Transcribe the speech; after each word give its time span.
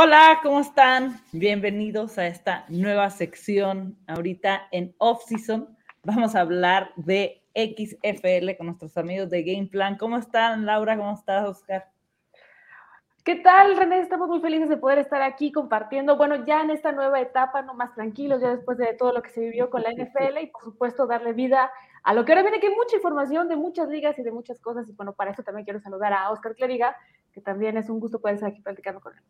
Hola, 0.00 0.38
¿cómo 0.44 0.60
están? 0.60 1.20
Bienvenidos 1.32 2.18
a 2.18 2.28
esta 2.28 2.64
nueva 2.68 3.10
sección. 3.10 3.98
Ahorita 4.06 4.68
en 4.70 4.94
Off 4.98 5.24
Season 5.26 5.76
vamos 6.04 6.36
a 6.36 6.42
hablar 6.42 6.92
de 6.94 7.42
XFL 7.52 8.56
con 8.56 8.68
nuestros 8.68 8.96
amigos 8.96 9.28
de 9.28 9.42
Game 9.42 9.66
Plan. 9.66 9.96
¿Cómo 9.96 10.16
están, 10.16 10.66
Laura? 10.66 10.96
¿Cómo 10.96 11.14
estás, 11.14 11.48
Oscar? 11.48 11.90
¿Qué 13.24 13.34
tal, 13.40 13.76
René? 13.76 13.98
Estamos 13.98 14.28
muy 14.28 14.40
felices 14.40 14.68
de 14.68 14.76
poder 14.76 14.98
estar 14.98 15.20
aquí 15.20 15.50
compartiendo, 15.50 16.16
bueno, 16.16 16.46
ya 16.46 16.62
en 16.62 16.70
esta 16.70 16.92
nueva 16.92 17.20
etapa, 17.20 17.62
no 17.62 17.74
más 17.74 17.92
tranquilos, 17.92 18.40
ya 18.40 18.54
después 18.54 18.78
de 18.78 18.94
todo 18.94 19.12
lo 19.12 19.20
que 19.20 19.30
se 19.30 19.40
vivió 19.40 19.68
con 19.68 19.82
la 19.82 19.90
NFL 19.90 20.38
y 20.40 20.46
por 20.46 20.62
supuesto 20.62 21.08
darle 21.08 21.32
vida 21.32 21.72
a 22.04 22.14
lo 22.14 22.24
que 22.24 22.30
ahora 22.30 22.42
viene, 22.42 22.60
que 22.60 22.68
hay 22.68 22.74
mucha 22.76 22.94
información 22.94 23.48
de 23.48 23.56
muchas 23.56 23.88
ligas 23.88 24.16
y 24.16 24.22
de 24.22 24.30
muchas 24.30 24.60
cosas. 24.60 24.88
Y 24.88 24.92
bueno, 24.92 25.12
para 25.14 25.32
eso 25.32 25.42
también 25.42 25.64
quiero 25.64 25.80
saludar 25.80 26.12
a 26.12 26.30
Oscar 26.30 26.54
Cleriga, 26.54 26.96
que 27.32 27.40
también 27.40 27.76
es 27.76 27.90
un 27.90 27.98
gusto 27.98 28.20
poder 28.20 28.36
estar 28.36 28.48
aquí 28.48 28.60
platicando 28.60 29.00
con 29.00 29.18
él. 29.18 29.24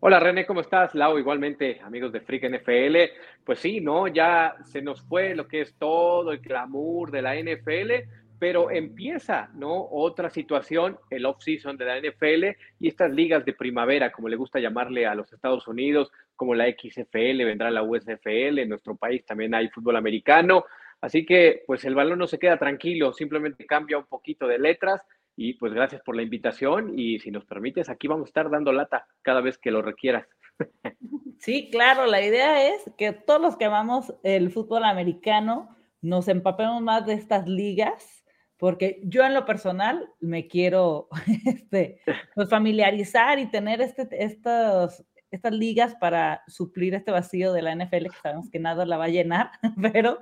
Hola 0.00 0.20
René, 0.20 0.44
¿cómo 0.44 0.60
estás? 0.60 0.94
Lau, 0.94 1.18
igualmente, 1.18 1.80
amigos 1.82 2.12
de 2.12 2.20
Freak 2.20 2.44
NFL. 2.44 2.96
Pues 3.42 3.58
sí, 3.58 3.80
¿no? 3.80 4.06
Ya 4.06 4.54
se 4.64 4.82
nos 4.82 5.00
fue 5.00 5.34
lo 5.34 5.48
que 5.48 5.62
es 5.62 5.74
todo 5.78 6.32
el 6.32 6.40
clamor 6.40 7.10
de 7.10 7.22
la 7.22 7.34
NFL, 7.36 8.06
pero 8.38 8.70
empieza, 8.70 9.48
¿no? 9.54 9.88
Otra 9.90 10.28
situación, 10.28 10.98
el 11.08 11.24
off-season 11.24 11.78
de 11.78 11.84
la 11.86 11.98
NFL 11.98 12.56
y 12.80 12.88
estas 12.88 13.10
ligas 13.12 13.44
de 13.46 13.54
primavera, 13.54 14.12
como 14.12 14.28
le 14.28 14.36
gusta 14.36 14.60
llamarle 14.60 15.06
a 15.06 15.14
los 15.14 15.32
Estados 15.32 15.66
Unidos, 15.66 16.12
como 16.36 16.54
la 16.54 16.66
XFL, 16.66 17.44
vendrá 17.44 17.70
la 17.70 17.82
USFL, 17.82 18.58
en 18.58 18.68
nuestro 18.68 18.96
país 18.96 19.24
también 19.24 19.54
hay 19.54 19.68
fútbol 19.68 19.96
americano. 19.96 20.64
Así 21.00 21.24
que, 21.24 21.62
pues 21.66 21.84
el 21.84 21.94
balón 21.94 22.18
no 22.18 22.26
se 22.26 22.38
queda 22.38 22.58
tranquilo, 22.58 23.12
simplemente 23.14 23.64
cambia 23.64 23.96
un 23.96 24.06
poquito 24.06 24.46
de 24.46 24.58
letras 24.58 25.02
y 25.36 25.54
pues 25.54 25.72
gracias 25.72 26.02
por 26.02 26.16
la 26.16 26.22
invitación 26.22 26.98
y 26.98 27.18
si 27.18 27.30
nos 27.30 27.44
permites, 27.44 27.88
aquí 27.88 28.06
vamos 28.06 28.26
a 28.26 28.30
estar 28.30 28.50
dando 28.50 28.72
lata 28.72 29.06
cada 29.22 29.40
vez 29.40 29.58
que 29.58 29.70
lo 29.70 29.82
requieras. 29.82 30.26
Sí, 31.40 31.68
claro, 31.70 32.06
la 32.06 32.22
idea 32.22 32.68
es 32.74 32.90
que 32.96 33.12
todos 33.12 33.38
los 33.38 33.56
que 33.58 33.66
amamos 33.66 34.14
el 34.22 34.50
fútbol 34.50 34.82
americano 34.82 35.76
nos 36.00 36.28
empapemos 36.28 36.80
más 36.80 37.04
de 37.04 37.12
estas 37.12 37.46
ligas, 37.46 38.24
porque 38.56 39.02
yo 39.04 39.24
en 39.24 39.34
lo 39.34 39.44
personal 39.44 40.08
me 40.20 40.46
quiero 40.46 41.08
este, 41.44 42.00
pues 42.34 42.48
familiarizar 42.48 43.38
y 43.38 43.50
tener 43.50 43.82
este, 43.82 44.08
estos 44.24 45.04
estas 45.34 45.52
ligas 45.52 45.94
para 45.96 46.42
suplir 46.46 46.94
este 46.94 47.10
vacío 47.10 47.52
de 47.52 47.62
la 47.62 47.74
NFL, 47.74 48.04
que 48.04 48.18
sabemos 48.22 48.50
que 48.50 48.58
nada 48.58 48.86
la 48.86 48.96
va 48.96 49.04
a 49.04 49.08
llenar, 49.08 49.50
pero 49.92 50.18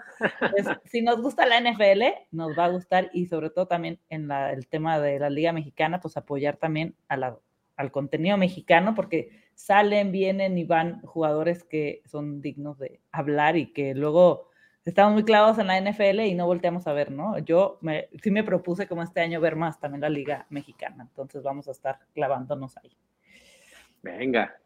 pues, 0.50 0.66
si 0.84 1.02
nos 1.02 1.20
gusta 1.20 1.46
la 1.46 1.60
NFL, 1.60 2.02
nos 2.30 2.58
va 2.58 2.66
a 2.66 2.70
gustar 2.70 3.10
y 3.12 3.26
sobre 3.26 3.50
todo 3.50 3.66
también 3.66 4.00
en 4.08 4.30
el 4.30 4.66
tema 4.66 4.98
de 4.98 5.18
la 5.18 5.30
Liga 5.30 5.52
Mexicana, 5.52 6.00
pues 6.00 6.16
apoyar 6.16 6.56
también 6.56 6.96
al 7.08 7.92
contenido 7.92 8.36
mexicano, 8.36 8.94
porque 8.94 9.42
salen, 9.54 10.12
vienen 10.12 10.56
y 10.58 10.64
van 10.64 11.00
jugadores 11.02 11.64
que 11.64 12.02
son 12.06 12.40
dignos 12.40 12.78
de 12.78 13.00
hablar 13.10 13.56
y 13.56 13.72
que 13.72 13.94
luego 13.94 14.50
estamos 14.84 15.12
muy 15.12 15.24
clavados 15.24 15.58
en 15.58 15.68
la 15.68 15.80
NFL 15.80 16.20
y 16.20 16.34
no 16.34 16.46
volteamos 16.46 16.86
a 16.86 16.92
ver, 16.92 17.10
¿no? 17.10 17.38
Yo 17.38 17.78
me, 17.80 18.08
sí 18.22 18.30
me 18.30 18.44
propuse 18.44 18.88
como 18.88 19.02
este 19.02 19.20
año 19.20 19.40
ver 19.40 19.56
más 19.56 19.78
también 19.78 20.00
la 20.00 20.08
Liga 20.08 20.46
Mexicana, 20.50 21.04
entonces 21.08 21.42
vamos 21.42 21.68
a 21.68 21.72
estar 21.72 21.98
clavándonos 22.14 22.76
ahí. 22.78 22.96
Venga, 24.02 24.56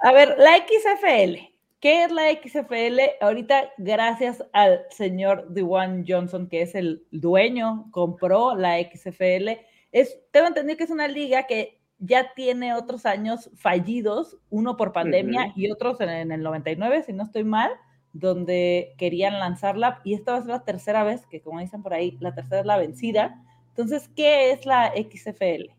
a 0.00 0.12
ver, 0.12 0.36
la 0.38 0.56
XFL. 0.56 1.48
¿Qué 1.80 2.02
es 2.02 2.10
la 2.10 2.24
XFL? 2.32 2.98
Ahorita, 3.20 3.70
gracias 3.78 4.44
al 4.52 4.80
señor 4.90 5.46
Dwayne 5.54 6.04
Johnson, 6.06 6.48
que 6.48 6.62
es 6.62 6.74
el 6.74 7.04
dueño, 7.12 7.88
compró 7.92 8.56
la 8.56 8.78
XFL. 8.82 9.60
Es, 9.92 10.18
tengo 10.32 10.48
entendido 10.48 10.76
que 10.76 10.84
es 10.84 10.90
una 10.90 11.06
liga 11.06 11.46
que 11.46 11.80
ya 12.00 12.32
tiene 12.34 12.74
otros 12.74 13.06
años 13.06 13.50
fallidos, 13.56 14.38
uno 14.50 14.76
por 14.76 14.92
pandemia 14.92 15.52
y 15.54 15.70
otros 15.70 16.00
en, 16.00 16.08
en, 16.08 16.32
el 16.32 16.42
99, 16.42 17.04
si 17.04 17.12
no 17.12 17.24
estoy 17.24 17.44
mal, 17.44 17.70
donde 18.12 18.94
querían 18.98 19.38
lanzarla. 19.38 20.00
Y 20.02 20.14
esta 20.14 20.32
va 20.32 20.38
a 20.38 20.42
ser 20.42 20.50
la 20.50 20.64
tercera 20.64 21.04
vez, 21.04 21.26
que 21.26 21.40
como 21.40 21.60
dicen 21.60 21.82
por 21.82 21.94
ahí, 21.94 22.16
la 22.20 22.34
tercera 22.34 22.60
es 22.60 22.66
la 22.66 22.78
vencida. 22.78 23.40
Entonces, 23.68 24.08
¿qué 24.16 24.50
es 24.50 24.66
la 24.66 24.92
XFL? 24.96 25.77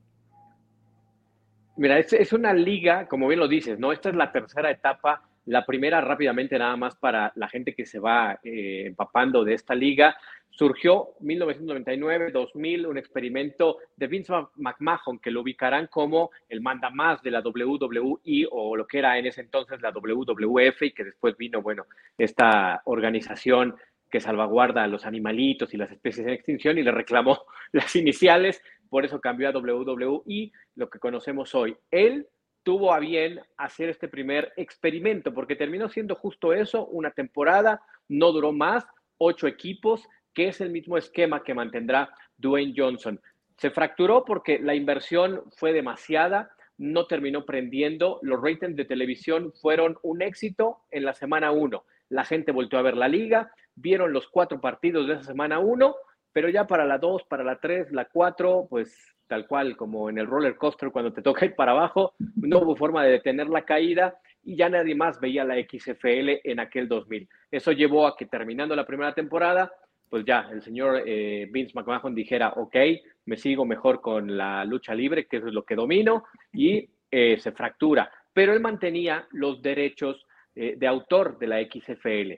Mira, 1.80 1.98
es, 1.98 2.34
una 2.34 2.54
liga, 2.54 3.08
como 3.08 3.30
bien 3.30 3.40
lo 3.40 3.48
dices, 3.48 3.80
¿no? 3.80 3.94
Esta 3.94 4.10
es 4.10 4.16
la 4.16 4.34
tercera 4.34 4.70
etapa. 4.70 5.24
La 5.46 5.66
primera, 5.66 6.02
rápidamente, 6.02 6.60
nada 6.60 6.76
más 6.76 6.98
para 6.98 7.32
la 7.36 7.48
gente 7.48 7.74
que 7.74 7.86
se 7.86 8.00
va 8.00 8.38
eh, 8.44 8.84
empapando 8.88 9.46
de 9.46 9.54
esta 9.54 9.76
liga. 9.76 10.18
Surgió 10.50 11.12
1999-2000 11.22 12.86
un 12.86 12.98
experimento 12.98 13.78
de 13.96 14.08
Vince 14.08 14.34
McMahon 14.58 15.20
que 15.20 15.32
lo 15.32 15.40
ubicarán 15.40 15.88
como 15.88 16.32
el 16.50 16.60
manda 16.60 16.90
más 16.90 17.24
de 17.24 17.32
la 17.32 17.40
WWE 17.40 18.50
o 18.52 18.76
lo 18.76 18.86
que 18.86 19.00
era 19.00 19.18
en 19.18 19.28
ese 19.28 19.40
entonces 19.40 19.80
la 19.82 19.92
WWF 19.92 20.82
y 20.82 20.92
que 20.92 21.06
después 21.06 21.38
vino, 21.38 21.62
bueno, 21.62 21.86
esta 22.18 22.82
organización 22.84 23.78
que 24.10 24.20
salvaguarda 24.20 24.86
los 24.88 25.06
animalitos 25.06 25.74
y 25.74 25.78
las 25.78 25.92
especies 25.92 26.28
en 26.28 26.34
extinción 26.34 26.78
y 26.78 26.84
le 26.84 26.92
reclamó 26.92 27.46
las 27.72 27.96
iniciales 27.96 28.62
por 28.90 29.06
eso 29.06 29.22
cambió 29.22 29.50
a 29.50 29.52
WWE, 29.52 30.52
lo 30.76 30.90
que 30.90 31.00
conocemos 31.00 31.54
hoy. 31.56 31.78
Él 31.92 32.28
tuvo 32.64 32.94
a 32.94 33.00
bien 33.00 33.40
hacer 33.58 33.90
este 33.90 34.08
primer 34.08 34.54
experimento, 34.58 35.34
porque 35.34 35.56
terminó 35.56 35.90
siendo 35.90 36.16
justo 36.16 36.54
eso, 36.54 36.86
una 36.88 37.12
temporada, 37.12 37.82
no 38.08 38.32
duró 38.32 38.52
más, 38.52 38.86
ocho 39.18 39.48
equipos, 39.48 40.08
que 40.34 40.48
es 40.50 40.62
el 40.62 40.70
mismo 40.70 40.98
esquema 40.98 41.44
que 41.44 41.54
mantendrá 41.54 42.10
Dwayne 42.38 42.74
Johnson. 42.76 43.20
Se 43.58 43.72
fracturó 43.72 44.24
porque 44.26 44.60
la 44.60 44.76
inversión 44.76 45.44
fue 45.58 45.74
demasiada, 45.74 46.52
no 46.78 47.08
terminó 47.08 47.46
prendiendo, 47.46 48.20
los 48.22 48.42
ratings 48.42 48.76
de 48.76 48.86
televisión 48.86 49.52
fueron 49.62 49.98
un 50.02 50.22
éxito 50.22 50.80
en 50.92 51.04
la 51.04 51.14
semana 51.14 51.52
uno. 51.52 51.84
La 52.08 52.24
gente 52.24 52.52
volvió 52.52 52.80
a 52.80 52.84
ver 52.84 52.96
la 52.96 53.10
liga, 53.10 53.52
vieron 53.76 54.14
los 54.14 54.28
cuatro 54.28 54.62
partidos 54.62 55.08
de 55.08 55.16
esa 55.16 55.24
semana 55.24 55.60
uno 55.60 55.96
pero 56.40 56.48
ya 56.48 56.66
para 56.66 56.86
la 56.86 56.98
2, 56.98 57.24
para 57.24 57.44
la 57.44 57.60
3, 57.60 57.92
la 57.92 58.06
4, 58.06 58.68
pues 58.70 59.14
tal 59.28 59.46
cual 59.46 59.76
como 59.76 60.10
en 60.10 60.20
el 60.20 60.26
roller 60.26 60.56
coaster 60.56 60.90
cuando 60.90 61.12
te 61.12 61.22
toca 61.22 61.44
ir 61.44 61.54
para 61.54 61.74
abajo, 61.74 62.14
no 62.38 62.60
hubo 62.60 62.78
forma 62.78 63.04
de 63.04 63.12
detener 63.12 63.50
la 63.50 63.66
caída 63.66 64.18
y 64.42 64.56
ya 64.56 64.70
nadie 64.70 64.96
más 64.96 65.20
veía 65.20 65.44
la 65.44 65.56
XFL 65.56 66.40
en 66.46 66.62
aquel 66.62 66.88
2000. 66.88 67.28
Eso 67.52 67.74
llevó 67.74 68.08
a 68.08 68.16
que 68.16 68.26
terminando 68.26 68.74
la 68.74 68.88
primera 68.88 69.14
temporada, 69.14 69.70
pues 70.10 70.24
ya 70.24 70.48
el 70.50 70.62
señor 70.62 71.04
eh, 71.06 71.46
Vince 71.52 71.74
McMahon 71.76 72.16
dijera, 72.16 72.54
ok, 72.56 72.78
me 73.26 73.36
sigo 73.36 73.66
mejor 73.66 74.00
con 74.00 74.38
la 74.38 74.64
lucha 74.64 74.96
libre, 74.96 75.28
que 75.28 75.38
es 75.38 75.44
lo 75.44 75.66
que 75.66 75.76
domino, 75.76 76.24
y 76.54 76.90
eh, 77.12 77.38
se 77.38 77.52
fractura. 77.52 78.10
Pero 78.32 78.54
él 78.54 78.62
mantenía 78.62 79.28
los 79.32 79.62
derechos 79.62 80.26
eh, 80.56 80.76
de 80.78 80.88
autor 80.88 81.38
de 81.38 81.48
la 81.48 81.62
XFL. 81.62 82.32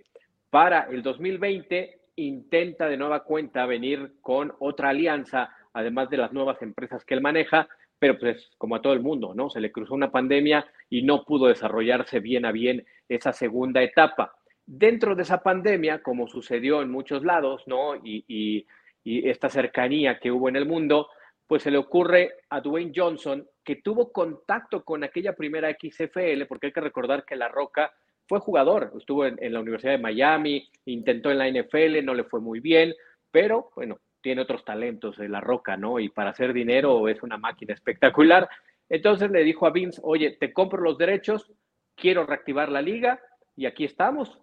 Para 0.50 0.88
el 0.90 1.04
2020 1.04 2.01
intenta 2.16 2.88
de 2.88 2.98
nueva 2.98 3.24
cuenta 3.24 3.66
venir 3.66 4.14
con 4.22 4.54
otra 4.60 4.90
alianza, 4.90 5.50
además 5.74 6.10
de 6.10 6.18
las 6.18 6.34
nuevas 6.34 6.62
empresas 6.62 7.06
que 7.06 7.14
él 7.14 7.22
maneja, 7.22 7.68
pero 8.02 8.18
pues 8.18 8.50
como 8.58 8.76
a 8.76 8.82
todo 8.82 8.94
el 8.94 9.02
mundo, 9.02 9.34
¿no? 9.36 9.50
Se 9.50 9.62
le 9.62 9.72
cruzó 9.72 9.94
una 9.94 10.12
pandemia 10.12 10.66
y 10.90 11.04
no 11.04 11.24
pudo 11.24 11.48
desarrollarse 11.48 12.20
bien 12.20 12.46
a 12.46 12.52
bien 12.52 12.84
esa 13.08 13.32
segunda 13.32 13.84
etapa. 13.84 14.34
Dentro 14.66 15.16
de 15.16 15.24
esa 15.24 15.44
pandemia, 15.44 16.02
como 16.02 16.28
sucedió 16.28 16.82
en 16.82 16.90
muchos 16.90 17.24
lados, 17.24 17.64
¿no? 17.68 17.96
Y, 17.96 18.26
y, 18.28 18.66
esta 19.04 19.50
cercanía 19.50 20.20
que 20.20 20.32
hubo 20.32 20.48
en 20.48 20.56
el 20.56 20.68
mundo, 20.68 21.10
pues 21.48 21.64
se 21.64 21.72
le 21.72 21.80
ocurre 21.80 22.36
a 22.50 22.62
Dwayne 22.62 22.92
Johnson, 22.96 23.48
que 23.64 23.78
tuvo 23.78 24.12
contacto 24.12 24.84
con 24.84 25.04
aquella 25.04 25.36
primera 25.36 25.72
XFL, 25.72 26.46
porque 26.48 26.68
hay 26.68 26.74
que 26.74 26.82
recordar 26.82 27.26
que 27.26 27.36
La 27.36 27.48
Roca 27.48 27.92
fue 28.32 28.40
jugador, 28.40 28.94
estuvo 28.98 29.26
en, 29.26 29.38
la 29.52 29.60
Universidad 29.60 29.92
de 29.92 29.98
Miami, 29.98 30.66
intentó 30.86 31.32
en 31.32 31.38
la 31.38 31.50
NFL, 31.50 32.02
no 32.02 32.14
le 32.14 32.24
fue 32.24 32.40
muy 32.40 32.62
bien, 32.62 32.96
pero 33.30 33.72
bueno, 33.76 33.98
tiene 34.22 34.44
otros 34.44 34.64
talentos 34.64 35.18
de 35.18 35.28
la 35.28 35.42
roca, 35.42 35.76
¿no? 35.76 36.00
Y 36.00 36.08
para 36.08 36.30
hacer 36.30 36.54
dinero 36.54 37.10
es 37.10 37.22
una 37.24 37.38
máquina 37.38 37.74
espectacular. 37.74 38.48
Entonces 38.88 39.30
le 39.32 39.44
dijo 39.44 39.68
a 39.68 39.72
Vince, 39.72 40.00
oye, 40.02 40.38
te 40.40 40.54
compro 40.54 40.82
los 40.82 40.98
derechos, 40.98 41.52
quiero 41.94 42.26
reactivar 42.26 42.70
la 42.70 42.82
liga 42.82 43.20
y 43.58 43.66
aquí 43.66 43.84
estamos, 43.84 44.40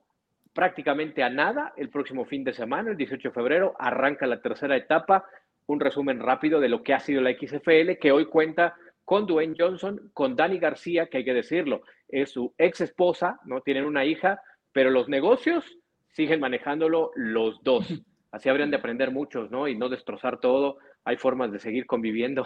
prácticamente 0.52 1.22
a 1.22 1.30
nada. 1.30 1.72
El 1.74 1.88
próximo 1.88 2.26
fin 2.26 2.44
de 2.44 2.52
semana, 2.52 2.90
el 2.90 2.96
18 2.98 3.28
de 3.30 3.34
febrero, 3.34 3.74
arranca 3.78 4.26
la 4.26 4.42
tercera 4.42 4.76
etapa. 4.76 5.24
Un 5.64 5.80
resumen 5.80 6.20
rápido 6.20 6.60
de 6.60 6.68
lo 6.68 6.82
que 6.82 6.92
ha 6.92 7.00
sido 7.00 7.22
la 7.22 7.32
XFL, 7.32 7.96
que 7.98 8.12
hoy 8.12 8.26
cuenta 8.26 8.76
con 9.06 9.24
Dwayne 9.24 9.56
Johnson, 9.58 10.10
con 10.12 10.36
Dani 10.36 10.58
García, 10.58 11.06
que 11.06 11.16
hay 11.16 11.24
que 11.24 11.32
decirlo, 11.32 11.80
es 12.08 12.30
su 12.30 12.54
ex 12.58 12.80
esposa, 12.80 13.38
¿no? 13.44 13.60
Tienen 13.60 13.84
una 13.84 14.04
hija, 14.04 14.40
pero 14.72 14.90
los 14.90 15.08
negocios 15.08 15.64
siguen 16.12 16.40
manejándolo 16.40 17.10
los 17.14 17.62
dos. 17.62 17.86
Así 18.30 18.48
habrían 18.48 18.70
de 18.70 18.76
aprender 18.76 19.10
muchos, 19.10 19.50
¿no? 19.50 19.68
Y 19.68 19.76
no 19.76 19.88
destrozar 19.88 20.40
todo. 20.40 20.78
Hay 21.04 21.16
formas 21.16 21.50
de 21.52 21.58
seguir 21.58 21.86
conviviendo. 21.86 22.44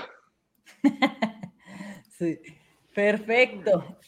sí, 2.10 2.38
perfecto. 2.94 3.98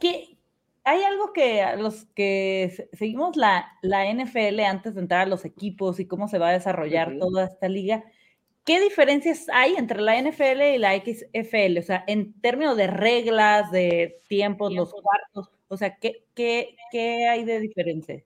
¿Qué, 0.00 0.38
hay 0.84 1.02
algo 1.02 1.32
que 1.32 1.64
los 1.78 2.06
que 2.06 2.88
seguimos 2.92 3.36
la, 3.36 3.70
la 3.82 4.12
NFL 4.12 4.60
antes 4.60 4.94
de 4.94 5.02
entrar 5.02 5.22
a 5.22 5.30
los 5.30 5.44
equipos 5.44 6.00
y 6.00 6.06
cómo 6.06 6.26
se 6.26 6.38
va 6.38 6.48
a 6.48 6.52
desarrollar 6.52 7.16
toda 7.18 7.44
esta 7.44 7.68
liga, 7.68 8.04
¿qué 8.64 8.80
diferencias 8.80 9.48
hay 9.52 9.74
entre 9.76 10.00
la 10.00 10.20
NFL 10.20 10.62
y 10.74 10.78
la 10.78 10.96
XFL? 10.96 11.78
O 11.78 11.82
sea, 11.82 12.04
en 12.06 12.38
términos 12.40 12.76
de 12.76 12.86
reglas, 12.86 13.70
de 13.70 14.16
tiempos, 14.28 14.72
los 14.72 14.92
cuartos, 14.92 15.50
o 15.68 15.76
sea, 15.76 15.96
¿qué, 15.96 16.24
qué, 16.34 16.76
qué 16.90 17.28
hay 17.28 17.44
de 17.44 17.60
diferencia? 17.60 18.22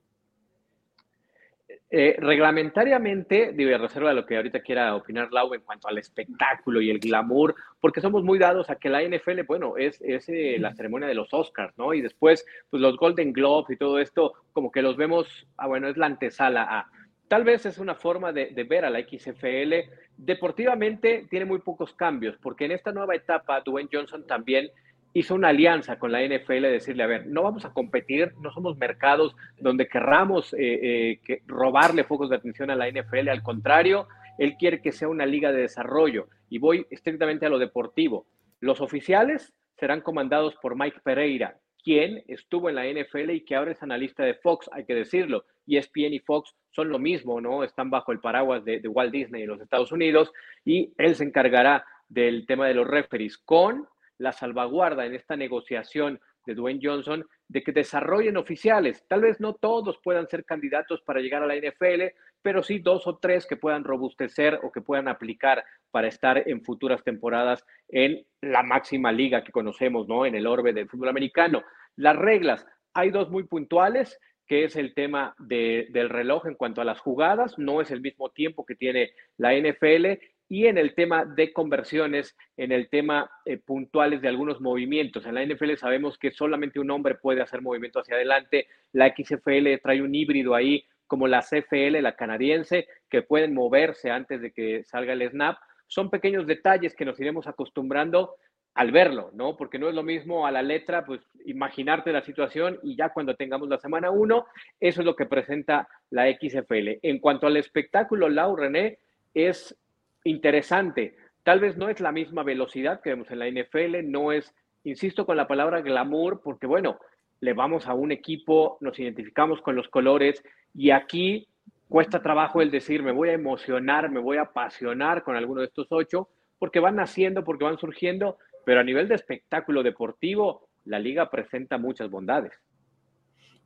Eh, 1.91 2.15
reglamentariamente, 2.19 3.53
digo, 3.53 3.77
reserva 3.77 4.09
de 4.09 4.15
lo 4.15 4.25
que 4.25 4.35
ahorita 4.35 4.59
quiera 4.61 4.95
opinar 4.95 5.31
Lau 5.31 5.53
en 5.53 5.61
cuanto 5.61 5.87
al 5.87 5.97
espectáculo 5.97 6.81
y 6.81 6.89
el 6.89 6.99
glamour, 6.99 7.55
porque 7.79 8.01
somos 8.01 8.23
muy 8.23 8.39
dados 8.39 8.69
a 8.69 8.75
que 8.75 8.89
la 8.89 9.01
NFL, 9.01 9.43
bueno, 9.47 9.77
es, 9.77 10.01
es 10.01 10.27
eh, 10.27 10.57
la 10.59 10.73
ceremonia 10.73 11.07
de 11.07 11.13
los 11.13 11.33
Oscars, 11.33 11.77
¿no? 11.77 11.93
Y 11.93 12.01
después, 12.01 12.45
pues 12.69 12.81
los 12.81 12.97
Golden 12.97 13.31
Globes 13.31 13.69
y 13.69 13.77
todo 13.77 13.99
esto, 13.99 14.33
como 14.51 14.71
que 14.71 14.81
los 14.81 14.97
vemos, 14.97 15.47
ah, 15.57 15.67
bueno, 15.67 15.87
es 15.87 15.95
la 15.95 16.07
antesala 16.07 16.63
a. 16.63 16.89
Tal 17.27 17.43
vez 17.43 17.65
es 17.65 17.77
una 17.77 17.95
forma 17.95 18.33
de, 18.33 18.47
de 18.47 18.63
ver 18.65 18.83
a 18.83 18.89
la 18.89 18.99
XFL. 18.99 19.89
Deportivamente 20.17 21.25
tiene 21.29 21.45
muy 21.45 21.59
pocos 21.59 21.93
cambios, 21.93 22.37
porque 22.41 22.65
en 22.65 22.71
esta 22.71 22.91
nueva 22.91 23.15
etapa, 23.15 23.61
Dwayne 23.61 23.89
Johnson 23.91 24.25
también 24.25 24.69
hizo 25.13 25.33
una 25.33 25.49
alianza 25.49 25.97
con 25.97 26.11
la 26.11 26.21
NFL 26.21 26.61
de 26.61 26.71
decirle, 26.71 27.03
a 27.03 27.07
ver, 27.07 27.25
no 27.27 27.43
vamos 27.43 27.63
a 27.63 27.71
competir, 27.71 28.33
no 28.41 28.51
somos 28.51 28.77
mercados 28.77 29.35
donde 29.57 29.87
querramos 29.87 30.53
eh, 30.53 31.19
eh, 31.27 31.41
robarle 31.47 32.03
focos 32.03 32.29
de 32.29 32.35
atención 32.35 32.69
a 32.69 32.75
la 32.75 32.89
NFL, 32.89 33.29
al 33.29 33.41
contrario, 33.41 34.07
él 34.37 34.55
quiere 34.57 34.81
que 34.81 34.91
sea 34.91 35.07
una 35.07 35.25
liga 35.25 35.53
de 35.53 35.61
desarrollo 35.61 36.27
y 36.49 36.59
voy 36.59 36.85
estrictamente 36.89 37.45
a 37.45 37.49
lo 37.49 37.59
deportivo. 37.59 38.27
Los 38.59 38.81
oficiales 38.81 39.53
serán 39.77 40.01
comandados 40.01 40.55
por 40.61 40.77
Mike 40.77 40.99
Pereira, 41.03 41.57
quien 41.85 42.23
estuvo 42.27 42.67
en 42.67 42.75
la 42.75 42.87
NFL 42.87 43.29
y 43.29 43.45
que 43.45 43.55
ahora 43.55 43.71
es 43.71 43.83
analista 43.83 44.23
de 44.25 44.33
Fox, 44.33 44.67
hay 44.73 44.85
que 44.85 44.95
decirlo. 44.95 45.45
y 45.67 45.77
ESPN 45.77 46.13
y 46.13 46.19
Fox 46.19 46.55
son 46.71 46.89
lo 46.89 46.97
mismo, 46.97 47.39
¿no? 47.39 47.63
Están 47.63 47.91
bajo 47.91 48.11
el 48.11 48.19
paraguas 48.19 48.65
de, 48.65 48.79
de 48.79 48.87
Walt 48.87 49.11
Disney 49.11 49.43
en 49.43 49.49
los 49.49 49.61
Estados 49.61 49.91
Unidos 49.91 50.33
y 50.65 50.91
él 50.97 51.15
se 51.15 51.23
encargará 51.23 51.85
del 52.09 52.47
tema 52.47 52.67
de 52.67 52.73
los 52.73 52.87
referees 52.87 53.37
con 53.37 53.87
la 54.17 54.31
salvaguarda 54.31 55.05
en 55.05 55.13
esta 55.13 55.35
negociación 55.35 56.19
de 56.47 56.55
Dwayne 56.55 56.79
Johnson 56.81 57.23
de 57.47 57.63
que 57.63 57.71
desarrollen 57.71 58.37
oficiales. 58.37 59.05
Tal 59.07 59.21
vez 59.21 59.39
no 59.39 59.53
todos 59.53 59.99
puedan 60.03 60.27
ser 60.27 60.43
candidatos 60.43 61.01
para 61.03 61.19
llegar 61.19 61.43
a 61.43 61.47
la 61.47 61.55
NFL, 61.55 62.15
pero 62.45 62.61
sí 62.61 62.77
dos 62.77 63.07
o 63.07 63.17
tres 63.17 63.47
que 63.47 63.57
puedan 63.57 63.83
robustecer 63.83 64.59
o 64.61 64.71
que 64.71 64.79
puedan 64.79 65.07
aplicar 65.07 65.65
para 65.89 66.07
estar 66.07 66.47
en 66.47 66.63
futuras 66.63 67.03
temporadas 67.03 67.65
en 67.89 68.23
la 68.39 68.61
máxima 68.61 69.11
liga 69.11 69.43
que 69.43 69.51
conocemos, 69.51 70.07
¿no? 70.07 70.27
En 70.27 70.35
el 70.35 70.45
orbe 70.45 70.71
del 70.71 70.87
fútbol 70.87 71.09
americano. 71.09 71.63
Las 71.95 72.15
reglas, 72.15 72.67
hay 72.93 73.09
dos 73.09 73.31
muy 73.31 73.45
puntuales, 73.45 74.19
que 74.45 74.63
es 74.63 74.75
el 74.75 74.93
tema 74.93 75.33
del 75.39 76.07
reloj 76.07 76.45
en 76.45 76.53
cuanto 76.53 76.81
a 76.81 76.85
las 76.85 76.99
jugadas, 76.99 77.57
no 77.57 77.81
es 77.81 77.89
el 77.89 78.01
mismo 78.01 78.29
tiempo 78.29 78.63
que 78.63 78.75
tiene 78.75 79.13
la 79.37 79.55
NFL 79.55 80.19
y 80.47 80.67
en 80.67 80.77
el 80.77 80.93
tema 80.93 81.25
de 81.25 81.51
conversiones, 81.51 82.37
en 82.57 82.71
el 82.71 82.89
tema 82.89 83.27
eh, 83.45 83.57
puntuales 83.57 84.21
de 84.21 84.27
algunos 84.27 84.61
movimientos. 84.61 85.25
En 85.25 85.33
la 85.33 85.43
NFL 85.43 85.77
sabemos 85.77 86.19
que 86.19 86.29
solamente 86.29 86.79
un 86.79 86.91
hombre 86.91 87.15
puede 87.15 87.41
hacer 87.41 87.63
movimiento 87.63 88.01
hacia 88.01 88.17
adelante. 88.17 88.67
La 88.91 89.11
XFL 89.15 89.81
trae 89.81 90.03
un 90.03 90.13
híbrido 90.13 90.53
ahí, 90.53 90.85
como 91.07 91.27
la 91.27 91.41
CFL, 91.41 92.01
la 92.01 92.15
canadiense, 92.15 92.87
que 93.09 93.21
pueden 93.21 93.53
moverse 93.53 94.11
antes 94.11 94.41
de 94.41 94.51
que 94.51 94.83
salga 94.83 95.13
el 95.13 95.29
snap. 95.29 95.57
Son 95.87 96.09
pequeños 96.09 96.47
detalles 96.47 96.95
que 96.95 97.05
nos 97.05 97.19
iremos 97.19 97.47
acostumbrando 97.47 98.35
al 98.75 98.91
verlo, 98.91 99.31
¿no? 99.33 99.55
Porque 99.55 99.79
no 99.79 99.87
es 99.87 99.95
lo 99.95 100.03
mismo 100.03 100.45
a 100.45 100.51
la 100.51 100.61
letra, 100.61 101.05
pues 101.05 101.21
imaginarte 101.45 102.11
la 102.11 102.21
situación 102.21 102.77
y 102.83 102.97
ya 102.97 103.09
cuando 103.09 103.35
tengamos 103.35 103.69
la 103.69 103.77
semana 103.77 104.11
1, 104.11 104.45
eso 104.81 105.01
es 105.01 105.05
lo 105.05 105.15
que 105.15 105.25
presenta 105.25 105.87
la 106.09 106.29
XFL. 106.29 106.99
En 107.01 107.19
cuanto 107.19 107.47
al 107.47 107.55
espectáculo, 107.55 108.27
Lau 108.27 108.55
René, 108.55 108.99
es 109.33 109.77
interesante. 110.25 111.15
Tal 111.43 111.61
vez 111.61 111.77
no 111.77 111.87
es 111.87 112.01
la 112.01 112.11
misma 112.11 112.43
velocidad 112.43 113.01
que 113.01 113.11
vemos 113.11 113.31
en 113.31 113.39
la 113.39 113.49
NFL, 113.49 114.11
no 114.11 114.33
es, 114.33 114.53
insisto 114.83 115.25
con 115.25 115.37
la 115.37 115.47
palabra 115.47 115.81
glamour, 115.81 116.41
porque 116.43 116.67
bueno, 116.67 116.99
le 117.39 117.53
vamos 117.53 117.87
a 117.87 117.93
un 117.93 118.11
equipo, 118.11 118.77
nos 118.81 118.99
identificamos 118.99 119.61
con 119.61 119.75
los 119.75 119.87
colores 119.89 120.43
y 120.73 120.91
aquí 120.91 121.47
cuesta 121.87 122.21
trabajo 122.21 122.61
el 122.61 122.71
decir, 122.71 123.03
me 123.03 123.11
voy 123.11 123.29
a 123.29 123.33
emocionar, 123.33 124.09
me 124.09 124.19
voy 124.19 124.37
a 124.37 124.43
apasionar 124.43 125.23
con 125.23 125.35
alguno 125.35 125.61
de 125.61 125.67
estos 125.67 125.87
ocho, 125.91 126.29
porque 126.57 126.79
van 126.79 126.95
naciendo, 126.95 127.43
porque 127.43 127.65
van 127.65 127.77
surgiendo, 127.77 128.37
pero 128.65 128.79
a 128.79 128.83
nivel 128.83 129.07
de 129.07 129.15
espectáculo 129.15 129.83
deportivo, 129.83 130.67
la 130.85 130.99
liga 130.99 131.29
presenta 131.29 131.77
muchas 131.77 132.09
bondades. 132.09 132.53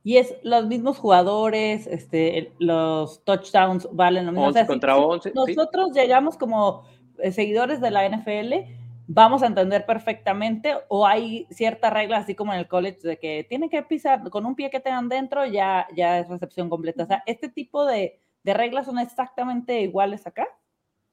Y 0.02 0.16
es 0.16 0.34
los 0.42 0.66
mismos 0.66 0.98
jugadores, 0.98 1.86
este, 1.86 2.52
los 2.58 3.22
touchdowns 3.24 3.88
valen 3.92 4.26
lo 4.26 4.32
mismo. 4.32 4.46
11 4.46 4.66
contra 4.66 4.96
11. 4.96 5.32
nosotros 5.34 5.92
llegamos 5.92 6.38
como 6.38 6.84
eh, 7.18 7.32
seguidores 7.32 7.80
de 7.80 7.90
la 7.90 8.08
NFL, 8.08 8.54
vamos 9.12 9.42
a 9.42 9.46
entender 9.46 9.84
perfectamente 9.86 10.76
o 10.88 11.04
hay 11.04 11.48
ciertas 11.50 11.92
reglas, 11.92 12.22
así 12.22 12.36
como 12.36 12.52
en 12.52 12.60
el 12.60 12.68
college, 12.68 13.00
de 13.02 13.18
que 13.18 13.44
tiene 13.48 13.68
que 13.68 13.82
pisar 13.82 14.22
con 14.30 14.46
un 14.46 14.54
pie 14.54 14.70
que 14.70 14.78
tengan 14.78 15.08
dentro, 15.08 15.44
ya, 15.46 15.88
ya 15.96 16.20
es 16.20 16.28
recepción 16.28 16.70
completa. 16.70 17.02
O 17.02 17.06
sea, 17.06 17.24
¿este 17.26 17.48
tipo 17.48 17.84
de, 17.84 18.20
de 18.44 18.54
reglas 18.54 18.86
son 18.86 19.00
exactamente 19.00 19.80
iguales 19.80 20.28
acá? 20.28 20.46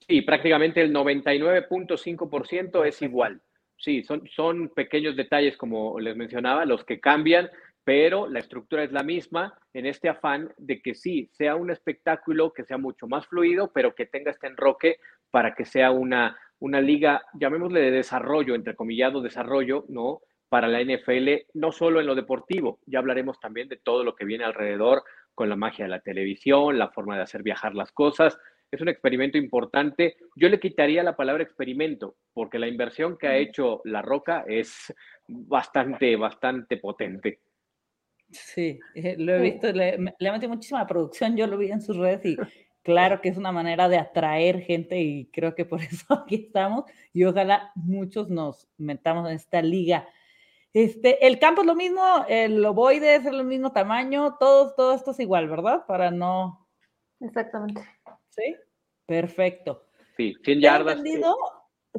Sí, 0.07 0.21
prácticamente 0.21 0.81
el 0.81 0.93
99.5% 0.93 2.85
es 2.85 3.01
igual. 3.01 3.41
Sí, 3.77 4.03
son, 4.03 4.27
son 4.27 4.69
pequeños 4.69 5.15
detalles, 5.15 5.57
como 5.57 5.99
les 5.99 6.15
mencionaba, 6.15 6.65
los 6.65 6.83
que 6.83 6.99
cambian 6.99 7.49
pero 7.83 8.27
la 8.27 8.39
estructura 8.39 8.83
es 8.83 8.91
la 8.91 9.01
misma 9.01 9.57
en 9.73 9.85
este 9.85 10.09
afán 10.09 10.53
de 10.57 10.81
que 10.81 10.93
sí, 10.93 11.29
sea 11.31 11.55
un 11.55 11.71
espectáculo 11.71 12.51
que 12.51 12.65
sea 12.65 12.77
mucho 12.77 13.07
más 13.07 13.25
fluido, 13.27 13.71
pero 13.71 13.95
que 13.95 14.05
tenga 14.05 14.31
este 14.31 14.47
enroque 14.47 14.97
para 15.31 15.55
que 15.55 15.63
sea 15.63 15.91
una, 15.91 16.37
una 16.59 16.81
liga, 16.81 17.23
llamémosle 17.33 17.81
de 17.81 17.91
desarrollo, 17.91 18.55
entrecomillado 18.55 19.21
desarrollo, 19.21 19.85
¿no? 19.89 20.21
Para 20.49 20.67
la 20.67 20.81
NFL, 20.81 21.47
no 21.53 21.71
solo 21.71 21.99
en 21.99 22.07
lo 22.07 22.15
deportivo, 22.15 22.79
ya 22.85 22.99
hablaremos 22.99 23.39
también 23.39 23.67
de 23.67 23.77
todo 23.77 24.03
lo 24.03 24.15
que 24.15 24.25
viene 24.25 24.45
alrededor 24.45 25.03
con 25.35 25.49
la 25.49 25.55
magia 25.55 25.85
de 25.85 25.91
la 25.91 25.99
televisión, 25.99 26.79
la 26.79 26.89
forma 26.89 27.15
de 27.15 27.23
hacer 27.23 27.43
viajar 27.43 27.75
las 27.75 27.91
cosas. 27.91 28.39
Es 28.71 28.81
un 28.81 28.89
experimento 28.89 29.37
importante. 29.37 30.17
Yo 30.35 30.49
le 30.49 30.59
quitaría 30.59 31.03
la 31.03 31.15
palabra 31.15 31.43
experimento, 31.43 32.15
porque 32.33 32.59
la 32.59 32.67
inversión 32.67 33.17
que 33.17 33.27
ha 33.27 33.37
hecho 33.37 33.81
La 33.83 34.01
Roca 34.01 34.45
es 34.47 34.93
bastante, 35.27 36.15
bastante 36.15 36.77
potente. 36.77 37.39
Sí, 38.29 38.79
eh, 38.95 39.15
lo 39.17 39.35
he 39.35 39.41
visto, 39.41 39.71
le, 39.71 39.97
le 40.19 40.31
metí 40.31 40.47
muchísima 40.47 40.85
producción, 40.85 41.37
yo 41.37 41.47
lo 41.47 41.57
vi 41.57 41.71
en 41.71 41.81
sus 41.81 41.95
redes 41.95 42.25
y 42.25 42.37
claro 42.87 43.19
que 43.19 43.27
es 43.27 43.37
una 43.37 43.51
manera 43.51 43.89
de 43.89 43.97
atraer 43.97 44.61
gente 44.61 44.97
y 45.01 45.25
creo 45.25 45.55
que 45.55 45.65
por 45.65 45.81
eso 45.83 46.05
aquí 46.13 46.35
estamos 46.35 46.85
y 47.11 47.25
ojalá 47.25 47.73
muchos 47.75 48.29
nos 48.29 48.65
metamos 48.77 49.29
en 49.29 49.35
esta 49.35 49.61
liga. 49.61 50.07
Este, 50.71 51.27
el 51.27 51.37
campo 51.37 51.61
es 51.61 51.67
lo 51.67 51.75
mismo, 51.75 52.01
el 52.29 52.63
ovoide 52.63 53.15
es 53.15 53.25
el 53.25 53.43
mismo 53.43 53.73
tamaño, 53.73 54.37
todo, 54.39 54.73
todo 54.73 54.93
esto 54.93 55.11
es 55.11 55.19
igual, 55.19 55.49
¿verdad? 55.49 55.85
Para 55.85 56.11
no... 56.11 56.65
Exactamente. 57.19 57.81
Sí, 58.29 58.55
perfecto. 59.05 59.83
Sí, 60.15 60.35
100 60.45 60.61
yardas. 60.61 61.01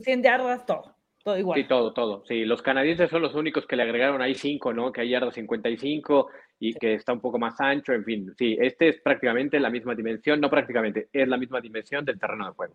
100 0.00 0.23
yardas, 0.23 0.64
todo. 0.64 0.95
Todo 1.23 1.37
igual. 1.37 1.61
Sí, 1.61 1.68
todo, 1.68 1.92
todo. 1.92 2.25
Sí, 2.26 2.47
los 2.47 2.62
canadienses 2.62 3.11
son 3.11 3.21
los 3.21 3.35
únicos 3.35 3.66
que 3.66 3.76
le 3.76 3.83
agregaron 3.83 4.23
ahí 4.23 4.35
5, 4.35 4.73
¿no? 4.73 4.90
Que 4.90 5.02
hay 5.02 5.11
yarda 5.11 5.33
55 5.33 6.30
y 6.60 6.74
que 6.74 6.94
está 6.94 7.12
un 7.12 7.20
poco 7.20 7.38
más 7.38 7.60
ancho, 7.60 7.92
en 7.92 8.04
fin. 8.04 8.34
Sí, 8.36 8.56
este 8.60 8.88
es 8.88 9.00
prácticamente 9.00 9.60
la 9.60 9.70
misma 9.70 9.94
dimensión, 9.94 10.40
no 10.40 10.50
prácticamente, 10.50 11.08
es 11.12 11.28
la 11.28 11.36
misma 11.36 11.60
dimensión 11.60 12.04
del 12.04 12.18
terreno 12.18 12.46
de 12.46 12.52
juego. 12.52 12.74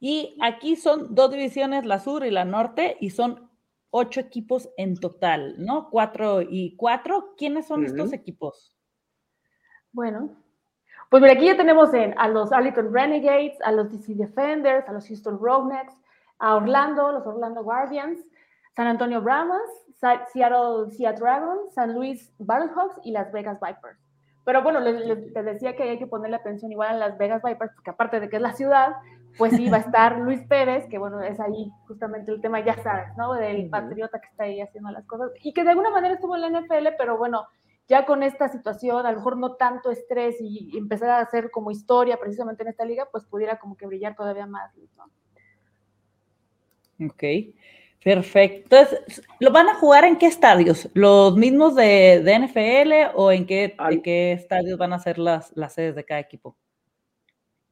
Y 0.00 0.36
aquí 0.42 0.76
son 0.76 1.14
dos 1.14 1.30
divisiones, 1.30 1.84
la 1.86 2.00
sur 2.00 2.24
y 2.26 2.30
la 2.30 2.44
norte, 2.44 2.96
y 3.00 3.10
son 3.10 3.48
ocho 3.90 4.20
equipos 4.20 4.68
en 4.76 4.96
total, 4.98 5.54
¿no? 5.58 5.88
Cuatro 5.88 6.42
y 6.42 6.74
cuatro. 6.76 7.34
¿Quiénes 7.36 7.68
son 7.68 7.84
estos 7.84 8.12
equipos? 8.12 8.76
Bueno, 9.92 10.36
pues 11.10 11.22
mira, 11.22 11.34
aquí 11.34 11.46
ya 11.46 11.56
tenemos 11.56 11.90
a 12.16 12.28
los 12.28 12.50
Arlington 12.50 12.92
Renegades, 12.92 13.56
a 13.62 13.70
los 13.70 13.92
DC 13.92 14.14
Defenders, 14.14 14.88
a 14.88 14.92
los 14.92 15.06
Houston 15.06 15.38
Roughnecks, 15.38 15.94
a 16.40 16.56
Orlando, 16.56 17.12
los 17.12 17.24
Orlando 17.24 17.62
Guardians, 17.62 18.18
San 18.74 18.86
Antonio 18.86 19.20
Brahmas, 19.20 19.62
Seattle 20.32 20.90
Seattle 20.90 21.18
Dragons, 21.18 21.74
San 21.74 21.94
Luis 21.94 22.32
Battlehawks 22.38 23.00
y 23.04 23.12
Las 23.12 23.32
Vegas 23.32 23.58
Vipers. 23.60 23.98
Pero 24.44 24.62
bueno, 24.62 24.80
les, 24.80 25.32
decía 25.32 25.74
que 25.74 25.84
hay 25.84 25.98
que 25.98 26.06
ponerle 26.06 26.36
atención 26.36 26.70
igual 26.70 26.90
a 26.90 27.08
Las 27.08 27.18
Vegas 27.18 27.42
Vipers, 27.42 27.72
porque 27.74 27.90
aparte 27.90 28.20
de 28.20 28.28
que 28.28 28.36
es 28.36 28.42
la 28.42 28.52
ciudad, 28.52 28.92
pues 29.38 29.54
sí 29.56 29.70
va 29.70 29.78
a 29.78 29.80
estar 29.80 30.18
Luis 30.20 30.42
Pérez, 30.42 30.86
que 30.88 30.98
bueno, 30.98 31.22
es 31.22 31.40
ahí 31.40 31.70
justamente 31.86 32.30
el 32.30 32.40
tema, 32.40 32.60
ya 32.60 32.76
sabes, 32.82 33.16
¿no? 33.16 33.32
Del 33.34 33.70
patriota 33.70 34.20
que 34.20 34.28
está 34.28 34.44
ahí 34.44 34.60
haciendo 34.60 34.90
las 34.90 35.06
cosas 35.06 35.30
y 35.42 35.54
que 35.54 35.64
de 35.64 35.70
alguna 35.70 35.90
manera 35.90 36.14
estuvo 36.14 36.36
en 36.36 36.42
la 36.42 36.60
NFL, 36.60 36.88
pero 36.98 37.16
bueno, 37.16 37.46
ya 37.88 38.04
con 38.04 38.22
esta 38.22 38.48
situación, 38.48 39.06
a 39.06 39.12
lo 39.12 39.18
mejor 39.18 39.36
no 39.38 39.54
tanto 39.54 39.90
estrés 39.90 40.36
y 40.40 40.76
empezar 40.76 41.10
a 41.10 41.20
hacer 41.20 41.50
como 41.50 41.70
historia 41.70 42.18
precisamente 42.18 42.62
en 42.62 42.68
esta 42.70 42.84
liga, 42.84 43.08
pues 43.10 43.24
pudiera 43.24 43.58
como 43.58 43.76
que 43.76 43.86
brillar 43.86 44.14
todavía 44.14 44.46
más, 44.46 44.72
¿no? 44.96 45.04
Ok, 47.06 47.22
perfecto. 48.04 48.76
Entonces, 48.76 49.22
¿lo 49.40 49.50
van 49.50 49.68
a 49.68 49.74
jugar 49.74 50.04
en 50.04 50.16
qué 50.16 50.26
estadios? 50.26 50.88
¿Los 50.94 51.36
mismos 51.36 51.74
de, 51.74 52.22
NFL 52.22 53.16
o 53.16 53.32
en 53.32 53.46
qué, 53.46 53.74
qué 54.04 54.32
estadios 54.32 54.78
van 54.78 54.92
a 54.92 55.00
ser 55.00 55.18
las, 55.18 55.50
las 55.56 55.74
sedes 55.74 55.96
de 55.96 56.04
cada 56.04 56.20
equipo? 56.20 56.56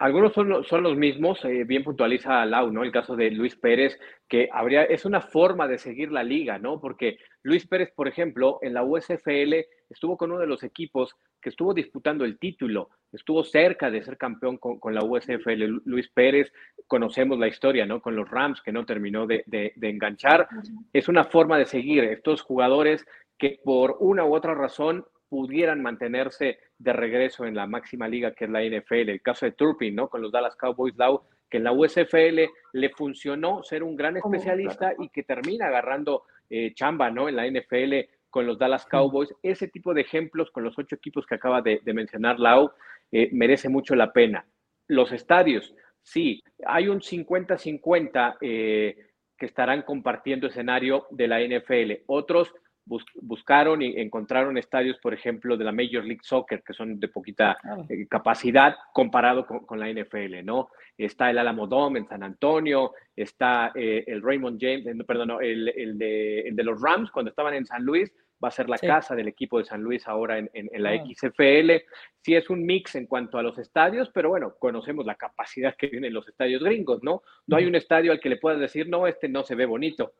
Algunos 0.02 0.32
son, 0.32 0.64
son 0.64 0.82
los 0.82 0.96
mismos, 0.96 1.44
eh, 1.44 1.62
bien 1.62 1.84
puntualiza 1.84 2.44
Lau, 2.44 2.72
¿no? 2.72 2.82
El 2.82 2.90
caso 2.90 3.14
de 3.14 3.30
Luis 3.30 3.54
Pérez, 3.54 3.96
que 4.26 4.48
habría, 4.50 4.82
es 4.82 5.04
una 5.04 5.20
forma 5.20 5.68
de 5.68 5.78
seguir 5.78 6.10
la 6.10 6.24
liga, 6.24 6.58
¿no? 6.58 6.80
Porque 6.80 7.18
Luis 7.44 7.68
Pérez, 7.68 7.92
por 7.94 8.08
ejemplo, 8.08 8.58
en 8.62 8.74
la 8.74 8.82
USFL 8.82 9.64
estuvo 9.92 10.16
con 10.16 10.30
uno 10.30 10.40
de 10.40 10.46
los 10.46 10.62
equipos 10.62 11.14
que 11.40 11.50
estuvo 11.50 11.74
disputando 11.74 12.24
el 12.24 12.38
título, 12.38 12.90
estuvo 13.12 13.44
cerca 13.44 13.90
de 13.90 14.02
ser 14.02 14.16
campeón 14.16 14.58
con, 14.58 14.94
la 14.94 15.04
USFL. 15.04 15.82
Luis 15.84 16.08
Pérez, 16.08 16.52
conocemos 16.86 17.38
la 17.38 17.48
historia, 17.48 17.86
¿no? 17.86 18.00
Con 18.00 18.16
los 18.16 18.28
Rams, 18.30 18.62
que 18.62 18.72
no 18.72 18.84
terminó 18.86 19.26
de, 19.26 19.44
de 19.46 19.88
enganchar. 19.88 20.48
Es 20.92 21.08
una 21.08 21.24
forma 21.24 21.58
de 21.58 21.66
seguir 21.66 22.04
estos 22.04 22.42
jugadores 22.42 23.04
que 23.38 23.58
por 23.64 23.96
una 24.00 24.24
u 24.24 24.34
otra 24.34 24.54
razón 24.54 25.04
pudieran 25.28 25.80
mantenerse 25.80 26.58
de 26.78 26.92
regreso 26.92 27.46
en 27.46 27.54
la 27.54 27.66
máxima 27.66 28.06
liga 28.06 28.32
que 28.32 28.44
es 28.44 28.50
la 28.50 28.62
NFL. 28.62 29.08
El 29.08 29.22
caso 29.22 29.46
de 29.46 29.52
Turpin, 29.52 29.94
¿no? 29.94 30.08
Con 30.08 30.20
los 30.20 30.30
Dallas 30.30 30.56
Cowboys, 30.56 30.96
Lau, 30.96 31.22
que 31.48 31.56
en 31.56 31.64
la 31.64 31.72
USFL 31.72 32.40
le 32.72 32.90
funcionó 32.90 33.62
ser 33.62 33.82
un 33.82 33.96
gran 33.96 34.16
especialista 34.16 34.94
y 34.98 35.08
que 35.08 35.22
termina 35.22 35.68
agarrando 35.68 36.24
eh, 36.50 36.74
chamba, 36.74 37.10
¿no? 37.10 37.28
En 37.28 37.36
la 37.36 37.46
NFL 37.46 37.94
con 38.32 38.46
los 38.46 38.58
Dallas 38.58 38.86
Cowboys. 38.86 39.32
Ese 39.42 39.68
tipo 39.68 39.92
de 39.92 40.00
ejemplos 40.00 40.50
con 40.50 40.64
los 40.64 40.76
ocho 40.78 40.96
equipos 40.96 41.26
que 41.26 41.34
acaba 41.36 41.60
de, 41.60 41.80
mencionar 41.92 42.40
Lau 42.40 42.72
eh, 43.12 43.28
merece 43.30 43.68
mucho 43.68 43.94
la 43.94 44.12
pena. 44.12 44.44
Los 44.88 45.12
estadios, 45.12 45.74
sí, 46.02 46.42
hay 46.66 46.88
un 46.88 47.00
50-50 47.00 48.38
eh, 48.40 48.96
que 49.36 49.46
estarán 49.46 49.82
compartiendo 49.82 50.46
escenario 50.46 51.06
de 51.10 51.28
la 51.28 51.40
NFL. 51.40 52.04
Otros 52.06 52.52
buscaron 52.84 53.82
y 53.82 54.00
encontraron 54.00 54.58
estadios, 54.58 54.98
por 54.98 55.14
ejemplo, 55.14 55.56
de 55.56 55.64
la 55.64 55.72
Major 55.72 56.04
League 56.04 56.22
Soccer, 56.22 56.62
que 56.62 56.72
son 56.72 56.98
de 56.98 57.08
poquita 57.08 57.56
eh, 57.88 58.06
capacidad 58.08 58.74
comparado 58.92 59.46
con, 59.46 59.78
la 59.78 59.88
NFL, 59.88 60.44
¿no? 60.44 60.68
Está 60.98 61.30
el 61.30 61.38
Alamo 61.38 61.66
Dome 61.66 62.00
en 62.00 62.08
San 62.08 62.22
Antonio, 62.22 62.92
está 63.14 63.72
eh, 63.74 64.04
el 64.06 64.22
Raymond 64.22 64.58
James, 64.60 64.86
eh, 64.86 65.04
perdón, 65.06 65.38
el, 65.40 65.98
de, 65.98 66.62
los 66.64 66.80
Rams 66.80 67.10
cuando 67.10 67.30
estaban 67.30 67.54
en 67.54 67.66
San 67.66 67.84
Luis, 67.84 68.12
va 68.42 68.48
a 68.48 68.52
ser 68.52 68.68
la 68.68 68.78
casa 68.78 69.14
del 69.14 69.28
equipo 69.28 69.58
de 69.58 69.64
San 69.64 69.82
Luis 69.82 70.06
ahora 70.08 70.38
en, 70.38 70.50
la 70.72 70.90
ah. 70.90 71.04
XFL. 71.04 71.84
Sí 72.20 72.34
es 72.34 72.50
un 72.50 72.64
mix 72.64 72.94
en 72.94 73.06
cuanto 73.06 73.38
a 73.38 73.42
los 73.42 73.58
estadios, 73.58 74.10
pero 74.12 74.30
bueno, 74.30 74.54
conocemos 74.58 75.06
la 75.06 75.14
capacidad 75.14 75.76
que 75.76 75.88
tienen 75.88 76.12
los 76.12 76.26
estadios 76.28 76.62
gringos, 76.62 77.02
¿no? 77.02 77.22
No 77.46 77.56
hay 77.56 77.66
un 77.66 77.74
estadio 77.74 78.12
al 78.12 78.20
que 78.20 78.28
le 78.28 78.36
puedas 78.36 78.60
decir, 78.60 78.88
no, 78.88 79.06
este 79.06 79.28
no 79.28 79.44
se 79.44 79.54
ve 79.54 79.66
bonito 79.66 80.12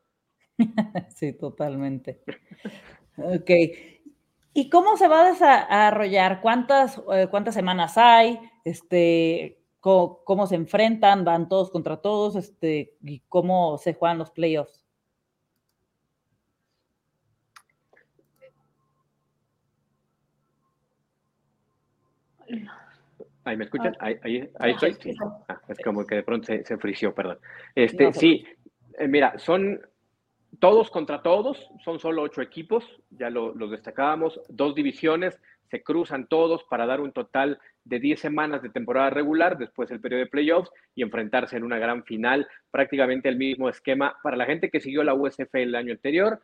sí, 1.15 1.33
totalmente. 1.33 2.23
Ok. 3.17 3.51
¿Y 4.55 4.69
cómo 4.69 4.97
se 4.97 5.09
va 5.09 5.23
a 5.23 5.31
desarrollar? 5.31 6.41
¿Cuántas, 6.41 7.01
eh, 7.13 7.29
cuántas 7.31 7.55
semanas 7.55 7.97
hay? 7.97 8.39
Este, 8.65 9.63
cómo, 9.81 10.47
se 10.47 10.57
enfrentan? 10.57 11.25
¿Van 11.25 11.49
todos 11.49 11.71
contra 11.71 11.97
todos? 11.99 12.37
Este, 12.37 12.97
¿Y 13.03 13.21
cómo 13.29 13.79
se 13.79 13.95
juegan 13.95 14.19
los 14.19 14.31
playoffs? 14.31 14.82
Ahí 23.45 23.57
me 23.57 23.65
escuchan, 23.65 23.97
ah. 23.99 24.07
ahí, 24.23 24.49
ahí, 24.59 24.71
estoy. 24.71 25.17
Ah, 25.49 25.61
es 25.69 25.79
como 25.85 26.07
que 26.07 26.17
de 26.17 26.23
pronto 26.23 26.47
se, 26.47 26.65
se 26.65 26.79
frició, 26.79 27.15
perdón. 27.15 27.39
Este, 27.75 28.13
sí, 28.13 28.45
eh, 28.99 29.09
mira, 29.09 29.39
son 29.39 29.81
todos 30.59 30.91
contra 30.91 31.23
todos, 31.23 31.71
son 31.85 31.99
solo 31.99 32.23
ocho 32.23 32.43
equipos, 32.43 32.85
ya 33.11 33.31
lo, 33.31 33.55
los 33.55 33.71
destacábamos, 33.71 34.41
dos 34.49 34.75
divisiones, 34.75 35.39
se 35.73 35.83
cruzan 35.83 36.27
todos 36.27 36.65
para 36.65 36.85
dar 36.85 37.01
un 37.01 37.13
total 37.13 37.59
de 37.85 37.99
10 37.99 38.21
semanas 38.21 38.63
de 38.63 38.69
temporada 38.69 39.09
regular, 39.09 39.57
después 39.57 39.91
el 39.91 40.01
periodo 40.01 40.21
de 40.21 40.31
playoffs 40.31 40.71
y 40.95 41.03
enfrentarse 41.03 41.57
en 41.57 41.65
una 41.65 41.79
gran 41.79 42.05
final, 42.05 42.47
prácticamente 42.71 43.31
el 43.31 43.37
mismo 43.37 43.71
esquema. 43.71 44.17
Para 44.23 44.37
la 44.37 44.45
gente 44.45 44.71
que 44.71 44.81
siguió 44.81 45.03
la 45.03 45.15
USF 45.15 45.55
el 45.55 45.75
año 45.75 45.93
anterior, 45.93 46.41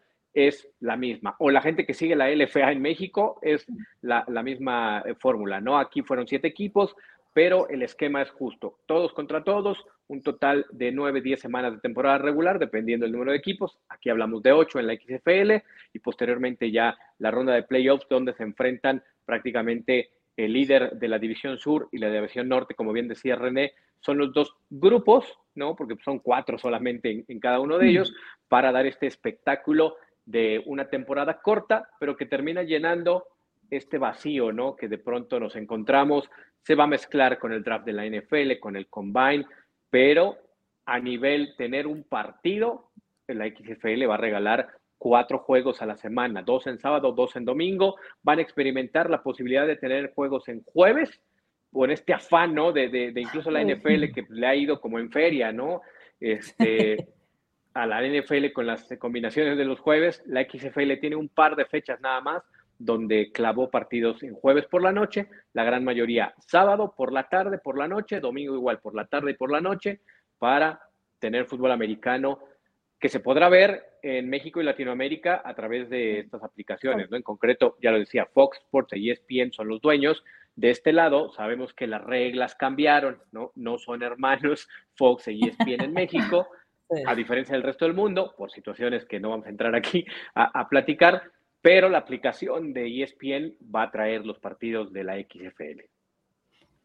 es 0.46 0.68
la 0.80 0.96
misma. 0.96 1.36
O 1.38 1.50
la 1.50 1.60
gente 1.60 1.84
que 1.86 1.94
sigue 1.94 2.16
la 2.16 2.30
LFA 2.30 2.72
en 2.72 2.82
México 2.82 3.38
es 3.42 3.66
la, 4.02 4.24
la 4.28 4.42
misma 4.42 5.02
eh, 5.06 5.14
fórmula, 5.14 5.60
¿no? 5.60 5.78
Aquí 5.78 6.02
fueron 6.02 6.26
siete 6.26 6.48
equipos, 6.48 6.94
pero 7.32 7.68
el 7.68 7.82
esquema 7.82 8.22
es 8.22 8.30
justo. 8.30 8.78
Todos 8.86 9.12
contra 9.12 9.44
todos, 9.44 9.84
un 10.08 10.22
total 10.22 10.66
de 10.72 10.90
9, 10.90 11.20
10 11.20 11.40
semanas 11.40 11.72
de 11.72 11.80
temporada 11.80 12.18
regular, 12.18 12.58
dependiendo 12.58 13.04
del 13.04 13.12
número 13.12 13.32
de 13.32 13.38
equipos. 13.38 13.78
Aquí 13.88 14.10
hablamos 14.10 14.42
de 14.42 14.52
8 14.52 14.78
en 14.80 14.86
la 14.86 14.94
XFL 14.94 15.64
y 15.92 15.98
posteriormente 15.98 16.70
ya 16.70 16.96
la 17.18 17.30
ronda 17.30 17.54
de 17.54 17.62
playoffs 17.62 18.08
donde 18.08 18.34
se 18.34 18.42
enfrentan 18.42 19.02
prácticamente 19.24 20.10
el 20.36 20.52
líder 20.52 20.92
de 20.92 21.08
la 21.08 21.18
División 21.18 21.58
Sur 21.58 21.88
y 21.92 21.98
la 21.98 22.10
División 22.10 22.48
Norte, 22.48 22.74
como 22.74 22.92
bien 22.92 23.08
decía 23.08 23.36
René, 23.36 23.72
son 24.00 24.18
los 24.18 24.32
dos 24.32 24.54
grupos, 24.70 25.38
¿no? 25.54 25.74
Porque 25.74 25.96
son 26.04 26.20
cuatro 26.20 26.58
solamente 26.58 27.24
en, 27.26 27.40
cada 27.40 27.60
uno 27.60 27.76
de 27.76 27.88
ellos, 27.88 28.14
para 28.48 28.72
dar 28.72 28.86
este 28.86 29.06
espectáculo 29.06 29.96
de 30.28 30.62
una 30.66 30.90
temporada 30.90 31.40
corta, 31.40 31.88
pero 31.98 32.14
que 32.14 32.26
termina 32.26 32.62
llenando 32.62 33.24
este 33.70 33.96
vacío, 33.96 34.52
¿no? 34.52 34.76
Que 34.76 34.86
de 34.86 34.98
pronto 34.98 35.40
nos 35.40 35.56
encontramos, 35.56 36.30
se 36.60 36.74
va 36.74 36.84
a 36.84 36.88
mezclar 36.88 37.38
con 37.38 37.52
el 37.52 37.62
draft 37.62 37.86
de 37.86 37.94
la 37.94 38.04
NFL, 38.04 38.58
con 38.60 38.76
el 38.76 38.88
combine, 38.88 39.46
pero 39.88 40.36
a 40.84 40.98
nivel 40.98 41.54
tener 41.56 41.86
un 41.86 42.04
partido, 42.04 42.90
la 43.26 43.46
XFL 43.46 44.06
va 44.06 44.14
a 44.14 44.18
regalar 44.18 44.68
cuatro 44.98 45.38
juegos 45.38 45.80
a 45.80 45.86
la 45.86 45.96
semana, 45.96 46.42
dos 46.42 46.66
en 46.66 46.78
sábado, 46.78 47.12
dos 47.12 47.34
en 47.36 47.46
domingo. 47.46 47.96
Van 48.22 48.38
a 48.38 48.42
experimentar 48.42 49.08
la 49.08 49.22
posibilidad 49.22 49.66
de 49.66 49.76
tener 49.76 50.12
juegos 50.12 50.46
en 50.48 50.62
jueves, 50.64 51.22
en 51.72 51.90
este 51.90 52.12
afán, 52.12 52.54
¿no? 52.54 52.72
De, 52.72 52.88
de, 52.90 53.20
incluso 53.20 53.50
la 53.50 53.62
NFL 53.62 54.12
que 54.12 54.26
le 54.28 54.46
ha 54.46 54.54
ido 54.54 54.78
como 54.78 54.98
en 54.98 55.10
feria, 55.10 55.52
¿no? 55.52 55.80
Este, 56.20 57.08
a 57.78 57.86
la 57.86 58.02
NFL 58.02 58.50
con 58.52 58.66
las 58.66 58.88
combinaciones 58.98 59.56
de 59.56 59.64
los 59.64 59.78
jueves, 59.78 60.20
la 60.26 60.42
XFL 60.42 60.94
tiene 61.00 61.14
un 61.14 61.28
par 61.28 61.54
de 61.54 61.64
fechas 61.64 62.00
nada 62.00 62.20
más 62.20 62.42
donde 62.76 63.30
clavó 63.30 63.70
partidos 63.70 64.20
en 64.24 64.34
jueves 64.34 64.66
por 64.66 64.82
la 64.82 64.90
noche, 64.90 65.28
la 65.52 65.62
gran 65.62 65.84
mayoría 65.84 66.34
sábado 66.40 66.92
por 66.96 67.12
la 67.12 67.28
tarde, 67.28 67.58
por 67.58 67.78
la 67.78 67.86
noche, 67.86 68.18
domingo 68.18 68.56
igual 68.56 68.80
por 68.80 68.96
la 68.96 69.06
tarde 69.06 69.30
y 69.30 69.34
por 69.34 69.52
la 69.52 69.60
noche, 69.60 70.00
para 70.38 70.80
tener 71.20 71.46
fútbol 71.46 71.70
americano 71.70 72.40
que 72.98 73.08
se 73.08 73.20
podrá 73.20 73.48
ver 73.48 73.84
en 74.02 74.28
México 74.28 74.60
y 74.60 74.64
Latinoamérica 74.64 75.40
a 75.44 75.54
través 75.54 75.88
de 75.88 76.18
estas 76.18 76.42
aplicaciones, 76.42 77.08
¿no? 77.10 77.16
En 77.16 77.22
concreto, 77.22 77.76
ya 77.80 77.92
lo 77.92 78.00
decía, 78.00 78.26
Fox 78.26 78.58
Sports 78.58 78.96
y 78.96 79.10
ESPN 79.10 79.52
son 79.52 79.68
los 79.68 79.80
dueños. 79.80 80.24
De 80.56 80.70
este 80.70 80.92
lado, 80.92 81.30
sabemos 81.30 81.72
que 81.74 81.86
las 81.86 82.02
reglas 82.02 82.56
cambiaron, 82.56 83.22
¿no? 83.30 83.52
No 83.54 83.78
son 83.78 84.02
hermanos 84.02 84.68
Fox 84.96 85.28
y 85.28 85.48
ESPN 85.48 85.84
en 85.84 85.92
México, 85.92 86.48
a 87.06 87.14
diferencia 87.14 87.54
del 87.54 87.62
resto 87.62 87.84
del 87.84 87.94
mundo, 87.94 88.34
por 88.36 88.50
situaciones 88.50 89.04
que 89.04 89.20
no 89.20 89.30
vamos 89.30 89.46
a 89.46 89.50
entrar 89.50 89.74
aquí 89.74 90.04
a, 90.34 90.60
a 90.60 90.68
platicar, 90.68 91.22
pero 91.60 91.88
la 91.88 91.98
aplicación 91.98 92.72
de 92.72 93.02
ESPN 93.02 93.56
va 93.74 93.82
a 93.82 93.90
traer 93.90 94.24
los 94.24 94.38
partidos 94.38 94.92
de 94.92 95.04
la 95.04 95.16
XFL. 95.16 95.82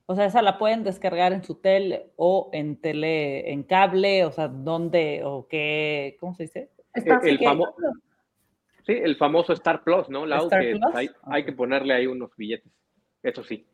O 0.05 0.15
sea, 0.15 0.25
esa 0.25 0.41
la 0.41 0.57
pueden 0.57 0.83
descargar 0.83 1.31
en 1.31 1.43
su 1.43 1.55
tele 1.55 2.07
o 2.17 2.49
en 2.51 2.75
tele, 2.75 3.51
en 3.51 3.63
cable, 3.63 4.25
o 4.25 4.31
sea, 4.31 4.49
¿dónde 4.49 5.21
o 5.23 5.47
qué? 5.47 6.17
¿Cómo 6.19 6.35
se 6.35 6.43
dice? 6.43 6.69
El, 6.93 7.03
sí, 8.85 8.91
el 8.91 9.15
famoso 9.15 9.53
Star 9.53 9.83
Plus, 9.83 10.09
¿no? 10.09 10.25
Lau, 10.25 10.49
que 10.49 10.77
Hay, 11.23 11.45
que 11.45 11.53
ponerle 11.53 11.93
ahí 11.93 12.05
unos 12.05 12.35
billetes. 12.35 12.71
Eso 13.23 13.43
sí. 13.43 13.65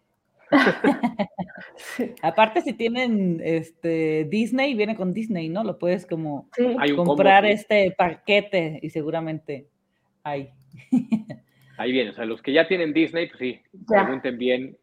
Aparte, 2.22 2.62
si 2.62 2.74
tienen 2.74 3.42
este 3.44 4.26
Disney, 4.26 4.74
viene 4.74 4.96
con 4.96 5.14
Disney, 5.14 5.50
¿no? 5.50 5.64
Lo 5.64 5.78
puedes 5.78 6.06
como 6.06 6.50
comprar 6.96 7.46
este 7.46 7.94
paquete 7.98 8.80
y 8.82 8.90
seguramente 8.90 9.68
hay. 10.24 10.50
Ahí 11.78 11.94
viene, 11.94 12.10
o 12.10 12.14
sea, 12.14 12.26
los 12.26 12.42
que 12.42 12.52
ya 12.52 12.68
tienen 12.68 12.92
Disney, 12.92 13.28
pues 13.28 13.40
sí, 13.40 13.62
pregunten 13.88 14.38
bien, 14.38 14.78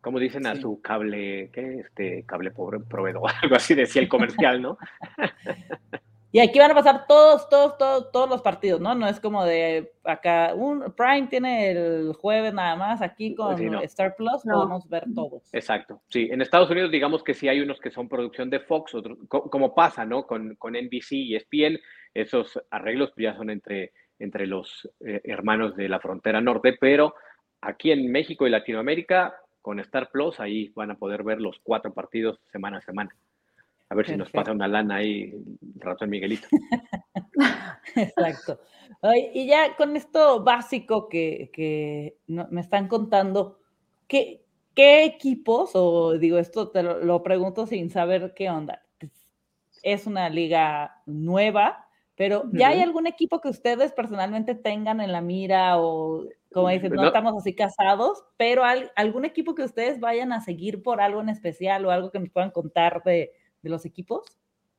como 0.00 0.20
dicen 0.20 0.46
a 0.46 0.54
su 0.54 0.80
cable, 0.80 1.50
¿qué? 1.52 1.80
Este 1.80 2.22
cable 2.24 2.52
pobre 2.52 2.78
proveedor, 2.78 3.28
algo 3.42 3.56
así 3.56 3.74
decía 3.74 4.00
el 4.00 4.08
comercial, 4.08 4.62
¿no? 4.62 4.78
Y 6.36 6.38
aquí 6.38 6.58
van 6.58 6.70
a 6.70 6.74
pasar 6.74 7.06
todos, 7.06 7.48
todos, 7.48 7.78
todos, 7.78 8.12
todos 8.12 8.28
los 8.28 8.42
partidos, 8.42 8.78
¿no? 8.78 8.94
No 8.94 9.08
es 9.08 9.18
como 9.20 9.42
de 9.46 9.94
acá, 10.04 10.52
un 10.54 10.92
Prime 10.94 11.28
tiene 11.28 11.70
el 11.70 12.12
jueves 12.12 12.52
nada 12.52 12.76
más, 12.76 13.00
aquí 13.00 13.34
con 13.34 13.58
Star 13.84 14.14
Plus 14.16 14.42
podemos 14.42 14.86
ver 14.86 15.04
todos. 15.14 15.48
Exacto, 15.54 16.02
sí. 16.08 16.28
En 16.30 16.42
Estados 16.42 16.68
Unidos 16.68 16.90
digamos 16.90 17.24
que 17.24 17.32
sí 17.32 17.48
hay 17.48 17.60
unos 17.60 17.80
que 17.80 17.90
son 17.90 18.06
producción 18.06 18.50
de 18.50 18.60
Fox, 18.60 18.94
otros, 18.94 19.16
como 19.30 19.74
pasa, 19.74 20.04
¿no? 20.04 20.26
Con, 20.26 20.56
con 20.56 20.74
NBC 20.74 21.12
y 21.12 21.36
ESPN, 21.36 21.80
esos 22.12 22.60
arreglos 22.70 23.12
pues, 23.14 23.24
ya 23.24 23.34
son 23.34 23.48
entre 23.48 23.94
entre 24.18 24.46
los 24.46 24.90
eh, 25.06 25.22
hermanos 25.24 25.74
de 25.74 25.88
la 25.88 26.00
frontera 26.00 26.42
norte, 26.42 26.76
pero 26.78 27.14
aquí 27.62 27.92
en 27.92 28.12
México 28.12 28.46
y 28.46 28.50
Latinoamérica, 28.50 29.34
con 29.62 29.80
Star 29.80 30.10
Plus, 30.10 30.38
ahí 30.38 30.70
van 30.74 30.90
a 30.90 30.96
poder 30.96 31.22
ver 31.22 31.40
los 31.40 31.58
cuatro 31.62 31.94
partidos 31.94 32.38
semana 32.52 32.76
a 32.76 32.82
semana. 32.82 33.16
A 33.88 33.94
ver 33.94 34.06
si 34.06 34.16
nos 34.16 34.30
pasa 34.30 34.52
una 34.52 34.66
lana 34.66 34.96
ahí 34.96 35.32
el 35.32 35.80
rato 35.80 36.04
en 36.04 36.10
Miguelito. 36.10 36.48
Exacto. 37.96 38.58
y 39.32 39.46
ya 39.46 39.76
con 39.76 39.94
esto 39.96 40.42
básico 40.42 41.08
que, 41.08 42.16
me 42.26 42.60
están 42.60 42.88
contando, 42.88 43.60
¿qué, 44.08 44.44
¿qué 44.74 45.04
equipos, 45.04 45.70
o 45.74 46.18
digo 46.18 46.38
esto 46.38 46.70
te 46.70 46.82
lo, 46.82 47.22
pregunto 47.22 47.66
sin 47.66 47.90
saber 47.90 48.34
qué 48.34 48.50
onda, 48.50 48.82
es 49.82 50.06
una 50.06 50.28
liga 50.30 51.00
nueva, 51.06 51.86
pero 52.16 52.44
¿ya 52.52 52.68
hay 52.68 52.80
algún 52.80 53.06
equipo 53.06 53.40
que 53.40 53.50
ustedes 53.50 53.92
personalmente 53.92 54.54
tengan 54.54 55.00
en 55.00 55.12
la 55.12 55.20
mira 55.20 55.78
o, 55.78 56.24
como 56.52 56.70
dicen, 56.70 56.92
no, 56.92 57.06
estamos 57.06 57.34
así 57.36 57.54
casados, 57.54 58.24
pero 58.36 58.62
algún 58.96 59.26
equipo 59.26 59.54
que 59.54 59.62
ustedes 59.62 60.00
vayan 60.00 60.32
a 60.32 60.40
seguir 60.40 60.82
por 60.82 61.00
algo 61.00 61.20
en 61.20 61.28
especial 61.28 61.84
o 61.84 61.90
algo 61.90 62.10
que 62.10 62.18
nos 62.18 62.30
puedan 62.30 62.50
contar 62.50 63.02
de, 63.04 63.32
de 63.62 63.70
los 63.70 63.84
equipos? 63.84 64.24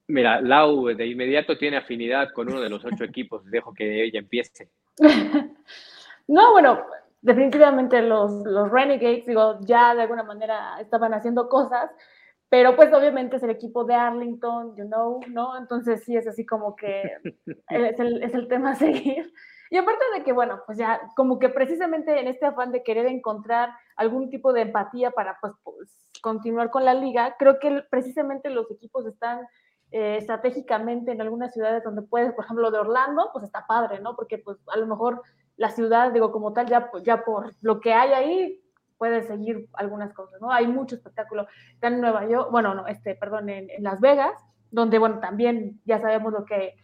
Mira, 0.07 0.39
Lau 0.41 0.87
de 0.87 1.05
inmediato 1.05 1.57
tiene 1.57 1.77
afinidad 1.77 2.29
con 2.33 2.49
uno 2.49 2.61
de 2.61 2.69
los 2.69 2.83
ocho 2.85 3.03
equipos. 3.03 3.43
Dejo 3.45 3.73
que 3.73 4.03
ella 4.03 4.19
empiece. 4.19 4.69
no, 6.27 6.51
bueno, 6.51 6.85
definitivamente 7.21 8.01
los, 8.01 8.31
los 8.45 8.71
Renegades, 8.71 9.25
digo, 9.25 9.59
ya 9.61 9.93
de 9.93 10.03
alguna 10.03 10.23
manera 10.23 10.79
estaban 10.79 11.13
haciendo 11.13 11.49
cosas, 11.49 11.91
pero 12.49 12.75
pues 12.77 12.93
obviamente 12.93 13.35
es 13.35 13.43
el 13.43 13.49
equipo 13.49 13.83
de 13.83 13.95
Arlington, 13.95 14.75
you 14.77 14.85
know, 14.85 15.19
¿no? 15.29 15.57
Entonces 15.57 16.03
sí 16.05 16.15
es 16.15 16.25
así 16.25 16.45
como 16.45 16.75
que 16.75 17.03
es 17.69 17.99
el, 17.99 18.23
es 18.23 18.33
el 18.33 18.47
tema 18.47 18.71
a 18.71 18.75
seguir. 18.75 19.33
Y 19.69 19.75
aparte 19.75 20.03
de 20.15 20.23
que, 20.23 20.31
bueno, 20.31 20.61
pues 20.65 20.77
ya 20.77 21.01
como 21.17 21.39
que 21.39 21.49
precisamente 21.49 22.17
en 22.17 22.27
este 22.27 22.45
afán 22.45 22.71
de 22.71 22.83
querer 22.83 23.05
encontrar 23.07 23.71
algún 23.97 24.29
tipo 24.29 24.53
de 24.53 24.61
empatía 24.61 25.11
para 25.11 25.37
pues, 25.41 25.53
pues 25.63 26.06
continuar 26.21 26.69
con 26.69 26.85
la 26.85 26.93
liga, 26.93 27.35
creo 27.37 27.59
que 27.59 27.83
precisamente 27.89 28.49
los 28.49 28.69
equipos 28.71 29.05
están 29.05 29.41
eh, 29.91 30.17
estratégicamente 30.17 31.11
en 31.11 31.21
algunas 31.21 31.53
ciudades 31.53 31.83
donde 31.83 32.01
puedes, 32.01 32.33
por 32.33 32.45
ejemplo, 32.45 32.71
de 32.71 32.79
Orlando, 32.79 33.29
pues 33.31 33.45
está 33.45 33.65
padre, 33.65 33.99
¿no? 33.99 34.15
Porque 34.15 34.37
pues 34.37 34.57
a 34.67 34.77
lo 34.77 34.87
mejor 34.87 35.21
la 35.55 35.71
ciudad, 35.71 36.11
digo, 36.11 36.31
como 36.31 36.53
tal, 36.53 36.67
ya, 36.67 36.91
ya 37.03 37.23
por 37.23 37.55
lo 37.61 37.79
que 37.79 37.93
hay 37.93 38.11
ahí, 38.11 38.61
puedes 38.97 39.27
seguir 39.27 39.69
algunas 39.73 40.13
cosas, 40.13 40.41
¿no? 40.41 40.51
Hay 40.51 40.67
mucho 40.67 40.95
espectáculo. 40.95 41.47
Está 41.73 41.87
en 41.87 42.01
Nueva 42.01 42.27
York, 42.27 42.49
bueno, 42.51 42.73
no, 42.73 42.87
este, 42.87 43.15
perdón, 43.15 43.49
en, 43.49 43.69
en 43.69 43.83
Las 43.83 44.01
Vegas, 44.01 44.33
donde, 44.71 44.99
bueno, 44.99 45.19
también 45.19 45.79
ya 45.85 45.99
sabemos 45.99 46.33
lo 46.33 46.45
que 46.45 46.75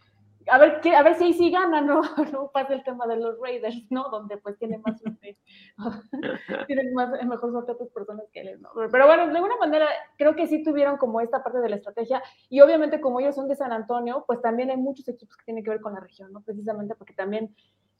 a 0.46 0.58
ver, 0.58 0.80
a 0.94 1.02
ver 1.02 1.14
si 1.14 1.24
ahí 1.24 1.32
sí 1.32 1.50
ganan, 1.50 1.86
¿no? 1.86 2.02
No 2.32 2.50
pasa 2.50 2.74
el 2.74 2.84
tema 2.84 3.06
de 3.06 3.16
los 3.16 3.38
Raiders, 3.40 3.86
¿no? 3.90 4.08
Donde 4.10 4.36
pues 4.38 4.58
tienen 4.58 4.82
más 4.82 5.02
tienen 6.66 6.94
más, 6.94 7.10
mejor 7.24 7.50
suerte 7.52 7.72
otras 7.72 7.88
personas 7.90 8.26
que 8.32 8.40
él, 8.40 8.60
¿no? 8.60 8.70
Pero 8.90 9.06
bueno, 9.06 9.26
de 9.26 9.34
alguna 9.34 9.56
manera 9.56 9.86
creo 10.16 10.34
que 10.34 10.46
sí 10.46 10.62
tuvieron 10.62 10.96
como 10.96 11.20
esta 11.20 11.42
parte 11.42 11.60
de 11.60 11.68
la 11.68 11.76
estrategia 11.76 12.22
y 12.48 12.60
obviamente 12.60 13.00
como 13.00 13.20
ellos 13.20 13.34
son 13.34 13.48
de 13.48 13.56
San 13.56 13.72
Antonio, 13.72 14.24
pues 14.26 14.40
también 14.40 14.70
hay 14.70 14.76
muchos 14.76 15.08
equipos 15.08 15.36
que 15.36 15.44
tienen 15.44 15.64
que 15.64 15.70
ver 15.70 15.80
con 15.80 15.94
la 15.94 16.00
región, 16.00 16.32
¿no? 16.32 16.42
Precisamente 16.42 16.94
porque 16.94 17.14
también, 17.14 17.54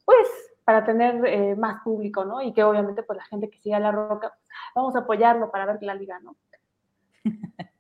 pues, 0.05 0.29
para 0.65 0.85
tener 0.85 1.25
eh, 1.27 1.57
más 1.57 1.83
público, 1.83 2.25
¿no? 2.25 2.43
Y 2.43 2.53
que 2.53 2.65
obviamente 2.65 3.03
pues 3.03 3.19
la 3.19 3.25
gente 3.25 3.51
que 3.51 3.59
siga 3.59 3.79
la 3.79 3.93
roca, 3.93 4.31
pues, 4.31 4.49
vamos 4.75 4.97
a 4.97 5.01
apoyarlo 5.01 5.51
para 5.51 5.67
ver 5.67 5.83
la 5.83 5.95
liga, 5.95 6.19
¿no? 6.21 6.37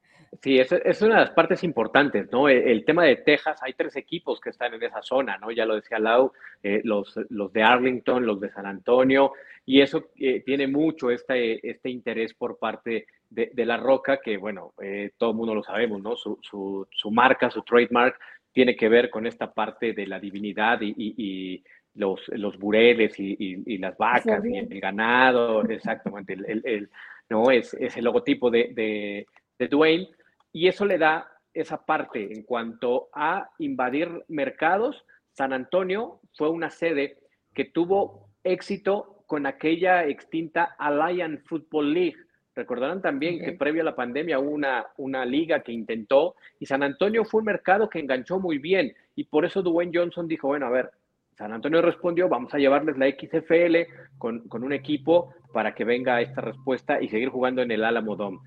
Sí, 0.44 0.58
es, 0.58 0.70
es, 0.72 1.00
una 1.00 1.14
de 1.14 1.20
las 1.22 1.30
partes 1.30 1.64
importantes, 1.64 2.30
¿no? 2.30 2.50
El, 2.50 2.84
tema 2.84 3.04
de 3.04 3.16
Texas, 3.16 3.62
hay 3.62 3.72
tres 3.72 3.96
equipos 3.96 4.38
que 4.42 4.50
están 4.50 4.74
en 4.74 4.82
esa 4.82 5.00
zona, 5.00 5.38
¿no? 5.38 5.50
Ya 5.50 5.64
lo 5.64 5.74
decía 5.74 5.98
Lau, 5.98 6.32
eh, 6.62 6.82
los, 6.84 7.18
los 7.30 7.50
de 7.50 7.62
Arlington, 7.62 8.26
los 8.26 8.38
de 8.40 8.50
San 8.50 8.66
Antonio, 8.66 9.32
y 9.64 9.80
eso 9.80 10.10
eh, 10.16 10.42
tiene 10.44 10.66
mucho 10.66 11.10
este, 11.10 11.66
este 11.66 11.88
interés 11.88 12.34
por 12.34 12.58
parte 12.58 13.06
de, 13.30 13.52
de 13.54 13.64
La 13.64 13.78
Roca, 13.78 14.20
que 14.22 14.36
bueno, 14.36 14.74
eh, 14.82 15.12
todo 15.16 15.30
el 15.30 15.36
mundo 15.36 15.54
lo 15.54 15.62
sabemos, 15.62 16.02
¿no? 16.02 16.14
Su, 16.14 16.38
su, 16.42 16.86
su, 16.90 17.10
marca, 17.10 17.48
su 17.48 17.62
trademark, 17.62 18.20
tiene 18.52 18.76
que 18.76 18.90
ver 18.90 19.08
con 19.08 19.26
esta 19.26 19.50
parte 19.50 19.94
de 19.94 20.06
la 20.06 20.20
divinidad 20.20 20.78
y, 20.82 20.94
y, 20.98 21.64
los, 21.94 22.20
los 22.28 22.58
bureles 22.58 23.18
y, 23.18 23.34
y, 23.38 23.78
las 23.78 23.96
vacas 23.96 24.44
y 24.44 24.58
el 24.58 24.78
ganado, 24.78 25.62
exactamente, 25.62 26.34
el, 26.34 26.60
el, 26.66 26.90
¿no? 27.30 27.50
Es, 27.50 27.72
es 27.72 27.96
el 27.96 28.04
logotipo 28.04 28.50
de, 28.50 28.72
de, 28.74 29.26
de 29.58 29.68
Dwayne 29.68 30.10
y 30.54 30.68
eso 30.68 30.86
le 30.86 30.98
da 30.98 31.28
esa 31.52 31.84
parte 31.84 32.32
en 32.32 32.44
cuanto 32.44 33.08
a 33.12 33.50
invadir 33.58 34.24
mercados. 34.28 35.04
San 35.32 35.52
Antonio 35.52 36.20
fue 36.38 36.48
una 36.48 36.70
sede 36.70 37.18
que 37.52 37.64
tuvo 37.64 38.28
éxito 38.44 39.24
con 39.26 39.46
aquella 39.46 40.06
extinta 40.06 40.76
Alliance 40.78 41.42
Football 41.44 41.92
League. 41.92 42.16
Recordarán 42.54 43.02
también 43.02 43.44
que 43.44 43.52
previo 43.52 43.82
a 43.82 43.84
la 43.84 43.96
pandemia 43.96 44.38
hubo 44.38 44.50
una, 44.50 44.86
una 44.96 45.24
liga 45.26 45.60
que 45.60 45.72
intentó 45.72 46.36
y 46.60 46.66
San 46.66 46.84
Antonio 46.84 47.24
fue 47.24 47.40
un 47.40 47.46
mercado 47.46 47.90
que 47.90 47.98
enganchó 47.98 48.38
muy 48.38 48.58
bien 48.58 48.94
y 49.16 49.24
por 49.24 49.44
eso 49.44 49.60
Dwayne 49.60 49.90
Johnson 49.92 50.28
dijo, 50.28 50.46
bueno, 50.46 50.66
a 50.66 50.70
ver, 50.70 50.92
San 51.36 51.52
Antonio 51.52 51.82
respondió, 51.82 52.28
vamos 52.28 52.54
a 52.54 52.58
llevarles 52.58 52.96
la 52.96 53.10
XFL 53.10 53.92
con, 54.18 54.46
con 54.46 54.62
un 54.62 54.72
equipo 54.72 55.34
para 55.52 55.74
que 55.74 55.82
venga 55.82 56.20
esta 56.20 56.42
respuesta 56.42 57.02
y 57.02 57.08
seguir 57.08 57.30
jugando 57.30 57.60
en 57.60 57.72
el 57.72 57.82
Alamo 57.82 58.14
Dome. 58.14 58.38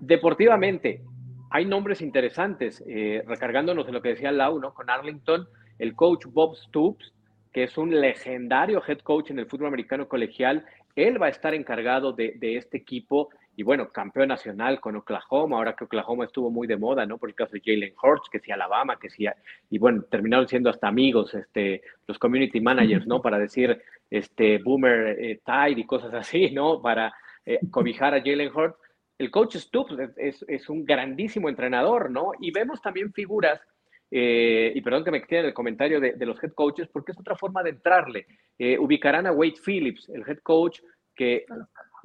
Deportivamente, 0.00 1.00
hay 1.54 1.66
nombres 1.66 2.00
interesantes, 2.00 2.82
eh, 2.84 3.22
recargándonos 3.28 3.86
en 3.86 3.94
lo 3.94 4.02
que 4.02 4.08
decía 4.08 4.32
Lau, 4.32 4.58
¿no? 4.58 4.74
Con 4.74 4.90
Arlington, 4.90 5.46
el 5.78 5.94
coach 5.94 6.26
Bob 6.26 6.56
Stoops, 6.56 7.14
que 7.52 7.62
es 7.62 7.78
un 7.78 8.00
legendario 8.00 8.82
head 8.84 8.98
coach 8.98 9.30
en 9.30 9.38
el 9.38 9.46
fútbol 9.46 9.68
americano 9.68 10.08
colegial, 10.08 10.66
él 10.96 11.22
va 11.22 11.26
a 11.26 11.28
estar 11.28 11.54
encargado 11.54 12.12
de, 12.12 12.36
este 12.40 12.78
equipo 12.78 13.28
y 13.54 13.62
bueno, 13.62 13.88
campeón 13.90 14.30
nacional 14.30 14.80
con 14.80 14.96
Oklahoma, 14.96 15.56
ahora 15.56 15.76
que 15.76 15.84
Oklahoma 15.84 16.24
estuvo 16.24 16.50
muy 16.50 16.66
de 16.66 16.76
moda, 16.76 17.06
¿no? 17.06 17.18
Por 17.18 17.28
el 17.28 17.36
caso 17.36 17.52
de 17.52 17.62
Jalen 17.64 17.94
Hurts, 18.02 18.28
que 18.28 18.40
sí 18.40 18.50
Alabama, 18.50 18.98
que 18.98 19.08
sí, 19.08 19.24
y 19.70 19.78
bueno, 19.78 20.02
terminaron 20.10 20.48
siendo 20.48 20.70
hasta 20.70 20.88
amigos, 20.88 21.34
este, 21.34 21.82
los 22.08 22.18
community 22.18 22.60
managers, 22.60 23.06
¿no? 23.06 23.22
Para 23.22 23.38
decir, 23.38 23.80
este, 24.10 24.58
boomer 24.58 25.16
eh, 25.20 25.40
tide 25.46 25.82
y 25.82 25.86
cosas 25.86 26.12
así, 26.14 26.50
¿no? 26.50 26.82
Para 26.82 27.14
eh, 27.46 27.60
cobijar 27.70 28.12
a 28.12 28.18
Jalen 28.18 28.50
Hurts 28.52 28.76
el 29.18 29.30
coach 29.30 29.56
Stoops 29.56 29.94
es, 30.16 30.68
un 30.68 30.84
grandísimo 30.84 31.48
entrenador, 31.48 32.10
¿no? 32.10 32.32
Y 32.40 32.50
vemos 32.50 32.82
también 32.82 33.12
figuras, 33.12 33.60
eh, 34.10 34.72
y 34.74 34.80
perdón 34.80 35.04
que 35.04 35.10
me 35.10 35.22
quede 35.22 35.48
el 35.48 35.54
comentario 35.54 36.00
de, 36.00 36.14
los 36.26 36.42
head 36.42 36.52
coaches, 36.52 36.88
porque 36.92 37.12
es 37.12 37.18
otra 37.18 37.36
forma 37.36 37.62
de 37.62 37.70
entrarle. 37.70 38.26
Eh, 38.58 38.78
ubicarán 38.78 39.26
a 39.26 39.32
Wade 39.32 39.60
Phillips, 39.64 40.08
el 40.08 40.22
head 40.26 40.38
coach 40.38 40.80
que 41.14 41.46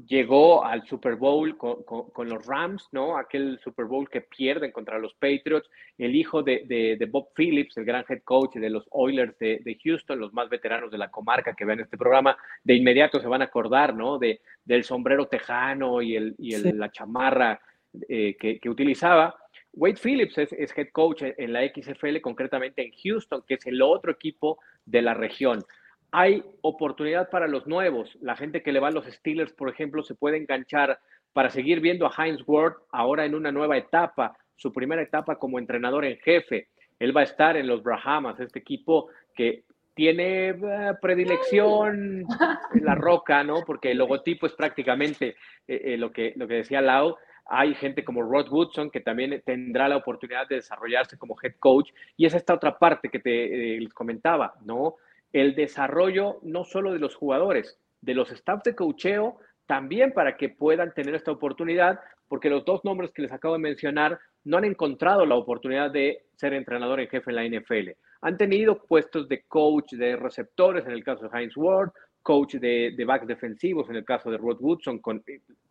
llegó 0.07 0.63
al 0.63 0.85
Super 0.87 1.15
Bowl 1.15 1.57
con, 1.57 2.29
los 2.29 2.45
Rams, 2.45 2.87
¿no? 2.91 3.17
Aquel 3.17 3.59
Super 3.63 3.85
Bowl 3.85 4.09
que 4.09 4.21
pierden 4.21 4.71
contra 4.71 4.97
los 4.97 5.13
Patriots, 5.15 5.69
el 5.97 6.15
hijo 6.15 6.41
de, 6.41 7.07
Bob 7.11 7.29
Phillips, 7.35 7.77
el 7.77 7.85
gran 7.85 8.05
head 8.07 8.21
coach 8.23 8.55
de 8.55 8.69
los 8.69 8.85
Oilers 8.91 9.37
de, 9.39 9.79
Houston, 9.83 10.19
los 10.19 10.33
más 10.33 10.49
veteranos 10.49 10.91
de 10.91 10.97
la 10.97 11.11
comarca 11.11 11.53
que 11.53 11.65
vean 11.65 11.81
este 11.81 11.97
programa, 11.97 12.37
de 12.63 12.75
inmediato 12.75 13.19
se 13.19 13.27
van 13.27 13.41
a 13.41 13.45
acordar, 13.45 13.93
¿no? 13.93 14.17
De, 14.17 14.41
del 14.63 14.83
sombrero 14.83 15.27
tejano 15.27 16.01
y, 16.01 16.15
el, 16.15 16.35
y 16.37 16.55
la 16.55 16.91
chamarra 16.91 17.59
eh, 18.07 18.37
que, 18.37 18.69
utilizaba. 18.69 19.35
Wade 19.73 19.99
Phillips 20.01 20.37
es, 20.37 20.53
es, 20.53 20.77
head 20.77 20.89
coach 20.91 21.23
en 21.23 21.53
la 21.53 21.61
XFL, 21.67 22.21
concretamente 22.21 22.83
en 22.83 22.91
Houston, 23.03 23.43
que 23.47 23.55
es 23.55 23.65
el 23.65 23.81
otro 23.81 24.11
equipo 24.11 24.59
de 24.85 25.01
la 25.01 25.13
región 25.13 25.63
hay 26.11 26.43
oportunidad 26.61 27.29
para 27.29 27.47
los 27.47 27.67
nuevos. 27.67 28.17
La 28.21 28.35
gente 28.35 28.63
que 28.63 28.71
le 28.71 28.79
va 28.79 28.87
a 28.87 28.91
los 28.91 29.05
Steelers, 29.05 29.53
por 29.53 29.69
ejemplo, 29.69 30.03
se 30.03 30.15
puede 30.15 30.37
enganchar 30.37 30.99
para 31.33 31.49
seguir 31.49 31.79
viendo 31.79 32.07
a 32.07 32.13
Heinz 32.17 32.41
Ward 32.47 32.73
ahora 32.91 33.25
en 33.25 33.35
una 33.35 33.51
nueva 33.51 33.77
etapa, 33.77 34.37
su 34.55 34.73
primera 34.73 35.01
etapa 35.01 35.37
como 35.37 35.59
entrenador 35.59 36.05
en 36.05 36.17
jefe. 36.17 36.69
Él 36.97 37.15
va 37.15 37.21
a 37.21 37.25
estar 37.25 37.55
en 37.55 37.67
los 37.67 37.83
Brahamas, 37.83 38.39
este 38.39 38.59
equipo 38.59 39.09
que 39.35 39.63
tiene 39.93 40.49
eh, 40.49 40.55
predilección 41.01 42.25
en 42.73 42.85
la 42.85 42.95
roca, 42.95 43.43
¿no? 43.43 43.63
Porque 43.65 43.91
el 43.91 43.97
logotipo 43.97 44.47
es 44.47 44.53
prácticamente 44.53 45.35
eh, 45.67 45.81
eh, 45.85 45.97
lo, 45.97 46.11
que, 46.11 46.33
lo 46.35 46.47
que 46.47 46.55
decía 46.55 46.81
Lau. 46.81 47.15
Hay 47.51 47.73
gente 47.75 48.03
como 48.03 48.21
Rod 48.21 48.49
Woodson 48.49 48.91
que 48.91 49.01
también 49.01 49.41
tendrá 49.45 49.87
la 49.87 49.97
oportunidad 49.97 50.47
de 50.47 50.55
desarrollarse 50.55 51.17
como 51.17 51.35
head 51.41 51.55
coach. 51.59 51.91
Y 52.15 52.25
es 52.25 52.33
esta 52.33 52.53
otra 52.53 52.77
parte 52.77 53.09
que 53.09 53.19
te 53.19 53.87
comentaba, 53.93 54.53
¿no? 54.63 54.95
El 55.33 55.55
desarrollo 55.55 56.39
no 56.43 56.63
solo 56.63 56.93
de 56.93 56.99
los 56.99 57.15
jugadores, 57.15 57.79
de 58.01 58.13
los 58.13 58.31
staff 58.31 58.63
de 58.63 58.75
cocheo, 58.75 59.37
también 59.67 60.13
para 60.13 60.37
que 60.37 60.49
puedan 60.49 60.93
tener 60.93 61.15
esta 61.15 61.31
oportunidad, 61.31 61.99
porque 62.27 62.49
los 62.49 62.65
dos 62.65 62.83
nombres 62.83 63.11
que 63.11 63.21
les 63.21 63.31
acabo 63.31 63.53
de 63.55 63.59
mencionar 63.59 64.19
no 64.43 64.57
han 64.57 64.65
encontrado 64.65 65.25
la 65.25 65.35
oportunidad 65.35 65.91
de 65.91 66.25
ser 66.35 66.53
entrenador 66.53 66.99
en 66.99 67.07
jefe 67.07 67.31
en 67.31 67.35
la 67.35 67.45
NFL. 67.45 67.89
Han 68.21 68.37
tenido 68.37 68.83
puestos 68.83 69.27
de 69.27 69.43
coach 69.43 69.93
de 69.93 70.15
receptores, 70.15 70.85
en 70.85 70.91
el 70.91 71.03
caso 71.03 71.27
de 71.27 71.37
Heinz 71.37 71.55
Ward, 71.55 71.91
coach 72.29 72.57
de, 72.57 72.93
de 72.95 73.05
backs 73.05 73.25
defensivos, 73.25 73.89
en 73.89 73.95
el 73.95 74.05
caso 74.05 74.29
de 74.29 74.37
Rod 74.37 74.57
Woodson, 74.59 74.99
con, 74.99 75.23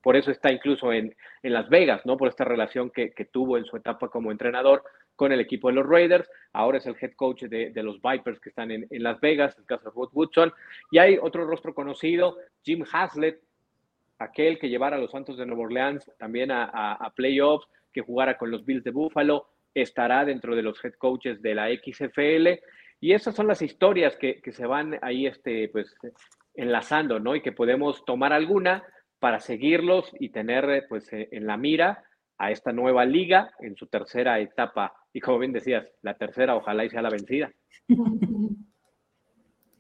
por 0.03 0.17
eso 0.17 0.33
está 0.33 0.51
incluso 0.51 0.93
en, 0.93 1.15
Las 1.45 1.69
Vegas, 1.69 2.05
¿no? 2.05 2.17
Por 2.17 2.27
esta 2.27 2.45
relación 2.45 2.91
que, 2.91 3.13
tuvo 3.31 3.57
en 3.59 3.65
su 3.65 3.77
etapa 3.77 4.09
como 4.09 4.33
entrenador 4.33 4.83
con 5.15 5.31
el 5.31 5.39
equipo 5.39 5.69
de 5.69 5.75
los 5.75 5.87
Raiders. 5.87 6.29
Ahora 6.53 6.79
es 6.79 6.87
el 6.87 6.97
head 7.01 7.13
coach 7.15 7.45
de, 7.45 7.71
los 7.81 8.03
Vipers 8.03 8.41
que 8.41 8.49
están 8.49 8.73
en, 8.73 8.89
Las 8.91 9.21
Vegas, 9.21 9.57
el 9.57 9.67
caso 9.67 9.85
de 9.85 9.95
Rod 9.95 10.11
Woodson. 10.13 10.53
Y 10.91 10.99
hay 10.99 11.17
otro 11.17 11.45
rostro 11.45 11.75
conocido, 11.75 12.39
Jim 12.65 12.85
Haslett, 12.93 13.41
aquel 14.19 14.59
que 14.59 14.69
llevara 14.69 14.97
a 14.97 14.99
los 14.99 15.13
Santos 15.13 15.37
de 15.37 15.47
Nueva 15.47 15.63
Orleans 15.63 16.11
también 16.19 16.51
a, 16.51 17.13
playoffs, 17.15 17.69
que 17.93 18.01
jugara 18.01 18.37
con 18.37 18.51
los 18.51 18.67
Bills 18.67 18.83
de 18.83 18.91
Buffalo, 18.91 19.47
estará 19.75 20.25
dentro 20.25 20.57
de 20.57 20.63
los 20.63 20.85
head 20.85 20.95
coaches 20.95 21.41
de 21.41 21.55
la 21.55 21.69
XFL. 21.69 22.61
Y 23.01 23.13
esas 23.13 23.37
son 23.37 23.47
las 23.47 23.63
historias 23.63 24.17
que, 24.17 24.41
que 24.43 24.51
se 24.51 24.67
van 24.67 24.99
ahí, 25.03 25.29
este, 25.29 25.69
pues, 25.69 25.95
enlazando, 26.59 27.21
¿no? 27.21 27.35
Y 27.37 27.41
que 27.41 27.53
podemos 27.53 28.05
tomar 28.05 28.33
alguna 28.33 28.85
para 29.19 29.41
seguirlos 29.41 30.13
y 30.19 30.29
tener 30.31 30.87
pues 30.89 31.09
en 31.13 31.47
la 31.47 31.57
mira 31.57 32.05
a 32.37 32.51
esta 32.51 32.73
nueva 32.73 33.05
liga 33.05 33.51
en 33.61 33.77
su 33.77 33.87
tercera 33.87 34.39
etapa. 34.39 34.95
Y 35.13 35.21
como 35.21 35.39
bien 35.39 35.53
decías, 35.53 35.87
la 36.03 36.15
tercera 36.15 36.57
ojalá 36.57 36.85
y 36.85 36.91
sea 36.91 37.03
la 37.03 37.11
vencida. 37.11 37.53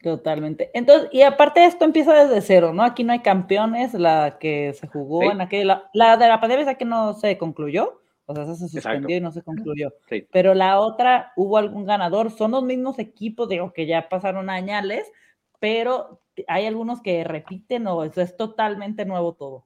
Totalmente. 0.02 0.70
Entonces, 0.74 1.08
y 1.12 1.22
aparte 1.22 1.64
esto 1.64 1.84
empieza 1.84 2.14
desde 2.14 2.40
cero, 2.40 2.72
¿no? 2.72 2.84
Aquí 2.84 3.02
no 3.02 3.12
hay 3.12 3.18
campeones, 3.18 3.94
la 3.94 4.38
que 4.38 4.72
se 4.74 4.86
jugó 4.86 5.24
en 5.32 5.40
aquella, 5.40 5.90
la, 5.92 6.16
de 6.16 6.28
la 6.28 6.40
pandemia 6.40 6.76
que 6.76 6.84
no 6.84 7.14
se 7.14 7.36
concluyó, 7.36 8.00
o 8.26 8.34
sea, 8.34 8.46
se 8.46 8.68
suspendió 8.68 9.16
y 9.16 9.20
no 9.20 9.32
se 9.32 9.42
concluyó. 9.42 9.92
Pero 10.30 10.54
la 10.54 10.78
otra, 10.78 11.32
hubo 11.36 11.56
algún 11.56 11.84
ganador, 11.84 12.30
son 12.30 12.52
los 12.52 12.62
mismos 12.62 13.00
equipos, 13.00 13.48
digo, 13.48 13.72
que 13.72 13.86
ya 13.86 14.08
pasaron 14.08 14.50
añales, 14.50 15.10
pero 15.58 16.20
hay 16.46 16.66
algunos 16.66 17.02
que 17.02 17.24
repiten 17.24 17.86
o 17.86 18.04
eso 18.04 18.20
es 18.20 18.36
totalmente 18.36 19.04
nuevo 19.04 19.34
todo. 19.34 19.64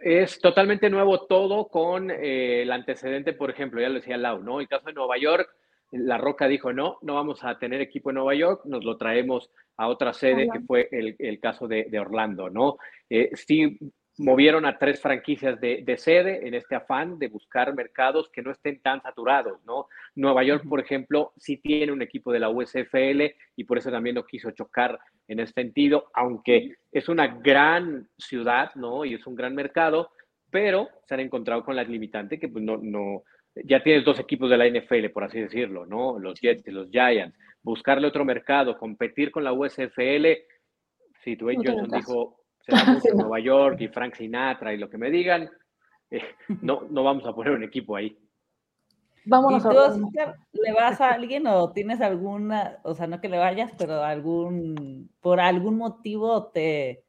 Es 0.00 0.40
totalmente 0.40 0.90
nuevo 0.90 1.26
todo 1.26 1.68
con 1.68 2.10
eh, 2.10 2.62
el 2.62 2.72
antecedente, 2.72 3.32
por 3.32 3.50
ejemplo, 3.50 3.80
ya 3.80 3.88
lo 3.88 3.96
decía 3.96 4.16
Lau, 4.16 4.42
¿no? 4.42 4.60
El 4.60 4.68
caso 4.68 4.86
de 4.86 4.92
Nueva 4.92 5.18
York, 5.18 5.48
La 5.90 6.18
Roca 6.18 6.46
dijo, 6.46 6.72
no, 6.72 6.98
no 7.02 7.14
vamos 7.14 7.42
a 7.42 7.58
tener 7.58 7.80
equipo 7.80 8.10
en 8.10 8.16
Nueva 8.16 8.34
York, 8.34 8.62
nos 8.64 8.84
lo 8.84 8.96
traemos 8.96 9.50
a 9.76 9.88
otra 9.88 10.12
sede, 10.12 10.48
que 10.52 10.60
fue 10.60 10.88
el, 10.90 11.40
caso 11.40 11.66
de, 11.66 11.98
Orlando, 11.98 12.48
¿no? 12.48 12.78
Eh, 13.10 13.30
sí, 13.34 13.78
movieron 14.18 14.66
a 14.66 14.78
tres 14.78 15.00
franquicias 15.00 15.60
de, 15.60 15.96
sede 15.96 16.46
en 16.46 16.54
este 16.54 16.74
afán 16.74 17.18
de 17.18 17.28
buscar 17.28 17.74
mercados 17.74 18.28
que 18.30 18.42
no 18.42 18.50
estén 18.50 18.80
tan 18.80 19.00
saturados, 19.02 19.64
¿no? 19.64 19.86
Nueva 20.14 20.42
York, 20.44 20.64
por 20.68 20.80
ejemplo, 20.80 21.32
sí 21.36 21.56
tiene 21.56 21.92
un 21.92 22.02
equipo 22.02 22.32
de 22.32 22.40
la 22.40 22.50
USFL 22.50 23.34
y 23.56 23.64
por 23.64 23.78
eso 23.78 23.90
también 23.90 24.16
no 24.16 24.26
quiso 24.26 24.50
chocar 24.50 24.98
en 25.28 25.40
ese 25.40 25.52
sentido, 25.52 26.10
aunque 26.14 26.76
es 26.90 27.08
una 27.08 27.28
gran 27.28 28.08
ciudad, 28.18 28.74
¿no? 28.74 29.04
Y 29.04 29.14
es 29.14 29.26
un 29.26 29.34
gran 29.34 29.54
mercado, 29.54 30.10
pero 30.50 30.88
se 31.06 31.14
han 31.14 31.20
encontrado 31.20 31.64
con 31.64 31.76
la 31.76 31.84
limitante 31.84 32.38
que 32.38 32.48
pues 32.48 32.64
no, 32.64 32.78
no, 32.78 33.22
ya 33.64 33.82
tienes 33.82 34.04
dos 34.04 34.18
equipos 34.18 34.50
de 34.50 34.56
la 34.56 34.68
NFL, 34.68 35.10
por 35.12 35.24
así 35.24 35.40
decirlo, 35.40 35.86
¿no? 35.86 36.18
Los 36.18 36.40
Jets 36.40 36.66
y 36.66 36.70
los 36.70 36.90
Giants. 36.90 37.36
Buscarle 37.62 38.06
otro 38.06 38.24
mercado, 38.24 38.78
competir 38.78 39.30
con 39.30 39.44
la 39.44 39.52
USFL. 39.52 40.26
Si 41.22 41.36
Dwayne 41.36 41.64
Johnson 41.66 41.90
dijo, 41.90 42.37
Nueva 43.14 43.40
York 43.40 43.80
y 43.80 43.88
Frank 43.88 44.14
Sinatra 44.14 44.72
y 44.72 44.78
lo 44.78 44.88
que 44.90 44.98
me 44.98 45.10
digan, 45.10 45.50
eh, 46.10 46.22
no, 46.62 46.82
no 46.90 47.02
vamos 47.02 47.26
a 47.26 47.34
poner 47.34 47.52
un 47.54 47.64
equipo 47.64 47.96
ahí. 47.96 48.16
Vámonos 49.24 49.64
¿Y 49.64 49.68
tú, 49.68 49.76
Oscar, 49.76 50.36
le 50.52 50.72
vas 50.72 51.00
a 51.00 51.10
alguien 51.10 51.46
o 51.46 51.70
tienes 51.72 52.00
alguna, 52.00 52.78
o 52.82 52.94
sea, 52.94 53.06
no 53.06 53.20
que 53.20 53.28
le 53.28 53.38
vayas, 53.38 53.72
pero 53.76 54.02
algún, 54.02 55.10
por 55.20 55.40
algún 55.40 55.76
motivo 55.76 56.46
te 56.46 57.04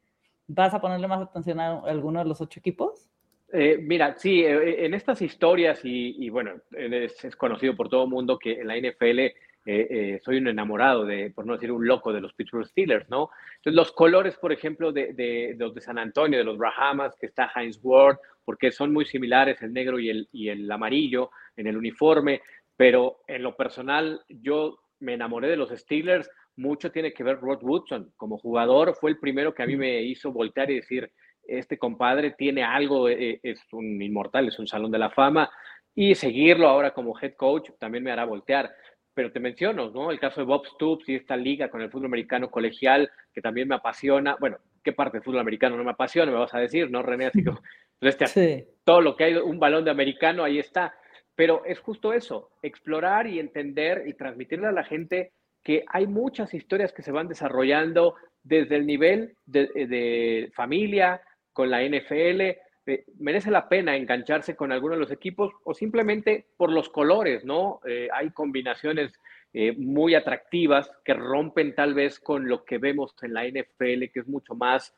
vas 0.46 0.74
a 0.74 0.80
ponerle 0.80 1.08
más 1.08 1.22
atención 1.22 1.60
a 1.60 1.80
alguno 1.80 2.18
de 2.18 2.26
los 2.26 2.40
ocho 2.40 2.60
equipos? 2.60 3.08
Eh, 3.52 3.78
mira, 3.80 4.14
sí, 4.16 4.42
eh, 4.42 4.84
en 4.84 4.94
estas 4.94 5.22
historias, 5.22 5.80
y, 5.82 6.28
bueno, 6.28 6.52
es, 6.72 7.24
es, 7.24 7.36
conocido 7.36 7.74
por 7.74 7.88
todo 7.88 8.04
el 8.04 8.10
mundo 8.10 8.38
que 8.38 8.60
en 8.60 8.68
la 8.68 8.76
NFL 8.76 9.34
eh, 9.66 9.86
eh, 9.90 10.20
soy 10.24 10.38
un 10.38 10.48
enamorado 10.48 11.04
de, 11.04 11.30
por 11.30 11.44
no 11.44 11.52
decir 11.52 11.70
un 11.70 11.86
loco 11.86 12.12
de 12.12 12.20
los 12.22 12.32
Pittsburgh 12.32 12.66
Steelers, 12.66 13.08
¿no? 13.10 13.30
Entonces, 13.56 13.74
los 13.74 13.92
colores, 13.92 14.36
por 14.36 14.52
ejemplo, 14.52 14.90
de, 14.90 15.12
de, 15.12 15.54
los 15.58 15.74
de 15.74 15.82
San 15.82 15.98
Antonio, 15.98 16.38
de 16.38 16.44
los 16.44 16.58
Rahamas, 16.58 17.14
que 17.16 17.26
está 17.26 17.50
Heinz 17.54 17.78
Ward, 17.82 18.16
porque 18.44 18.72
son 18.72 18.92
muy 18.92 19.04
similares 19.04 19.60
el 19.60 19.72
negro 19.72 19.98
y 19.98 20.08
el, 20.08 20.28
y 20.32 20.48
el 20.48 20.70
amarillo 20.70 21.30
en 21.56 21.66
el 21.66 21.76
uniforme, 21.76 22.40
pero 22.74 23.18
en 23.26 23.42
lo 23.42 23.54
personal, 23.54 24.22
yo 24.28 24.78
me 24.98 25.14
enamoré 25.14 25.48
de 25.48 25.56
los 25.56 25.70
Steelers, 25.70 26.30
mucho 26.56 26.90
tiene 26.90 27.12
que 27.12 27.22
ver 27.22 27.38
Rod 27.38 27.62
Woodson, 27.62 28.12
como 28.16 28.38
jugador, 28.38 28.94
fue 28.94 29.10
el 29.10 29.18
primero 29.18 29.54
que 29.54 29.62
a 29.62 29.66
mí 29.66 29.76
me 29.76 30.02
hizo 30.02 30.32
voltear 30.32 30.70
y 30.70 30.76
decir, 30.76 31.12
este 31.44 31.78
compadre 31.78 32.32
tiene 32.32 32.62
algo, 32.62 33.08
eh, 33.08 33.40
es 33.42 33.60
un 33.72 34.00
inmortal, 34.00 34.48
es 34.48 34.58
un 34.58 34.66
salón 34.66 34.90
de 34.90 34.98
la 34.98 35.10
fama, 35.10 35.50
y 35.94 36.14
seguirlo 36.14 36.68
ahora 36.68 36.92
como 36.92 37.18
head 37.18 37.34
coach 37.34 37.70
también 37.78 38.04
me 38.04 38.12
hará 38.12 38.24
voltear 38.24 38.70
pero 39.14 39.32
te 39.32 39.40
menciono, 39.40 39.90
¿no? 39.90 40.10
El 40.10 40.20
caso 40.20 40.40
de 40.40 40.46
Bob 40.46 40.66
Stoops 40.66 41.08
y 41.08 41.16
esta 41.16 41.36
liga 41.36 41.68
con 41.68 41.80
el 41.80 41.90
fútbol 41.90 42.06
americano 42.06 42.50
colegial, 42.50 43.10
que 43.32 43.40
también 43.40 43.68
me 43.68 43.74
apasiona. 43.74 44.36
Bueno, 44.38 44.58
¿qué 44.82 44.92
parte 44.92 45.18
del 45.18 45.24
fútbol 45.24 45.40
americano 45.40 45.76
no 45.76 45.84
me 45.84 45.90
apasiona? 45.90 46.30
Me 46.32 46.38
vas 46.38 46.54
a 46.54 46.60
decir, 46.60 46.90
¿no, 46.90 47.02
René? 47.02 47.26
Así 47.26 47.44
como, 47.44 47.60
este, 48.00 48.68
todo 48.84 49.00
lo 49.00 49.16
que 49.16 49.24
hay, 49.24 49.34
un 49.36 49.58
balón 49.58 49.84
de 49.84 49.90
americano, 49.90 50.44
ahí 50.44 50.58
está. 50.58 50.94
Pero 51.34 51.64
es 51.64 51.80
justo 51.80 52.12
eso, 52.12 52.50
explorar 52.62 53.26
y 53.26 53.38
entender 53.38 54.04
y 54.06 54.14
transmitirle 54.14 54.66
a 54.66 54.72
la 54.72 54.84
gente 54.84 55.32
que 55.62 55.84
hay 55.88 56.06
muchas 56.06 56.54
historias 56.54 56.92
que 56.92 57.02
se 57.02 57.12
van 57.12 57.28
desarrollando 57.28 58.14
desde 58.42 58.76
el 58.76 58.86
nivel 58.86 59.34
de, 59.46 59.66
de 59.66 60.50
familia, 60.54 61.22
con 61.52 61.70
la 61.70 61.82
NFL, 61.82 62.56
eh, 62.86 63.04
merece 63.18 63.50
la 63.50 63.68
pena 63.68 63.96
engancharse 63.96 64.56
con 64.56 64.72
alguno 64.72 64.94
de 64.94 65.00
los 65.00 65.10
equipos 65.10 65.52
o 65.64 65.74
simplemente 65.74 66.46
por 66.56 66.72
los 66.72 66.88
colores, 66.88 67.44
¿no? 67.44 67.80
Eh, 67.86 68.08
hay 68.12 68.30
combinaciones 68.30 69.12
eh, 69.52 69.72
muy 69.72 70.14
atractivas 70.14 70.90
que 71.04 71.14
rompen 71.14 71.74
tal 71.74 71.94
vez 71.94 72.20
con 72.20 72.48
lo 72.48 72.64
que 72.64 72.78
vemos 72.78 73.14
en 73.22 73.34
la 73.34 73.46
NFL, 73.46 74.10
que 74.12 74.20
es 74.20 74.28
mucho 74.28 74.54
más 74.54 74.96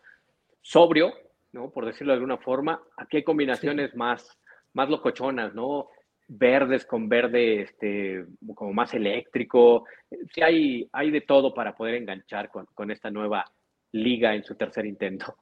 sobrio, 0.60 1.12
¿no? 1.52 1.70
Por 1.70 1.86
decirlo 1.86 2.12
de 2.12 2.18
alguna 2.18 2.38
forma. 2.38 2.80
Aquí 2.96 3.18
hay 3.18 3.24
combinaciones 3.24 3.94
más, 3.96 4.38
más 4.74 4.88
locochonas, 4.88 5.52
¿no? 5.54 5.88
Verdes 6.28 6.86
con 6.86 7.08
verde, 7.08 7.62
este, 7.62 8.24
como 8.54 8.72
más 8.72 8.94
eléctrico. 8.94 9.86
Sí, 10.32 10.40
hay, 10.40 10.88
hay 10.92 11.10
de 11.10 11.22
todo 11.22 11.52
para 11.52 11.74
poder 11.74 11.96
enganchar 11.96 12.48
con, 12.48 12.66
con 12.66 12.90
esta 12.90 13.10
nueva 13.10 13.44
liga 13.90 14.34
en 14.34 14.44
su 14.44 14.54
tercer 14.54 14.86
intento. 14.86 15.36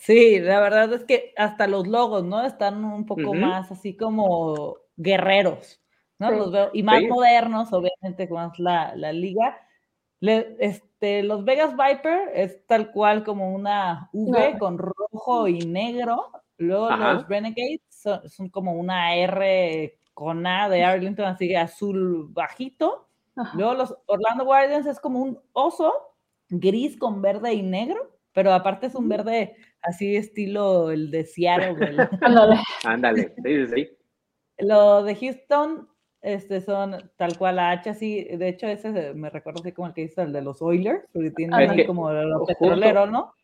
Sí, 0.00 0.40
la 0.40 0.60
verdad 0.60 0.90
es 0.94 1.04
que 1.04 1.34
hasta 1.36 1.66
los 1.66 1.86
logos, 1.86 2.24
¿no? 2.24 2.42
Están 2.42 2.82
un 2.86 3.04
poco 3.04 3.34
más 3.34 3.70
así 3.70 3.94
como 3.94 4.78
guerreros, 4.96 5.78
¿no? 6.18 6.30
Los 6.30 6.50
veo, 6.50 6.70
y 6.72 6.82
más 6.82 7.02
modernos, 7.02 7.70
obviamente, 7.74 8.26
más 8.28 8.58
la, 8.58 8.96
la 8.96 9.12
liga. 9.12 9.60
este, 10.22 11.22
los 11.22 11.44
Vegas 11.44 11.74
Viper 11.76 12.30
es 12.34 12.66
tal 12.66 12.92
cual 12.92 13.24
como 13.24 13.54
una 13.54 14.08
V 14.14 14.56
con 14.58 14.78
rojo 14.78 15.48
y 15.48 15.58
negro. 15.58 16.30
Luego 16.56 16.90
los 16.90 17.28
Renegades 17.28 17.82
son, 17.90 18.48
como 18.48 18.72
una 18.72 19.14
R 19.14 19.98
con 20.14 20.46
A 20.46 20.70
de 20.70 20.82
Arlington, 20.82 21.26
así 21.26 21.54
azul 21.54 22.26
bajito. 22.30 23.06
Luego 23.52 23.74
los 23.74 23.94
Orlando 24.06 24.46
Guardians 24.46 24.86
es 24.86 24.98
como 24.98 25.20
un 25.20 25.38
oso 25.52 25.92
gris 26.48 26.96
con 26.96 27.20
verde 27.20 27.52
y 27.52 27.60
negro, 27.60 28.16
pero 28.32 28.52
aparte 28.54 28.86
es 28.86 28.94
un 28.94 29.10
verde 29.10 29.56
así 29.82 30.16
estilo 30.16 30.90
el 30.90 31.10
de 31.10 31.24
Seattle. 31.24 31.74
Ándale, 32.84 33.34
sí, 33.44 33.66
sí. 33.66 33.88
Lo 34.58 35.02
de 35.02 35.14
Houston 35.14 35.88
este, 36.22 36.60
son 36.60 37.10
tal 37.16 37.38
cual 37.38 37.56
la 37.56 37.70
H, 37.70 37.90
así, 37.90 38.24
de 38.24 38.48
hecho 38.48 38.66
ese 38.66 39.14
me 39.14 39.30
recuerdo 39.30 39.60
así 39.60 39.72
como 39.72 39.88
el 39.88 39.94
que 39.94 40.02
hizo 40.02 40.22
el 40.22 40.32
de 40.32 40.42
los 40.42 40.60
Oilers, 40.60 41.06
porque 41.12 41.30
tiene 41.30 41.64
así 41.64 41.86
como 41.86 42.12
¿no? 42.12 43.34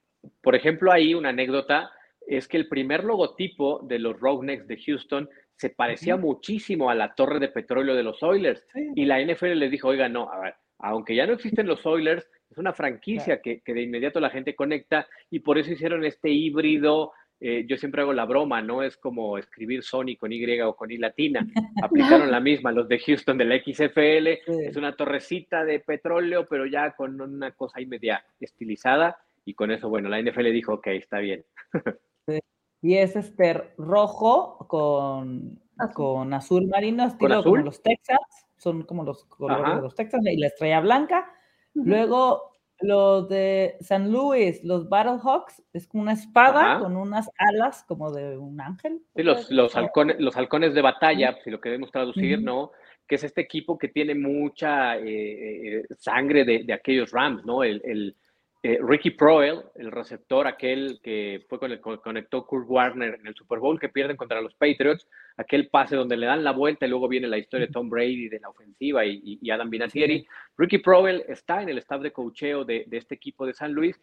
Por 0.43 0.55
ejemplo, 0.55 0.93
ahí 0.93 1.15
una 1.15 1.31
anécdota 1.31 1.91
es 2.27 2.49
que 2.49 2.57
el 2.57 2.69
primer 2.69 3.05
logotipo 3.05 3.81
de 3.85 3.99
los 3.99 4.19
Roughnecks 4.19 4.67
de 4.67 4.77
Houston 4.85 5.29
se 5.57 5.71
parecía 5.71 6.17
muchísimo 6.17 6.91
a 6.91 6.95
la 6.95 7.15
torre 7.15 7.39
de 7.39 7.49
petróleo 7.49 7.95
de 7.95 8.03
los 8.03 8.23
Oilers. 8.23 8.67
Y 8.95 9.05
la 9.07 9.21
NFL 9.23 9.55
les 9.55 9.71
dijo, 9.71 9.89
oiga, 9.89 10.09
no, 10.09 10.31
a 10.31 10.41
ver, 10.41 10.55
aunque 10.79 11.15
ya 11.15 11.27
no 11.27 11.33
existen 11.33 11.67
los 11.67 11.87
Oilers, 11.87 12.29
es 12.57 12.61
una 12.61 12.73
franquicia 12.73 13.43
que, 13.43 13.61
de 13.67 13.83
inmediato 13.83 14.19
la 14.19 14.31
gente 14.31 14.57
conecta 14.57 15.07
y 15.31 15.41
por 15.41 15.59
eso 15.59 15.73
hicieron 15.73 16.07
este 16.07 16.31
híbrido. 16.31 17.13
Eh, 17.39 17.67
yo 17.69 17.77
siempre 17.77 18.01
hago 18.01 18.15
la 18.15 18.25
broma, 18.25 18.63
no 18.63 18.83
es 18.83 18.97
como 18.97 19.37
escribir 19.37 19.83
Sony 19.83 20.17
con 20.19 20.33
Y 20.33 20.61
o 20.63 20.75
con 20.75 20.91
I 20.91 20.97
latina. 20.97 21.47
Aplicaron 21.83 22.31
la 22.31 22.41
misma, 22.41 22.73
los 22.73 22.89
de 22.89 22.99
Houston 22.99 23.37
de 23.37 23.45
la 23.45 23.59
XFL. 23.59 24.55
Es 24.69 24.77
una 24.77 24.97
torrecita 24.97 25.67
de 25.67 25.81
petróleo, 25.81 26.47
pero 26.49 26.65
ya 26.65 26.93
con 26.93 27.21
una 27.21 27.51
cosa 27.51 27.79
ahí 27.79 27.85
media 27.85 28.25
estilizada. 28.41 29.19
Y 29.45 29.53
con 29.53 29.71
eso, 29.71 29.91
bueno, 29.91 30.09
la 30.09 30.19
NFL 30.23 30.51
dijo, 30.51 30.73
ok, 30.73 30.87
está 30.87 31.19
bien. 31.19 31.45
Y 32.81 32.97
es 32.97 33.17
este 33.17 33.75
rojo 33.77 34.67
con 34.67 35.61
azul, 35.77 35.95
con 35.95 36.33
azul 36.33 36.67
marino, 36.69 37.07
estilo 37.07 37.43
como 37.43 37.57
los 37.59 37.83
Texas. 37.83 38.19
Son 38.57 38.85
como 38.85 39.05
los 39.05 39.25
colores 39.25 39.77
de 39.77 39.83
los 39.83 39.95
Texas 39.95 40.23
y 40.25 40.39
la 40.39 40.47
estrella 40.47 40.81
blanca. 40.81 41.36
Luego, 41.85 42.53
los 42.81 43.29
de 43.29 43.77
San 43.81 44.11
Luis, 44.11 44.63
los 44.65 44.89
Battlehawks, 44.89 45.63
es 45.73 45.87
como 45.87 46.03
una 46.03 46.13
espada 46.13 46.79
con 46.79 46.97
unas 46.97 47.31
alas 47.39 47.85
como 47.85 48.13
de 48.13 48.37
un 48.37 48.61
ángel. 48.61 49.01
Sí, 49.15 49.23
los, 49.23 49.51
los, 49.51 49.77
halcones, 49.77 50.17
los 50.19 50.37
halcones 50.37 50.75
de 50.75 50.83
batalla, 50.83 51.37
si 51.43 51.51
lo 51.51 51.61
queremos 51.61 51.91
traducir, 51.91 52.43
¿no? 52.43 52.73
Que 53.07 53.17
es 53.17 53.25
este 53.25 53.41
equipo 53.41 53.79
que 53.79 53.89
tiene 53.89 54.15
mucha 54.15 54.97
eh, 54.97 55.79
eh, 55.79 55.83
sangre 55.99 56.45
de, 56.45 56.65
de, 56.65 56.73
aquellos 56.73 57.11
Rams, 57.13 57.45
¿no? 57.45 57.63
El, 57.63 57.81
el, 57.85 58.17
eh, 58.69 58.81
Ricky 58.83 59.11
Proel, 59.11 59.63
el 59.77 59.93
receptor, 59.93 60.45
aquel 60.49 60.99
que 61.01 61.47
fue 61.49 61.61
con 61.61 61.71
el 61.71 61.81
que 61.81 61.99
conectó 61.99 62.45
Kurt 62.45 62.69
Warner 62.69 63.15
en 63.15 63.25
el 63.29 63.35
Super 63.37 63.61
Bowl 63.61 63.79
que 63.79 63.91
pierden 63.91 64.17
contra 64.17 64.41
los 64.41 64.57
Patriots, 64.57 65.07
aquel 65.37 65.69
pase 65.69 65.95
donde 65.95 66.17
le 66.17 66.27
dan 66.27 66.43
la 66.43 66.51
vuelta 66.51 66.85
y 66.85 66.89
luego 66.89 67.07
viene 67.07 67.29
la 67.29 67.39
historia 67.39 67.69
de 67.69 67.73
Tom 67.73 67.89
Brady 67.89 68.29
de 68.29 68.41
la 68.41 68.49
ofensiva 68.49 69.07
y, 69.07 69.39
Adam 69.53 69.71
Vinatieri. 69.71 70.27
Ricky 70.59 70.79
Proel 70.79 71.23
está 71.29 71.63
en 71.63 71.69
el 71.69 71.79
staff 71.79 72.03
de 72.03 72.11
cocheo 72.11 72.65
de, 72.65 72.89
este 72.91 73.15
equipo 73.15 73.47
de 73.47 73.55
San 73.55 73.73
Luis 73.73 74.01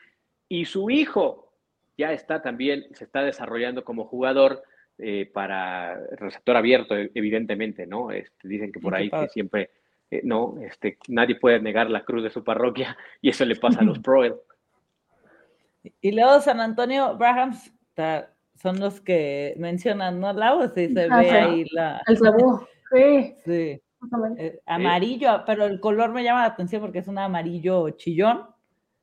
y 0.48 0.64
su 0.64 0.90
hijo 0.90 1.52
ya 1.98 2.14
está 2.14 2.42
también, 2.42 2.86
se 2.94 3.04
está 3.04 3.22
desarrollando 3.22 3.84
como 3.84 4.06
jugador 4.06 4.64
eh, 4.98 5.30
para 5.34 6.00
receptor 6.16 6.56
abierto, 6.56 6.96
evidentemente, 6.96 7.86
¿no? 7.86 8.12
Este, 8.12 8.48
dicen 8.48 8.72
que 8.72 8.80
por 8.80 8.96
ahí 8.96 9.10
que 9.10 9.28
siempre, 9.28 9.72
eh, 10.10 10.22
no, 10.24 10.56
este, 10.62 11.00
nadie 11.10 11.36
puede 11.36 11.60
negar 11.60 11.90
la 11.90 12.06
cruz 12.06 12.24
de 12.24 12.30
su 12.30 12.46
parroquia 12.46 12.96
y 13.20 13.28
eso 13.28 13.44
le 13.44 13.58
pasa 13.58 13.82
a 13.82 13.84
los 13.84 14.00
Proel. 14.00 14.36
Y 16.02 16.12
luego 16.12 16.40
San 16.40 16.60
Antonio 16.60 17.18
Brahams 17.18 17.74
son 18.56 18.80
los 18.80 19.02
que 19.02 19.54
mencionan, 19.58 20.20
¿no, 20.20 20.32
Lau? 20.34 20.64
Sí, 20.70 20.88
se 20.88 21.08
ve 21.08 21.32
ahí 21.32 21.66
la... 21.72 22.02
El 22.08 22.18
sabor, 22.18 22.68
sí. 22.92 23.36
Sí. 23.46 23.82
Eh, 24.38 24.60
amarillo, 24.66 25.44
pero 25.46 25.66
el 25.66 25.80
color 25.80 26.12
me 26.12 26.24
llama 26.24 26.42
la 26.42 26.48
atención 26.48 26.82
porque 26.82 27.00
es 27.00 27.08
un 27.08 27.18
amarillo 27.18 27.90
chillón. 27.92 28.48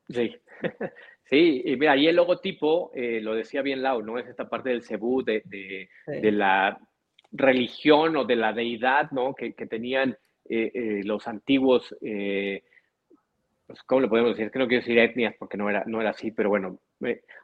Sí. 0.09 0.35
Sí, 1.23 1.61
y 1.63 1.77
mira, 1.77 1.93
ahí 1.93 2.07
el 2.07 2.17
logotipo, 2.17 2.91
eh, 2.93 3.21
lo 3.21 3.33
decía 3.33 3.61
bien 3.61 3.81
Lau, 3.81 4.01
¿no? 4.01 4.19
Es 4.19 4.27
esta 4.27 4.49
parte 4.49 4.67
del 4.67 4.83
cebú, 4.83 5.23
de, 5.23 5.41
de, 5.45 6.31
la 6.33 6.77
religión 7.31 8.17
o 8.17 8.25
de 8.25 8.35
la 8.35 8.51
deidad, 8.51 9.11
¿no? 9.11 9.33
Que, 9.33 9.53
tenían 9.53 10.17
eh, 10.49 10.99
los 11.05 11.29
antiguos, 11.29 11.95
¿cómo 13.85 14.01
le 14.01 14.07
podemos 14.07 14.31
decir? 14.31 14.45
Es 14.45 14.51
que 14.51 14.59
no 14.59 14.67
quiero 14.67 14.81
decir 14.81 14.97
etnias 14.97 15.35
porque 15.37 15.57
no 15.57 15.69
era, 15.69 15.83
no 15.85 16.01
era 16.01 16.11
así, 16.11 16.31
pero 16.31 16.49
bueno, 16.49 16.79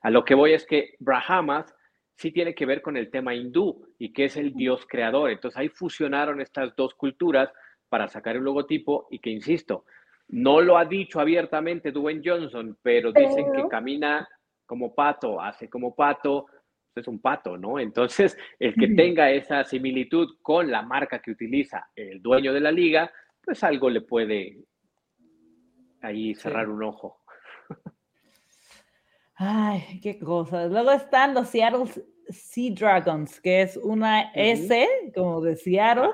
a 0.01 0.09
lo 0.09 0.25
que 0.25 0.35
voy 0.35 0.53
es 0.53 0.65
que 0.65 0.95
Brahmas 0.99 1.73
sí 2.15 2.31
tiene 2.31 2.55
que 2.55 2.65
ver 2.65 2.81
con 2.81 2.97
el 2.97 3.11
tema 3.11 3.35
hindú 3.35 3.87
y 3.97 4.11
que 4.11 4.25
es 4.25 4.37
el 4.37 4.53
dios 4.53 4.85
creador. 4.87 5.29
Entonces 5.29 5.57
ahí 5.57 5.69
fusionaron 5.69 6.41
estas 6.41 6.75
dos 6.75 6.93
culturas 6.95 7.51
para 7.89 8.07
sacar 8.07 8.37
un 8.37 8.43
logotipo 8.43 9.07
y 9.11 9.19
que, 9.19 9.29
insisto, 9.29 9.85
no 10.29 10.61
lo 10.61 10.77
ha 10.77 10.85
dicho 10.85 11.19
abiertamente 11.19 11.91
Dwayne 11.91 12.21
Johnson, 12.23 12.77
pero 12.81 13.11
dicen 13.11 13.51
que 13.53 13.67
camina 13.69 14.27
como 14.65 14.93
pato, 14.93 15.39
hace 15.39 15.69
como 15.69 15.95
pato, 15.95 16.47
es 16.95 17.07
un 17.07 17.21
pato, 17.21 17.57
¿no? 17.57 17.79
Entonces, 17.79 18.37
el 18.59 18.73
que 18.73 18.87
tenga 18.89 19.29
esa 19.31 19.63
similitud 19.63 20.37
con 20.41 20.69
la 20.71 20.81
marca 20.81 21.19
que 21.19 21.31
utiliza 21.31 21.87
el 21.95 22.21
dueño 22.21 22.53
de 22.53 22.59
la 22.59 22.71
liga, 22.71 23.11
pues 23.43 23.63
algo 23.63 23.89
le 23.89 24.01
puede 24.01 24.57
ahí 26.01 26.35
cerrar 26.35 26.69
un 26.69 26.83
ojo. 26.83 27.21
Ay, 29.35 29.99
qué 30.01 30.17
cosas. 30.17 30.71
Luego 30.71 30.91
están 30.91 31.33
los 31.33 31.49
Seattle 31.49 31.85
Sea 32.29 32.73
Dragons, 32.73 33.39
que 33.39 33.61
es 33.61 33.77
una 33.77 34.31
S, 34.33 34.87
como 35.13 35.41
de 35.41 35.55
Seattle, 35.55 36.09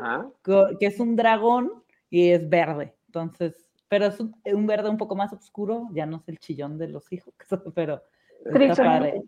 que 0.79 0.85
es 0.85 0.99
un 0.99 1.15
dragón 1.15 1.83
y 2.09 2.29
es 2.31 2.47
verde. 2.49 2.93
Entonces, 3.07 3.69
pero 3.87 4.07
es 4.07 4.19
un, 4.19 4.67
verde 4.67 4.89
un 4.89 4.97
poco 4.97 5.15
más 5.15 5.31
oscuro, 5.33 5.87
ya 5.93 6.05
no 6.05 6.17
es 6.17 6.27
el 6.27 6.39
chillón 6.39 6.77
de 6.77 6.87
los 6.87 7.11
hijos, 7.13 7.33
pero 7.75 8.01
está 8.45 8.83
padre. 8.83 9.21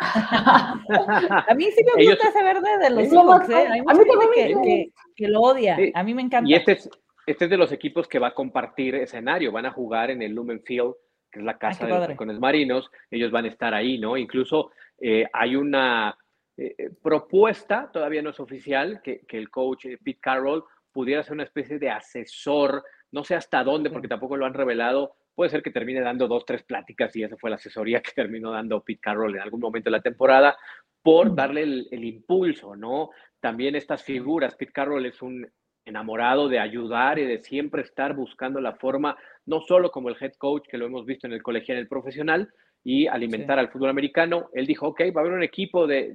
a 0.00 1.54
mí 1.56 1.64
sí 1.64 1.84
me 1.84 2.06
gusta 2.06 2.28
ese 2.28 2.42
verde 2.42 2.78
de 2.78 2.90
los 2.90 3.12
hijos, 3.12 3.50
¿eh? 3.50 3.66
a 3.86 3.94
mí 3.94 4.04
también 4.06 4.62
que, 4.62 4.92
que, 5.14 5.28
lo 5.28 5.40
odia, 5.40 5.76
a 5.92 6.02
mí 6.04 6.14
me 6.14 6.22
encanta. 6.22 6.48
Y 6.48 6.54
este 6.54 6.72
es, 6.72 6.88
este 7.30 7.44
es 7.44 7.50
de 7.50 7.56
los 7.56 7.72
equipos 7.72 8.08
que 8.08 8.18
va 8.18 8.28
a 8.28 8.34
compartir 8.34 8.94
escenario, 8.94 9.52
van 9.52 9.66
a 9.66 9.70
jugar 9.70 10.10
en 10.10 10.22
el 10.22 10.32
Lumen 10.32 10.62
Field 10.62 10.94
que 11.30 11.40
es 11.40 11.44
la 11.44 11.58
casa 11.58 11.86
de 11.86 11.92
los 11.92 12.08
halcones 12.08 12.38
marinos, 12.38 12.90
ellos 13.10 13.30
van 13.30 13.44
a 13.44 13.48
estar 13.48 13.74
ahí, 13.74 13.98
¿no? 13.98 14.16
Incluso 14.16 14.70
eh, 14.98 15.26
hay 15.32 15.56
una 15.56 16.16
eh, 16.56 16.74
eh, 16.78 16.90
propuesta, 17.02 17.90
todavía 17.92 18.22
no 18.22 18.30
es 18.30 18.40
oficial, 18.40 19.00
que, 19.02 19.22
el 19.28 19.50
coach 19.50 19.86
Pete 20.02 20.20
Carroll 20.20 20.64
pudiera 20.92 21.22
ser 21.22 21.34
una 21.34 21.44
especie 21.44 21.78
de 21.78 21.90
asesor, 21.90 22.82
no 23.12 23.24
sé 23.24 23.34
hasta 23.34 23.62
dónde, 23.62 23.90
porque 23.90 24.08
tampoco 24.08 24.36
lo 24.36 24.46
han 24.46 24.54
revelado, 24.54 25.16
puede 25.34 25.50
ser 25.50 25.62
que 25.62 25.70
termine 25.70 26.00
dando 26.00 26.26
dos, 26.26 26.44
tres 26.44 26.62
pláticas 26.62 27.14
y 27.14 27.22
esa 27.22 27.36
fue 27.36 27.50
la 27.50 27.56
asesoría 27.56 28.02
que 28.02 28.12
terminó 28.16 28.50
dando 28.50 28.82
Pete 28.82 29.00
Carroll 29.00 29.36
en 29.36 29.42
algún 29.42 29.60
momento 29.60 29.90
de 29.90 29.96
la 29.96 30.02
temporada, 30.02 30.56
por 31.02 31.34
darle 31.34 31.62
el, 31.62 31.88
el 31.90 32.04
impulso, 32.04 32.74
¿no? 32.74 33.10
También 33.38 33.76
estas 33.76 34.02
figuras, 34.02 34.56
Pete 34.56 34.72
Carroll 34.72 35.06
es 35.06 35.22
un 35.22 35.46
enamorado 35.88 36.48
de 36.48 36.58
ayudar 36.58 37.18
y 37.18 37.24
de 37.24 37.42
siempre 37.42 37.82
estar 37.82 38.14
buscando 38.14 38.60
la 38.60 38.74
forma, 38.74 39.16
no 39.46 39.60
solo 39.62 39.90
como 39.90 40.08
el 40.08 40.16
head 40.20 40.34
coach 40.38 40.68
que 40.68 40.78
lo 40.78 40.86
hemos 40.86 41.06
visto 41.06 41.26
en 41.26 41.32
el 41.32 41.42
colegial, 41.42 41.78
en 41.78 41.82
el 41.82 41.88
profesional, 41.88 42.52
y 42.84 43.06
alimentar 43.06 43.58
al 43.58 43.70
fútbol 43.70 43.90
americano. 43.90 44.50
Él 44.52 44.66
dijo, 44.66 44.88
ok, 44.88 45.00
va 45.14 45.20
a 45.20 45.24
haber 45.24 45.32
un 45.32 45.42
equipo 45.42 45.86
de, 45.86 46.14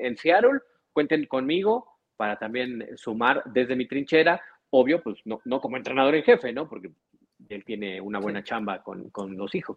en, 0.00 0.16
Seattle, 0.16 0.60
cuenten 0.92 1.26
conmigo 1.26 1.86
para 2.16 2.36
también 2.36 2.88
sumar 2.96 3.42
desde 3.46 3.76
mi 3.76 3.86
trinchera, 3.86 4.40
obvio, 4.70 5.02
pues 5.02 5.18
no, 5.24 5.40
no 5.44 5.60
como 5.60 5.76
entrenador 5.76 6.14
en 6.14 6.24
jefe, 6.24 6.52
¿no? 6.52 6.68
Porque 6.68 6.90
él 7.48 7.64
tiene 7.64 8.00
una 8.00 8.18
buena 8.18 8.42
chamba 8.42 8.82
con, 8.82 9.10
con 9.10 9.36
los 9.36 9.54
hijos. 9.54 9.76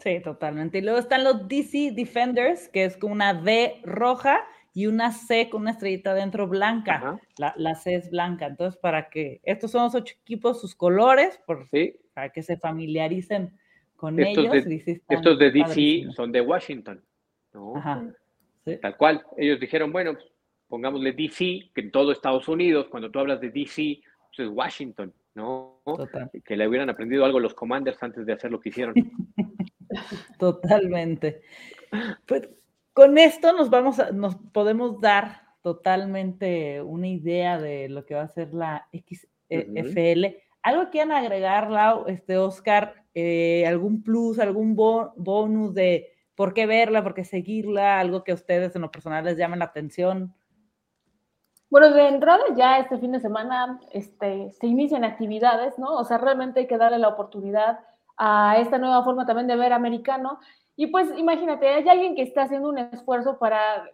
Sí, 0.00 0.20
totalmente. 0.20 0.78
Y 0.78 0.80
luego 0.80 0.98
están 0.98 1.22
los 1.22 1.46
DC 1.46 1.92
Defenders, 1.92 2.68
que 2.68 2.84
es 2.84 2.96
con 2.96 3.12
una 3.12 3.34
D 3.34 3.80
roja 3.84 4.44
y 4.72 4.86
una 4.86 5.12
C 5.12 5.48
con 5.50 5.62
una 5.62 5.72
estrellita 5.72 6.14
dentro 6.14 6.46
blanca. 6.46 7.20
La, 7.36 7.54
la, 7.56 7.74
C 7.74 7.94
es 7.94 8.10
blanca. 8.10 8.46
Entonces, 8.46 8.78
para 8.80 9.08
que 9.10 9.40
estos 9.42 9.70
son 9.72 9.84
los 9.84 9.94
ocho 9.94 10.14
equipos, 10.20 10.60
sus 10.60 10.74
colores, 10.74 11.40
por, 11.46 11.68
para 12.14 12.30
que 12.30 12.42
se 12.42 12.56
familiaricen 12.56 13.58
con 13.96 14.18
ellos. 14.20 14.54
estos 15.08 15.38
de 15.38 15.50
DC 15.50 16.12
son 16.14 16.32
de 16.32 16.40
Washington. 16.40 17.02
¿no? 17.52 17.74
Tal 18.80 18.96
cual. 18.96 19.24
Ellos 19.36 19.58
dijeron, 19.58 19.92
bueno, 19.92 20.14
pues, 20.14 20.26
pongámosle 20.68 21.12
DC, 21.12 21.70
que 21.74 21.80
en 21.80 21.90
todo 21.90 22.12
Estados 22.12 22.48
Unidos, 22.48 22.86
cuando 22.90 23.10
tú 23.10 23.18
hablas 23.18 23.40
de 23.40 23.50
DC, 23.50 24.00
pues 24.28 24.48
es 24.48 24.48
Washington, 24.48 25.12
¿no? 25.34 25.82
Que 26.44 26.56
le 26.56 26.68
hubieran 26.68 26.88
aprendido 26.90 27.24
algo 27.24 27.40
los 27.40 27.54
commanders 27.54 28.00
antes 28.02 28.24
de 28.24 28.32
hacer 28.32 28.52
lo 28.52 28.60
que 28.60 28.68
hicieron. 28.68 28.94
Totalmente. 30.38 31.42
Pues 32.26 32.48
con 33.00 33.16
esto 33.16 33.54
nos 33.54 33.70
vamos 33.70 33.98
a, 33.98 34.10
nos 34.10 34.36
podemos 34.52 35.00
dar 35.00 35.40
totalmente 35.62 36.82
una 36.82 37.08
idea 37.08 37.58
de 37.58 37.88
lo 37.88 38.04
que 38.04 38.14
va 38.14 38.24
a 38.24 38.28
ser 38.28 38.52
la 38.52 38.88
XFL. 38.92 40.24
E, 40.26 40.44
¿Algo 40.60 40.84
que 40.84 40.90
quieran 40.90 41.12
agregar, 41.12 41.70
Lau, 41.70 42.04
este, 42.08 42.36
Oscar? 42.36 43.06
Eh, 43.14 43.64
¿Algún 43.66 44.02
plus, 44.02 44.38
algún 44.38 44.76
bonus 44.76 45.72
de 45.72 46.12
por 46.34 46.52
qué 46.52 46.66
verla, 46.66 47.02
por 47.02 47.14
qué 47.14 47.24
seguirla? 47.24 47.98
¿Algo 47.98 48.22
que 48.22 48.32
a 48.32 48.34
ustedes 48.34 48.76
en 48.76 48.82
lo 48.82 48.90
personal 48.90 49.24
les 49.24 49.38
llame 49.38 49.56
la 49.56 49.64
atención? 49.64 50.34
Bueno, 51.70 51.94
de 51.94 52.06
entrada 52.06 52.42
ya 52.54 52.80
este 52.80 52.98
fin 52.98 53.12
de 53.12 53.20
semana 53.20 53.80
este, 53.94 54.52
se 54.52 54.66
inician 54.66 55.04
actividades, 55.04 55.78
¿no? 55.78 55.94
O 55.94 56.04
sea, 56.04 56.18
realmente 56.18 56.60
hay 56.60 56.66
que 56.66 56.76
darle 56.76 56.98
la 56.98 57.08
oportunidad 57.08 57.80
a 58.18 58.58
esta 58.58 58.76
nueva 58.76 59.02
forma 59.02 59.24
también 59.24 59.46
de 59.46 59.56
ver 59.56 59.72
americano 59.72 60.38
y 60.80 60.86
pues 60.86 61.12
imagínate, 61.18 61.68
hay 61.68 61.86
alguien 61.86 62.14
que 62.14 62.22
está 62.22 62.44
haciendo 62.44 62.70
un 62.70 62.78
esfuerzo 62.78 63.38
para 63.38 63.84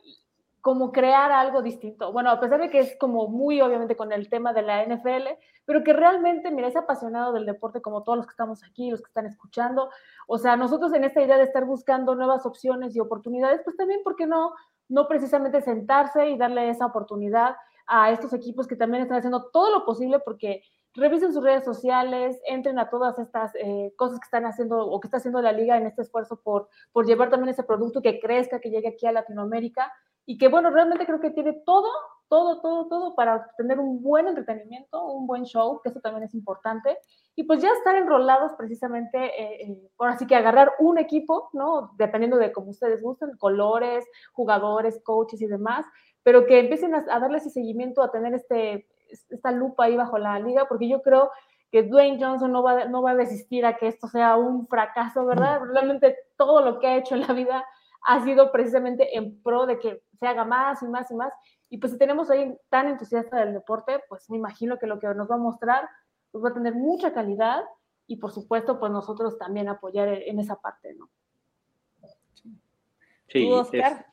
como 0.61 0.93
crear 0.93 1.33
algo 1.33 1.61
distinto. 1.61 2.13
Bueno, 2.13 2.31
a 2.31 2.39
pesar 2.39 2.61
de 2.61 2.71
que 2.71 2.79
es 2.79 2.97
como 3.01 3.27
muy 3.27 3.61
obviamente 3.61 3.97
con 3.97 4.13
el 4.13 4.31
tema 4.31 4.53
de 4.53 4.63
la 4.63 4.85
NFL, 4.85 5.31
pero 5.65 5.83
que 5.83 5.93
realmente, 5.93 6.53
mira, 6.53 6.69
es 6.69 6.77
apasionado 6.77 7.33
del 7.33 7.45
deporte 7.45 7.81
como 7.81 8.05
todos 8.05 8.19
los 8.19 8.27
que 8.29 8.31
estamos 8.31 8.63
aquí, 8.63 8.89
los 8.89 9.01
que 9.01 9.09
están 9.09 9.27
escuchando. 9.27 9.91
O 10.29 10.39
sea, 10.39 10.55
nosotros 10.55 10.93
en 10.93 11.03
esta 11.03 11.21
idea 11.21 11.39
de 11.39 11.43
estar 11.43 11.65
buscando 11.65 12.15
nuevas 12.15 12.47
opciones 12.47 12.95
y 12.95 13.01
oportunidades, 13.01 13.63
pues 13.65 13.77
también, 13.77 14.05
¿por 14.05 14.15
qué 14.15 14.29
no? 14.29 14.55
No 14.89 15.09
precisamente 15.09 15.63
sentarse 15.63 16.31
y 16.31 16.39
darle 16.39 16.71
esa 16.71 16.87
oportunidad 16.87 17.57
a 17.89 18.13
estos 18.13 18.33
equipos 18.33 18.69
que 18.69 18.77
también 18.77 19.03
están 19.03 19.19
haciendo 19.19 19.51
todo 19.51 19.77
lo 19.77 19.85
posible 19.85 20.21
porque 20.21 20.63
revisen 20.97 21.33
sus 21.33 21.45
redes 21.45 21.65
sociales, 21.65 22.41
entren 22.47 22.79
a 22.79 22.91
todas 22.91 23.19
estas 23.19 23.55
eh, 23.55 23.93
cosas 23.97 24.19
que 24.19 24.25
están 24.25 24.47
haciendo 24.47 24.79
o 24.79 25.01
que 25.01 25.07
está 25.07 25.19
haciendo 25.19 25.41
la 25.43 25.53
liga 25.53 25.77
en 25.77 25.87
este 25.87 26.03
esfuerzo 26.03 26.41
por, 26.43 26.69
por 26.93 27.07
llevar 27.07 27.31
también 27.31 27.51
ese 27.51 27.63
producto 27.63 28.03
que 28.03 28.19
crezca, 28.19 28.61
que 28.61 28.71
llegue 28.71 28.89
aquí 28.89 29.07
a 29.07 29.13
Latinoamérica 29.13 29.93
y 30.25 30.39
que, 30.39 30.49
bueno, 30.49 30.71
realmente 30.71 31.07
creo 31.07 31.21
que 31.21 31.31
tiene 31.31 31.53
todo, 31.65 31.89
todo, 32.29 32.61
todo, 32.61 32.89
todo 32.89 33.15
para 33.15 33.49
tener 33.57 33.79
un 33.79 34.03
buen 34.03 34.27
entretenimiento, 34.27 35.07
un 35.07 35.27
buen 35.27 35.45
show, 35.45 35.81
que 35.83 35.91
eso 35.91 36.01
también 36.01 36.25
es 36.25 36.35
importante. 36.35 36.99
Y 37.37 37.45
pues 37.45 37.63
ya 37.63 37.71
estar 37.71 37.95
enrolados 37.95 38.53
precisamente, 38.59 39.19
eh, 39.41 39.79
ahora 39.99 40.19
sí 40.19 40.27
que 40.27 40.35
agarrar 40.35 40.73
un 40.81 40.99
equipo, 40.99 41.51
¿no? 41.53 41.93
Dependiendo 41.97 42.39
de 42.39 42.51
cómo 42.51 42.71
ustedes 42.71 43.03
gusten, 43.03 43.37
colores, 43.37 44.05
jugadores, 44.33 45.01
coaches 45.05 45.41
y 45.41 45.47
demás, 45.47 45.87
pero 46.25 46.45
que 46.47 46.59
empiecen 46.59 46.95
a, 46.95 47.05
a 47.09 47.21
darle 47.21 47.39
ese 47.39 47.51
seguimiento, 47.51 48.03
a 48.03 48.11
tener 48.11 48.35
este, 48.35 48.89
esta 49.31 49.51
lupa 49.51 49.85
ahí 49.85 49.97
bajo 49.97 50.19
la 50.19 50.39
liga, 50.39 50.67
porque 50.69 50.89
yo 50.89 51.03
creo 51.03 51.31
que 51.71 51.83
Dwayne 51.83 52.19
Johnson 52.23 52.53
no 52.53 52.63
va, 52.63 52.85
no 52.87 53.03
va 53.03 53.13
a 53.13 53.17
desistir 53.17 53.67
a 53.67 53.77
que 53.77 53.89
esto 53.89 54.07
sea 54.09 54.37
un 54.37 54.67
fracaso, 54.69 55.27
¿verdad? 55.27 55.61
Realmente 55.73 56.17
todo 56.37 56.63
lo 56.63 56.79
que 56.79 56.87
ha 56.87 56.97
hecho 56.97 57.15
en 57.15 57.23
la 57.23 57.33
vida 57.33 57.67
ha 58.07 58.25
sido 58.25 58.53
precisamente 58.53 59.17
en 59.17 59.43
pro 59.43 59.67
de 59.67 59.79
que 59.79 60.03
se 60.19 60.27
haga 60.27 60.45
más 60.45 60.83
y 60.83 60.87
más 60.87 61.11
y 61.11 61.15
más. 61.15 61.33
Y 61.69 61.79
pues 61.79 61.93
si 61.93 61.99
tenemos 61.99 62.31
ahí 62.31 62.57
tan 62.69 62.89
entusiasta 62.89 63.39
del 63.39 63.53
deporte, 63.53 64.01
pues 64.09 64.31
me 64.31 64.37
imagino 64.37 64.79
que 64.79 64.87
lo 64.87 65.01
que 65.01 65.09
nos 65.09 65.29
va 65.29 65.35
a 65.35 65.39
mostrar 65.39 65.89
pues 66.31 66.45
va 66.45 66.51
a 66.51 66.55
tener 66.55 66.75
mucha 66.75 67.13
calidad 67.13 67.65
y 68.07 68.17
por 68.17 68.31
supuesto 68.31 68.79
pues 68.79 68.93
nosotros 68.93 69.37
también 69.39 69.69
apoyar 69.69 70.09
en 70.09 70.39
esa 70.39 70.57
parte, 70.57 70.95
¿no? 70.95 71.09
Sí, 73.29 73.51
Oscar? 73.51 74.07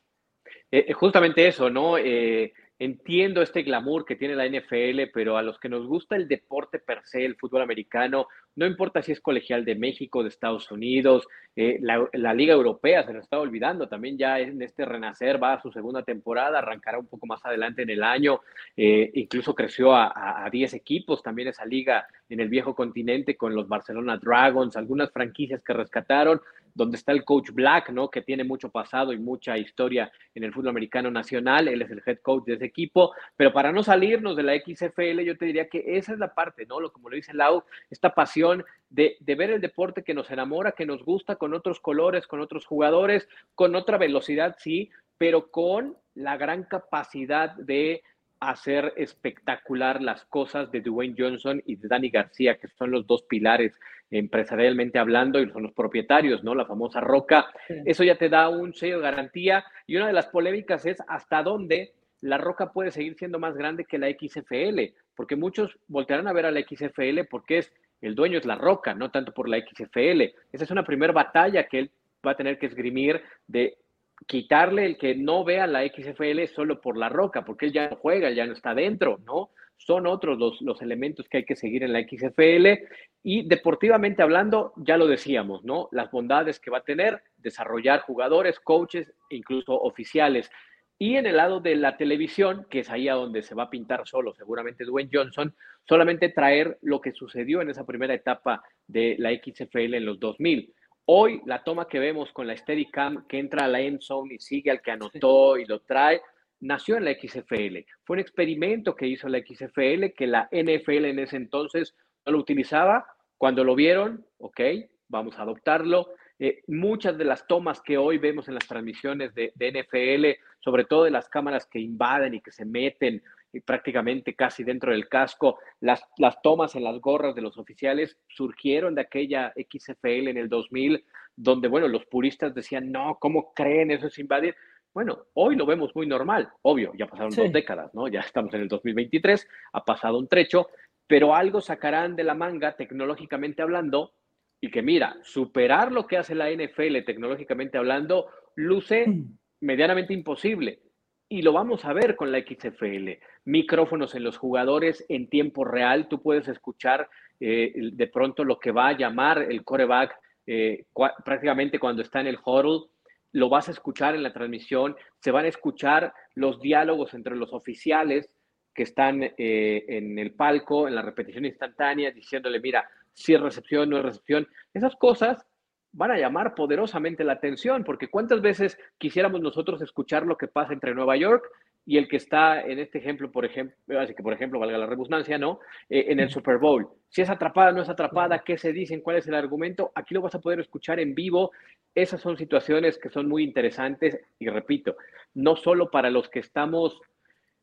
Eh, 0.70 0.86
eh, 0.88 0.92
justamente 0.92 1.46
eso, 1.46 1.70
¿no? 1.70 1.96
Eh, 1.98 2.52
entiendo 2.84 3.40
este 3.40 3.62
glamour 3.62 4.04
que 4.04 4.16
tiene 4.16 4.34
la 4.34 4.46
NFL, 4.46 5.10
pero 5.12 5.36
a 5.36 5.42
los 5.42 5.58
que 5.58 5.68
nos 5.68 5.86
gusta 5.86 6.16
el 6.16 6.28
deporte 6.28 6.78
per 6.78 7.00
se, 7.04 7.24
el 7.24 7.36
fútbol 7.36 7.62
americano, 7.62 8.28
no 8.56 8.66
importa 8.66 9.02
si 9.02 9.12
es 9.12 9.20
colegial 9.20 9.64
de 9.64 9.74
México, 9.74 10.22
de 10.22 10.28
Estados 10.28 10.70
Unidos, 10.70 11.26
eh, 11.56 11.78
la, 11.80 12.34
Liga 12.34 12.52
Europea, 12.52 13.04
se 13.04 13.12
nos 13.12 13.24
está 13.24 13.38
olvidando, 13.38 13.88
también 13.88 14.18
ya 14.18 14.38
en 14.38 14.60
este 14.60 14.84
renacer 14.84 15.42
va 15.42 15.54
a 15.54 15.62
su 15.62 15.72
segunda 15.72 16.02
temporada, 16.02 16.58
arrancará 16.58 16.98
un 16.98 17.06
poco 17.06 17.26
más 17.26 17.44
adelante 17.44 17.82
en 17.82 17.90
el 17.90 18.02
año, 18.02 18.40
eh, 18.76 19.10
incluso 19.14 19.54
creció 19.54 19.94
a, 19.94 20.44
a 20.44 20.50
10 20.50 20.74
equipos 20.74 21.22
también 21.22 21.48
esa 21.48 21.64
liga 21.64 22.06
en 22.28 22.40
el 22.40 22.48
viejo 22.48 22.74
continente 22.74 23.36
con 23.36 23.54
los 23.54 23.66
Barcelona 23.66 24.18
Dragons, 24.18 24.76
algunas 24.76 25.10
franquicias 25.10 25.62
que 25.62 25.72
rescataron, 25.72 26.40
donde 26.74 26.96
está 26.96 27.12
el 27.12 27.24
coach 27.24 27.50
Black, 27.50 27.90
¿no? 27.90 28.10
Que 28.10 28.22
tiene 28.22 28.44
mucho 28.44 28.68
pasado 28.68 29.12
y 29.12 29.18
mucha 29.18 29.56
historia 29.56 30.10
en 30.34 30.44
el 30.44 30.52
fútbol 30.52 30.70
americano 30.70 31.10
nacional. 31.10 31.68
Él 31.68 31.82
es 31.82 31.90
el 31.90 32.02
head 32.04 32.18
coach 32.18 32.44
de 32.44 32.54
ese 32.54 32.64
equipo. 32.64 33.12
Pero 33.36 33.52
para 33.52 33.72
no 33.72 33.82
salirnos 33.82 34.36
de 34.36 34.42
la 34.42 34.54
XFL, 34.54 35.20
yo 35.24 35.38
te 35.38 35.46
diría 35.46 35.68
que 35.68 35.96
esa 35.96 36.12
es 36.12 36.18
la 36.18 36.34
parte, 36.34 36.66
¿no? 36.66 36.80
Lo, 36.80 36.92
como 36.92 37.08
lo 37.08 37.16
dice 37.16 37.32
Lau, 37.32 37.62
esta 37.90 38.14
pasión 38.14 38.64
de, 38.90 39.16
de 39.20 39.34
ver 39.36 39.50
el 39.50 39.60
deporte 39.60 40.02
que 40.02 40.14
nos 40.14 40.30
enamora, 40.30 40.72
que 40.72 40.86
nos 40.86 41.04
gusta, 41.04 41.36
con 41.36 41.54
otros 41.54 41.80
colores, 41.80 42.26
con 42.26 42.40
otros 42.40 42.66
jugadores, 42.66 43.28
con 43.54 43.76
otra 43.76 43.96
velocidad, 43.96 44.56
sí, 44.58 44.90
pero 45.16 45.50
con 45.50 45.96
la 46.14 46.36
gran 46.36 46.64
capacidad 46.64 47.54
de 47.56 48.02
hacer 48.40 48.92
espectacular 48.96 50.02
las 50.02 50.24
cosas 50.26 50.70
de 50.70 50.80
Dwayne 50.80 51.14
Johnson 51.16 51.62
y 51.66 51.76
de 51.76 51.88
Danny 51.88 52.10
García, 52.10 52.58
que 52.58 52.68
son 52.68 52.90
los 52.90 53.06
dos 53.06 53.22
pilares 53.22 53.72
empresarialmente 54.18 54.98
hablando 54.98 55.40
y 55.40 55.50
son 55.50 55.64
los 55.64 55.72
propietarios, 55.72 56.44
¿no? 56.44 56.54
La 56.54 56.66
famosa 56.66 57.00
roca. 57.00 57.46
Eso 57.84 58.04
ya 58.04 58.16
te 58.16 58.28
da 58.28 58.48
un 58.48 58.72
sello 58.72 58.98
de 58.98 59.02
garantía. 59.02 59.64
Y 59.86 59.96
una 59.96 60.06
de 60.06 60.12
las 60.12 60.28
polémicas 60.28 60.86
es 60.86 60.98
hasta 61.08 61.42
dónde 61.42 61.92
la 62.20 62.38
roca 62.38 62.72
puede 62.72 62.90
seguir 62.90 63.16
siendo 63.16 63.38
más 63.38 63.56
grande 63.56 63.84
que 63.84 63.98
la 63.98 64.08
XFL, 64.08 64.94
porque 65.14 65.36
muchos 65.36 65.78
voltearán 65.88 66.28
a 66.28 66.32
ver 66.32 66.46
a 66.46 66.50
la 66.50 66.60
XFL 66.60 67.24
porque 67.28 67.58
es 67.58 67.72
el 68.00 68.14
dueño 68.14 68.38
es 68.38 68.44
la 68.44 68.56
roca, 68.56 68.94
no 68.94 69.10
tanto 69.10 69.32
por 69.32 69.48
la 69.48 69.58
XFL. 69.58 70.22
Esa 70.52 70.64
es 70.64 70.70
una 70.70 70.84
primera 70.84 71.12
batalla 71.12 71.66
que 71.66 71.78
él 71.80 71.90
va 72.26 72.32
a 72.32 72.36
tener 72.36 72.58
que 72.58 72.66
esgrimir 72.66 73.22
de 73.46 73.78
quitarle 74.26 74.86
el 74.86 74.96
que 74.96 75.14
no 75.14 75.44
vea 75.44 75.66
la 75.66 75.86
XFL 75.86 76.44
solo 76.54 76.80
por 76.80 76.96
la 76.96 77.08
roca, 77.08 77.44
porque 77.44 77.66
él 77.66 77.72
ya 77.72 77.88
no 77.88 77.96
juega, 77.96 78.30
ya 78.30 78.46
no 78.46 78.52
está 78.52 78.74
dentro, 78.74 79.20
¿no? 79.24 79.50
Son 79.76 80.06
otros 80.06 80.38
los, 80.38 80.60
los, 80.62 80.80
elementos 80.82 81.28
que 81.28 81.38
hay 81.38 81.44
que 81.44 81.56
seguir 81.56 81.82
en 81.82 81.92
la 81.92 82.00
XFL. 82.00 82.86
Y 83.22 83.46
deportivamente 83.46 84.22
hablando, 84.22 84.72
ya 84.76 84.96
lo 84.96 85.06
decíamos, 85.06 85.64
¿no? 85.64 85.88
Las 85.92 86.10
bondades 86.10 86.60
que 86.60 86.70
va 86.70 86.78
a 86.78 86.84
tener, 86.84 87.22
desarrollar 87.36 88.00
jugadores, 88.00 88.60
coaches, 88.60 89.12
incluso 89.30 89.78
oficiales. 89.78 90.50
Y 90.98 91.16
en 91.16 91.26
el 91.26 91.36
lado 91.36 91.60
de 91.60 91.76
la 91.76 91.96
televisión, 91.96 92.66
que 92.70 92.80
es 92.80 92.90
ahí 92.90 93.08
a 93.08 93.14
donde 93.14 93.42
se 93.42 93.54
va 93.54 93.64
a 93.64 93.70
pintar 93.70 94.06
solo 94.06 94.32
seguramente 94.34 94.84
Dwayne 94.84 95.10
Johnson, 95.12 95.54
solamente 95.88 96.28
traer 96.28 96.78
lo 96.82 97.00
que 97.00 97.12
sucedió 97.12 97.60
en 97.60 97.70
esa 97.70 97.84
primera 97.84 98.14
etapa 98.14 98.62
de 98.86 99.16
la 99.18 99.30
XFL 99.32 99.94
en 99.94 100.06
los 100.06 100.20
2000 100.20 100.72
Hoy 101.06 101.42
la 101.44 101.62
toma 101.62 101.86
que 101.86 101.98
vemos 101.98 102.32
con 102.32 102.46
la 102.46 102.56
Steadicam 102.56 103.26
que 103.26 103.38
entra 103.38 103.66
a 103.66 103.68
la 103.68 103.80
end 103.80 104.00
zone 104.00 104.34
y 104.34 104.38
sigue 104.38 104.70
al 104.70 104.80
que 104.80 104.90
anotó 104.90 105.58
y 105.58 105.66
lo 105.66 105.80
trae, 105.80 106.22
nació 106.64 106.96
en 106.96 107.04
la 107.04 107.12
XFL. 107.12 107.78
Fue 108.04 108.14
un 108.14 108.20
experimento 108.20 108.96
que 108.96 109.06
hizo 109.06 109.28
la 109.28 109.38
XFL 109.38 110.14
que 110.16 110.26
la 110.26 110.48
NFL 110.50 111.04
en 111.04 111.18
ese 111.18 111.36
entonces 111.36 111.94
no 112.24 112.32
lo 112.32 112.38
utilizaba. 112.38 113.06
Cuando 113.36 113.64
lo 113.64 113.74
vieron, 113.74 114.24
ok, 114.38 114.60
vamos 115.08 115.38
a 115.38 115.42
adoptarlo. 115.42 116.08
Eh, 116.38 116.62
muchas 116.66 117.18
de 117.18 117.24
las 117.26 117.46
tomas 117.46 117.82
que 117.82 117.98
hoy 117.98 118.18
vemos 118.18 118.48
en 118.48 118.54
las 118.54 118.66
transmisiones 118.66 119.34
de, 119.34 119.52
de, 119.54 119.72
NFL, 119.72 120.40
sobre 120.58 120.84
todo 120.84 121.04
de 121.04 121.10
las 121.10 121.28
cámaras 121.28 121.66
que 121.66 121.78
invaden 121.78 122.34
y 122.34 122.40
que 122.40 122.50
se 122.50 122.64
meten 122.64 123.22
prácticamente 123.60 124.34
casi 124.34 124.64
dentro 124.64 124.90
del 124.92 125.08
casco. 125.08 125.58
Las, 125.80 126.02
las 126.16 126.40
tomas 126.42 126.74
en 126.76 126.84
las 126.84 126.98
gorras 126.98 127.34
de 127.34 127.42
los 127.42 127.58
oficiales 127.58 128.16
surgieron 128.28 128.94
de 128.94 129.02
aquella 129.02 129.52
XFL 129.54 130.28
en 130.28 130.38
el 130.38 130.48
2000, 130.48 131.04
donde, 131.36 131.68
bueno, 131.68 131.88
los 131.88 132.06
puristas 132.06 132.54
decían, 132.54 132.90
no, 132.90 133.18
¿cómo 133.20 133.52
creen? 133.54 133.90
Eso 133.90 134.06
es 134.06 134.18
invadir. 134.18 134.56
Bueno, 134.94 135.26
hoy 135.34 135.56
lo 135.56 135.66
vemos 135.66 135.94
muy 135.96 136.06
normal, 136.06 136.48
obvio, 136.62 136.92
ya 136.96 137.06
pasaron 137.06 137.34
dos 137.34 137.52
décadas, 137.52 137.92
¿no? 137.94 138.06
Ya 138.06 138.20
estamos 138.20 138.54
en 138.54 138.60
el 138.60 138.68
2023, 138.68 139.48
ha 139.72 139.84
pasado 139.84 140.18
un 140.18 140.28
trecho, 140.28 140.68
pero 141.08 141.34
algo 141.34 141.60
sacarán 141.60 142.14
de 142.14 142.22
la 142.22 142.34
manga 142.34 142.76
tecnológicamente 142.76 143.60
hablando 143.60 144.12
y 144.60 144.70
que 144.70 144.82
mira, 144.82 145.16
superar 145.24 145.90
lo 145.90 146.06
que 146.06 146.16
hace 146.16 146.34
la 146.34 146.48
NFL 146.48 147.04
tecnológicamente 147.04 147.76
hablando 147.76 148.28
luce 148.54 149.08
mm. 149.08 149.36
medianamente 149.60 150.14
imposible 150.14 150.80
y 151.28 151.42
lo 151.42 151.52
vamos 151.52 151.84
a 151.84 151.92
ver 151.92 152.16
con 152.16 152.30
la 152.30 152.38
XFL. 152.38 153.10
Micrófonos 153.44 154.14
en 154.14 154.24
los 154.24 154.36
jugadores 154.36 155.04
en 155.08 155.28
tiempo 155.28 155.64
real. 155.64 156.08
Tú 156.08 156.22
puedes 156.22 156.46
escuchar 156.48 157.08
eh, 157.40 157.72
de 157.92 158.06
pronto 158.06 158.44
lo 158.44 158.58
que 158.58 158.70
va 158.70 158.88
a 158.88 158.96
llamar 158.96 159.42
el 159.42 159.64
coreback 159.64 160.16
eh, 160.46 160.86
prácticamente 161.24 161.78
cuando 161.78 162.02
está 162.02 162.20
en 162.20 162.28
el 162.28 162.38
huddle. 162.44 162.88
Lo 163.34 163.48
vas 163.48 163.68
a 163.68 163.72
escuchar 163.72 164.14
en 164.14 164.22
la 164.22 164.32
transmisión. 164.32 164.96
Se 165.20 165.30
van 165.30 165.44
a 165.44 165.48
escuchar 165.48 166.14
los 166.34 166.60
diálogos 166.60 167.14
entre 167.14 167.36
los 167.36 167.52
oficiales 167.52 168.30
que 168.72 168.84
están 168.84 169.22
eh, 169.22 169.84
en 169.88 170.18
el 170.18 170.32
palco, 170.32 170.88
en 170.88 170.94
la 170.94 171.02
repetición 171.02 171.44
instantánea, 171.44 172.10
diciéndole, 172.10 172.60
mira, 172.60 172.88
si 173.12 173.34
es 173.34 173.40
recepción, 173.40 173.90
no 173.90 173.98
es 173.98 174.04
recepción. 174.04 174.48
Esas 174.72 174.96
cosas 174.96 175.46
van 175.92 176.10
a 176.10 176.18
llamar 176.18 176.54
poderosamente 176.54 177.22
la 177.22 177.34
atención, 177.34 177.84
porque 177.84 178.08
cuántas 178.08 178.40
veces 178.40 178.78
quisiéramos 178.98 179.40
nosotros 179.40 179.82
escuchar 179.82 180.26
lo 180.26 180.36
que 180.36 180.48
pasa 180.48 180.72
entre 180.72 180.94
Nueva 180.94 181.16
York 181.16 181.44
y 181.86 181.98
el 181.98 182.08
que 182.08 182.16
está 182.16 182.62
en 182.62 182.78
este 182.78 182.98
ejemplo, 182.98 183.30
por 183.30 183.44
ejemplo, 183.44 184.00
así 184.00 184.14
que 184.14 184.22
por 184.22 184.32
ejemplo, 184.32 184.58
valga 184.58 184.78
la 184.78 184.86
redundancia, 184.86 185.36
¿no? 185.38 185.60
Eh, 185.88 186.06
en 186.08 186.20
el 186.20 186.30
Super 186.30 186.58
Bowl. 186.58 186.88
Si 187.08 187.20
es 187.20 187.28
atrapada, 187.28 187.72
no 187.72 187.82
es 187.82 187.88
atrapada, 187.88 188.40
qué 188.40 188.56
se 188.56 188.72
dicen, 188.72 189.00
cuál 189.02 189.16
es 189.16 189.26
el 189.26 189.34
argumento, 189.34 189.92
aquí 189.94 190.14
lo 190.14 190.22
vas 190.22 190.34
a 190.34 190.40
poder 190.40 190.60
escuchar 190.60 190.98
en 190.98 191.14
vivo. 191.14 191.52
Esas 191.94 192.20
son 192.20 192.36
situaciones 192.38 192.98
que 192.98 193.10
son 193.10 193.28
muy 193.28 193.44
interesantes 193.44 194.18
y 194.38 194.48
repito, 194.48 194.96
no 195.34 195.56
solo 195.56 195.90
para 195.90 196.10
los 196.10 196.28
que 196.28 196.40
estamos 196.40 197.00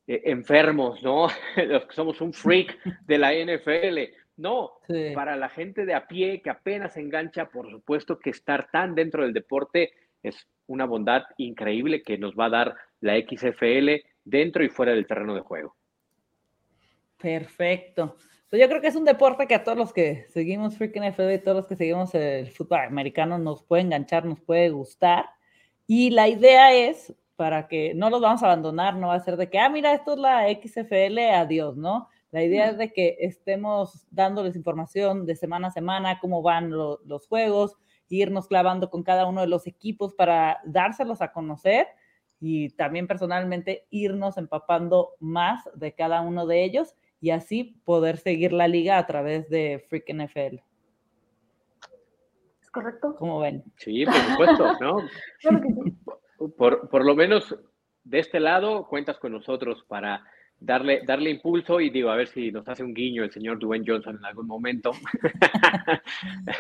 eh, 0.08 0.22
enfermos, 0.26 1.02
¿no? 1.02 1.28
los 1.68 1.86
que 1.86 1.96
somos 1.96 2.22
un 2.22 2.34
freak 2.34 2.78
de 3.06 3.18
la 3.18 3.34
NFL, 3.34 4.14
no, 4.38 4.72
para 5.14 5.36
la 5.36 5.50
gente 5.50 5.86
de 5.86 5.94
a 5.94 6.08
pie 6.08 6.42
que 6.42 6.50
apenas 6.50 6.96
engancha, 6.98 7.50
por 7.50 7.70
supuesto 7.70 8.20
que 8.20 8.30
estar 8.30 8.70
tan 8.72 8.96
dentro 8.96 9.24
del 9.24 9.34
deporte 9.34 9.92
es 10.24 10.48
una 10.68 10.86
bondad 10.86 11.24
increíble 11.38 12.02
que 12.02 12.18
nos 12.18 12.34
va 12.34 12.46
a 12.46 12.50
dar 12.50 12.76
la 13.02 13.20
XFL 13.20 14.04
dentro 14.24 14.64
y 14.64 14.70
fuera 14.70 14.94
del 14.94 15.08
terreno 15.08 15.34
de 15.34 15.42
juego. 15.42 15.76
Perfecto. 17.18 18.16
Pues 18.50 18.62
yo 18.62 18.68
creo 18.68 18.82
que 18.82 18.88
es 18.88 18.96
un 18.96 19.06
deporte 19.06 19.48
que 19.48 19.56
a 19.56 19.64
todos 19.64 19.78
los 19.78 19.94
que 19.94 20.26
seguimos 20.30 20.78
Freaking 20.78 21.10
NFL 21.10 21.32
y 21.32 21.40
todos 21.40 21.56
los 21.56 21.68
que 21.68 21.76
seguimos 21.76 22.14
el 22.16 22.52
fútbol 22.52 22.80
americano 22.80 23.38
nos 23.38 23.64
puede 23.64 23.84
enganchar, 23.84 24.26
nos 24.26 24.42
puede 24.42 24.70
gustar. 24.72 25.26
Y 25.88 26.10
la 26.10 26.28
idea 26.28 26.74
es 26.74 27.16
para 27.38 27.68
que 27.68 27.94
no 27.94 28.10
los 28.10 28.22
vamos 28.22 28.44
a 28.44 28.48
abandonar, 28.48 28.96
no 28.96 29.08
va 29.08 29.16
a 29.16 29.20
ser 29.20 29.38
de 29.38 29.50
que, 29.50 29.58
ah, 29.58 29.70
mira, 29.70 29.94
esto 29.94 30.14
es 30.14 30.20
la 30.20 30.48
XFL, 30.50 31.18
adiós, 31.34 31.78
¿no? 31.78 32.10
La 32.32 32.44
idea 32.44 32.70
es 32.70 32.78
de 32.78 32.92
que 32.92 33.18
estemos 33.20 34.06
dándoles 34.12 34.56
información 34.56 35.26
de 35.26 35.36
semana 35.36 35.70
a 35.70 35.72
semana, 35.72 36.20
cómo 36.20 36.42
van 36.42 36.72
los 36.72 37.28
juegos, 37.28 37.78
irnos 38.10 38.48
clavando 38.48 38.90
con 38.90 39.04
cada 39.04 39.26
uno 39.28 39.42
de 39.42 39.48
los 39.48 39.66
equipos 39.68 40.14
para 40.14 40.60
dárselos 40.66 41.22
a 41.22 41.32
conocer 41.32 41.88
y 42.42 42.70
también 42.72 43.08
personalmente 43.08 43.86
irnos 43.92 44.38
empapando 44.38 45.12
más 45.20 45.64
de 45.76 45.94
cada 45.94 46.22
uno 46.22 46.48
de 46.48 46.64
ellos 46.64 46.96
y 47.22 47.30
así 47.30 47.80
poder 47.86 48.18
seguir 48.18 48.52
la 48.52 48.68
liga 48.68 48.98
a 48.98 49.06
través 49.06 49.48
de 49.50 49.86
Freaking 49.88 50.24
NFL. 50.24 50.60
¿Es 52.60 52.72
correcto? 52.72 53.16
¿Cómo 53.18 53.40
ven? 53.40 53.64
Sí, 53.78 54.04
por 54.06 54.16
supuesto, 54.16 54.74
¿no? 54.82 54.98
por, 56.58 56.90
por 56.90 57.06
lo 57.06 57.16
menos 57.16 57.56
de 58.04 58.20
este 58.20 58.40
lado 58.40 58.88
cuentas 58.88 59.20
con 59.20 59.34
nosotros 59.34 59.86
para 59.88 60.24
darle, 60.62 61.02
darle 61.06 61.32
impulso 61.32 61.80
y 61.80 61.90
digo, 61.90 62.10
a 62.10 62.16
ver 62.16 62.28
si 62.28 62.52
nos 62.52 62.68
hace 62.68 62.84
un 62.84 62.94
guiño 62.94 63.24
el 63.24 63.32
señor 63.32 63.60
Dwayne 63.60 63.86
Johnson 63.86 64.18
en 64.18 64.26
algún 64.26 64.48
momento. 64.48 64.92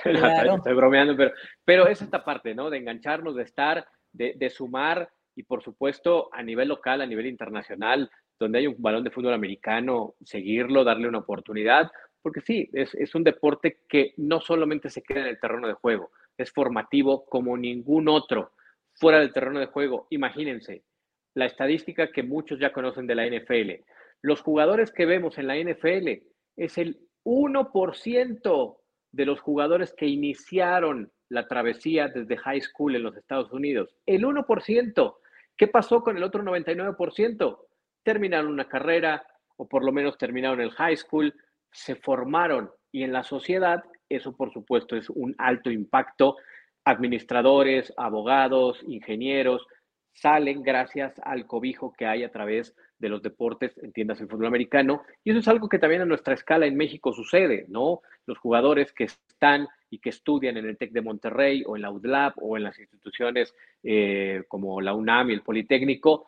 estoy 0.05 0.73
bromeando, 0.73 1.15
pero, 1.15 1.31
pero 1.63 1.87
es 1.87 2.01
esta 2.01 2.23
parte, 2.23 2.53
¿no? 2.53 2.69
De 2.69 2.77
engancharnos, 2.77 3.35
de 3.35 3.43
estar, 3.43 3.87
de, 4.11 4.33
de, 4.35 4.49
sumar 4.49 5.09
y 5.35 5.43
por 5.43 5.63
supuesto 5.63 6.29
a 6.31 6.43
nivel 6.43 6.69
local, 6.69 7.01
a 7.01 7.05
nivel 7.05 7.27
internacional, 7.27 8.09
donde 8.39 8.59
hay 8.59 8.67
un 8.67 8.75
balón 8.79 9.03
de 9.03 9.11
fútbol 9.11 9.33
americano, 9.33 10.15
seguirlo, 10.23 10.83
darle 10.83 11.07
una 11.07 11.19
oportunidad, 11.19 11.91
porque 12.21 12.41
sí, 12.41 12.69
es, 12.73 12.93
es 12.95 13.15
un 13.15 13.23
deporte 13.23 13.79
que 13.87 14.13
no 14.17 14.41
solamente 14.41 14.89
se 14.89 15.01
queda 15.01 15.21
en 15.21 15.27
el 15.27 15.39
terreno 15.39 15.67
de 15.67 15.73
juego, 15.73 16.11
es 16.37 16.51
formativo 16.51 17.25
como 17.25 17.57
ningún 17.57 18.09
otro 18.09 18.53
fuera 18.93 19.19
del 19.19 19.33
terreno 19.33 19.59
de 19.59 19.67
juego. 19.67 20.07
Imagínense, 20.09 20.83
la 21.33 21.45
estadística 21.45 22.11
que 22.11 22.23
muchos 22.23 22.59
ya 22.59 22.73
conocen 22.73 23.07
de 23.07 23.15
la 23.15 23.25
NFL. 23.25 23.83
Los 24.21 24.41
jugadores 24.41 24.91
que 24.91 25.05
vemos 25.05 25.37
en 25.37 25.47
la 25.47 25.55
NFL 25.57 26.23
es 26.57 26.77
el 26.77 26.99
1% 27.23 28.77
de 29.11 29.25
los 29.25 29.39
jugadores 29.39 29.93
que 29.93 30.07
iniciaron 30.07 31.11
la 31.29 31.47
travesía 31.47 32.07
desde 32.09 32.37
high 32.37 32.61
school 32.61 32.95
en 32.95 33.03
los 33.03 33.15
Estados 33.15 33.51
Unidos. 33.51 33.95
El 34.05 34.23
1%. 34.23 35.15
¿Qué 35.57 35.67
pasó 35.67 36.03
con 36.03 36.17
el 36.17 36.23
otro 36.23 36.43
99%? 36.43 37.57
terminaron 38.03 38.51
una 38.51 38.67
carrera 38.67 39.25
o 39.57 39.67
por 39.67 39.83
lo 39.83 39.91
menos 39.91 40.17
terminaron 40.17 40.61
el 40.61 40.71
high 40.71 40.97
school, 40.97 41.33
se 41.71 41.95
formaron 41.95 42.71
y 42.91 43.03
en 43.03 43.13
la 43.13 43.23
sociedad 43.23 43.83
eso 44.09 44.35
por 44.35 44.51
supuesto 44.51 44.95
es 44.95 45.09
un 45.09 45.35
alto 45.37 45.71
impacto. 45.71 46.35
Administradores, 46.83 47.93
abogados, 47.95 48.83
ingenieros 48.87 49.65
salen 50.13 50.63
gracias 50.63 51.13
al 51.23 51.45
cobijo 51.45 51.93
que 51.93 52.05
hay 52.05 52.23
a 52.23 52.31
través 52.31 52.75
de 52.75 52.81
los 53.09 53.21
deportes, 53.21 53.77
entiendas 53.77 54.19
el 54.21 54.27
fútbol 54.27 54.47
americano, 54.47 55.03
y 55.23 55.31
eso 55.31 55.39
es 55.39 55.47
algo 55.47 55.69
que 55.69 55.79
también 55.79 56.01
a 56.01 56.05
nuestra 56.05 56.33
escala 56.33 56.65
en 56.65 56.77
México 56.77 57.13
sucede, 57.13 57.65
¿no? 57.67 58.01
Los 58.25 58.37
jugadores 58.37 58.93
que 58.93 59.05
están 59.05 59.67
y 59.89 59.99
que 59.99 60.09
estudian 60.09 60.57
en 60.57 60.65
el 60.65 60.77
TEC 60.77 60.91
de 60.91 61.01
Monterrey 61.01 61.63
o 61.65 61.75
en 61.75 61.81
la 61.81 61.91
UDLAP 61.91 62.35
o 62.37 62.57
en 62.57 62.63
las 62.63 62.79
instituciones 62.79 63.53
eh, 63.83 64.43
como 64.47 64.79
la 64.81 64.93
UNAM 64.93 65.29
y 65.29 65.33
el 65.33 65.41
Politécnico. 65.41 66.27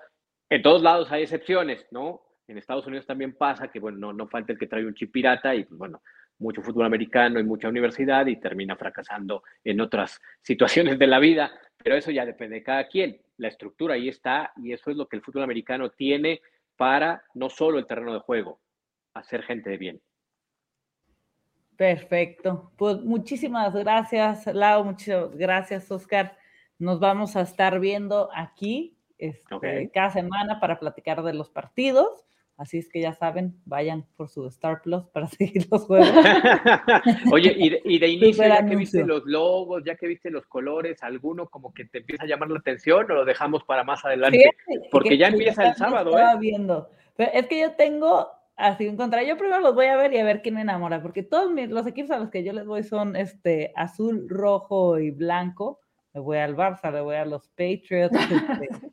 En 0.49 0.61
todos 0.61 0.81
lados 0.81 1.11
hay 1.11 1.23
excepciones, 1.23 1.85
¿no? 1.91 2.21
En 2.47 2.57
Estados 2.57 2.85
Unidos 2.85 3.05
también 3.05 3.33
pasa 3.33 3.69
que, 3.69 3.79
bueno, 3.79 3.97
no, 3.97 4.13
no 4.13 4.27
falta 4.27 4.51
el 4.51 4.59
que 4.59 4.67
trae 4.67 4.85
un 4.85 4.93
chip 4.93 5.11
pirata 5.11 5.55
y, 5.55 5.63
pues, 5.63 5.77
bueno, 5.77 6.01
mucho 6.39 6.61
fútbol 6.61 6.85
americano 6.85 7.39
y 7.39 7.43
mucha 7.43 7.69
universidad 7.69 8.25
y 8.27 8.35
termina 8.35 8.75
fracasando 8.75 9.43
en 9.63 9.79
otras 9.81 10.19
situaciones 10.41 10.99
de 10.99 11.07
la 11.07 11.19
vida, 11.19 11.51
pero 11.81 11.95
eso 11.95 12.11
ya 12.11 12.25
depende 12.25 12.57
de 12.57 12.63
cada 12.63 12.87
quien. 12.87 13.19
La 13.37 13.47
estructura 13.47 13.95
ahí 13.95 14.09
está 14.09 14.51
y 14.57 14.73
eso 14.73 14.91
es 14.91 14.97
lo 14.97 15.07
que 15.07 15.15
el 15.15 15.21
fútbol 15.21 15.43
americano 15.43 15.89
tiene 15.89 16.41
para 16.77 17.23
no 17.33 17.49
solo 17.49 17.79
el 17.79 17.87
terreno 17.87 18.13
de 18.13 18.19
juego, 18.19 18.59
hacer 19.13 19.43
gente 19.43 19.69
de 19.69 19.77
bien. 19.77 20.01
Perfecto. 21.75 22.71
Pues 22.77 23.01
muchísimas 23.01 23.73
gracias, 23.73 24.45
Lau, 24.47 24.85
muchas 24.85 25.35
gracias, 25.35 25.89
Oscar. 25.91 26.37
Nos 26.77 26.99
vamos 26.99 27.35
a 27.35 27.41
estar 27.41 27.79
viendo 27.79 28.29
aquí 28.33 28.97
este, 29.17 29.89
cada 29.93 30.09
semana 30.11 30.59
para 30.59 30.79
platicar 30.79 31.23
de 31.23 31.33
los 31.33 31.49
partidos. 31.49 32.25
Así 32.57 32.77
es 32.77 32.87
que 32.87 33.01
ya 33.01 33.13
saben, 33.13 33.59
vayan 33.65 34.05
por 34.15 34.29
su 34.29 34.45
Star 34.47 34.81
Plus 34.81 35.05
para 35.07 35.27
seguir 35.27 35.67
los 35.71 35.83
juegos. 35.83 36.07
Oye, 37.31 37.55
y 37.83 37.99
de, 37.99 38.07
inicio, 38.07 38.47
ya 38.47 38.65
que 38.65 38.75
viste 38.75 39.03
los 39.03 39.25
logos, 39.25 39.83
ya 39.85 39.95
que 39.95 40.07
viste 40.07 40.29
los 40.29 40.45
colores, 40.45 41.01
¿alguno 41.01 41.49
como 41.49 41.73
que 41.73 41.85
te 41.85 41.99
empieza 41.99 42.23
a 42.23 42.27
llamar 42.27 42.51
la 42.51 42.59
atención 42.59 43.09
o 43.11 43.15
lo 43.15 43.25
dejamos 43.25 43.63
para 43.63 43.83
más 43.83 44.05
adelante? 44.05 44.51
Porque 44.91 45.17
ya 45.17 45.27
empieza 45.27 45.67
el 45.67 45.75
sábado, 45.75 46.17
¿eh? 46.17 46.23
Viendo. 46.39 46.89
es 47.17 47.47
que 47.47 47.59
yo 47.59 47.71
tengo 47.71 48.29
así 48.55 48.87
un 48.87 48.97
contra. 48.97 49.23
Yo 49.23 49.37
primero 49.37 49.61
los 49.61 49.75
voy 49.75 49.87
a 49.87 49.97
ver 49.97 50.13
y 50.13 50.19
a 50.19 50.23
ver 50.23 50.41
quién 50.41 50.55
me 50.55 50.61
enamora, 50.61 51.01
porque 51.01 51.23
todos 51.23 51.51
los 51.51 51.87
equipos 51.87 52.11
a 52.11 52.19
los 52.19 52.29
que 52.29 52.43
yo 52.43 52.53
les 52.53 52.65
voy 52.65 52.83
son 52.83 53.15
este 53.15 53.73
azul, 53.75 54.27
rojo 54.29 54.99
y 54.99 55.11
blanco. 55.11 55.79
Le 56.13 56.21
voy 56.21 56.37
al 56.37 56.55
Barça, 56.55 56.91
le 56.91 57.01
voy 57.01 57.15
a 57.15 57.25
los 57.25 57.49
Patriots. 57.49 58.15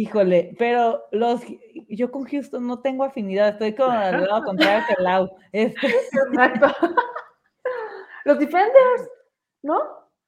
híjole, 0.00 0.54
pero 0.58 1.04
los 1.12 1.42
yo 1.88 2.10
con 2.10 2.24
Houston 2.24 2.66
no 2.66 2.80
tengo 2.80 3.04
afinidad, 3.04 3.50
estoy 3.50 3.74
con 3.74 3.94
el 4.02 4.24
lado 4.24 4.44
contrario 4.44 4.84
que 4.88 5.02
Lau. 5.02 5.30
Este. 5.52 5.86
Exacto. 5.86 6.68
los 8.24 8.38
Defenders, 8.38 9.10
¿no? 9.62 9.78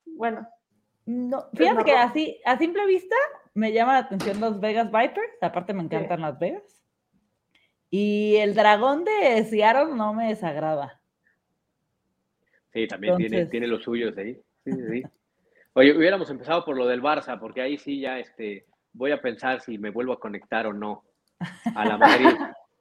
Bueno. 0.05 0.47
No, 1.05 1.47
fíjate 1.55 1.85
que 1.85 1.93
así, 1.93 2.41
a 2.45 2.57
simple 2.59 2.87
vista, 2.87 3.17
me 3.55 3.73
llama 3.73 3.95
la 3.95 3.99
atención 4.01 4.41
los 4.41 4.61
Vegas 4.61 4.87
Vipers, 4.87 5.43
aparte 5.43 5.75
me 5.75 5.83
encantan 5.83 6.21
las 6.21 6.39
Vegas. 6.39 6.63
Y 7.91 8.37
el 8.37 8.55
dragón 8.55 9.05
de 9.05 9.45
Seattle 9.45 9.97
no 9.97 10.15
me 10.15 10.29
desagrada. 10.29 11.01
Sí, 12.73 12.87
también 12.87 13.17
tiene, 13.17 13.47
tiene 13.47 13.67
los 13.67 13.83
suyos 13.83 14.17
ahí. 14.17 14.41
Sí, 14.65 14.73
sí. 14.73 15.03
Oye, 15.73 15.97
hubiéramos 15.97 16.31
empezado 16.31 16.65
por 16.65 16.77
lo 16.77 16.87
del 16.87 17.03
Barça, 17.03 17.39
porque 17.41 17.63
ahí 17.63 17.77
sí 17.79 18.01
ya 18.01 18.21
este, 18.21 18.67
voy 18.93 19.13
a 19.13 19.21
pensar 19.21 19.61
si 19.61 19.79
me 19.79 19.91
vuelvo 19.91 20.13
a 20.13 20.21
conectar 20.21 20.67
o 20.67 20.73
no 20.73 21.05
a 21.75 21.85
la 21.85 21.97
Madrid. 21.97 22.27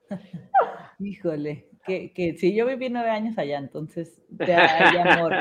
Híjole, 1.00 1.68
que, 1.84 2.12
que 2.14 2.36
si 2.36 2.54
yo 2.54 2.68
viví 2.68 2.90
nueve 2.90 3.10
años 3.10 3.38
allá, 3.38 3.58
entonces 3.58 4.22
ya 4.30 4.90
hay 4.90 4.98
amor 4.98 5.34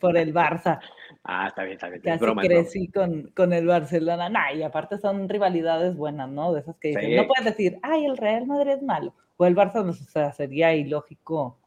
por 0.00 0.16
el, 0.16 0.32
Barça. 0.32 0.78
Ah, 1.24 1.48
está 1.48 1.64
bien, 1.64 1.74
está 1.74 1.88
bien. 1.88 2.02
Casi 2.02 2.24
crecí 2.46 2.88
con, 2.88 3.28
con, 3.34 3.52
el 3.52 3.66
Barcelona. 3.66 4.28
Nah, 4.28 4.52
y 4.52 4.62
aparte 4.62 4.98
son 4.98 5.28
rivalidades 5.28 5.96
buenas, 5.96 6.28
¿no? 6.28 6.52
De 6.52 6.60
esas 6.60 6.76
que 6.76 6.88
dicen, 6.88 7.16
no 7.16 7.26
puedes 7.26 7.44
decir, 7.44 7.78
ay, 7.82 8.04
el 8.04 8.16
Real 8.16 8.46
Madrid 8.46 8.72
es 8.72 8.82
malo. 8.82 9.14
O 9.36 9.46
el 9.46 9.56
Barça, 9.56 9.84
no, 9.84 9.90
o 9.90 9.94
sea, 9.94 10.32
sería 10.32 10.74
ilógico, 10.74 11.58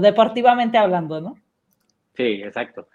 deportivamente 0.00 0.78
hablando, 0.78 1.20
¿no? 1.20 1.36
Sí, 2.14 2.42
exacto. 2.42 2.88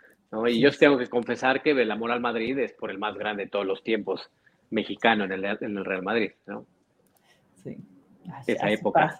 Y 0.47 0.59
yo 0.59 0.71
tengo 0.71 0.97
que 0.97 1.07
confesar 1.07 1.61
que 1.61 1.71
el 1.71 1.91
amor 1.91 2.11
al 2.11 2.19
Madrid 2.19 2.57
es 2.59 2.73
por 2.73 2.91
el 2.91 2.97
más 2.97 3.15
grande 3.15 3.45
de 3.45 3.49
todos 3.49 3.65
los 3.65 3.83
tiempos 3.83 4.29
mexicano 4.69 5.25
en 5.25 5.31
el, 5.31 5.45
en 5.45 5.77
el 5.77 5.85
Real 5.85 6.03
Madrid, 6.03 6.31
¿no? 6.45 6.65
Sí. 7.63 7.77
Esa 8.47 8.71
época. 8.71 9.15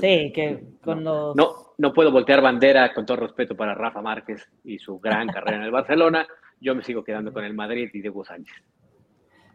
sí, 0.00 0.32
que 0.32 0.64
con 0.82 1.04
los... 1.04 1.36
No, 1.36 1.74
no 1.78 1.92
puedo 1.92 2.10
voltear 2.10 2.42
bandera 2.42 2.92
con 2.92 3.06
todo 3.06 3.18
respeto 3.18 3.56
para 3.56 3.74
Rafa 3.74 4.02
Márquez 4.02 4.48
y 4.64 4.78
su 4.78 4.98
gran 4.98 5.28
carrera 5.32 5.58
en 5.58 5.62
el 5.64 5.70
Barcelona. 5.70 6.26
Yo 6.60 6.74
me 6.74 6.82
sigo 6.82 7.04
quedando 7.04 7.32
con 7.32 7.44
el 7.44 7.54
Madrid 7.54 7.88
y 7.92 8.00
Diego 8.00 8.24
Sánchez. 8.24 8.56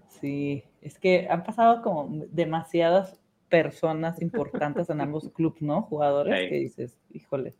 Sí, 0.07 0.63
es 0.81 0.97
que 0.99 1.27
han 1.29 1.43
pasado 1.43 1.81
como 1.81 2.07
demasiadas 2.29 3.19
personas 3.49 4.21
importantes 4.21 4.89
en 4.89 5.01
ambos 5.01 5.29
clubes, 5.33 5.61
¿no? 5.61 5.81
Jugadores 5.83 6.49
que 6.49 6.55
dices, 6.55 6.97
híjole. 7.11 7.55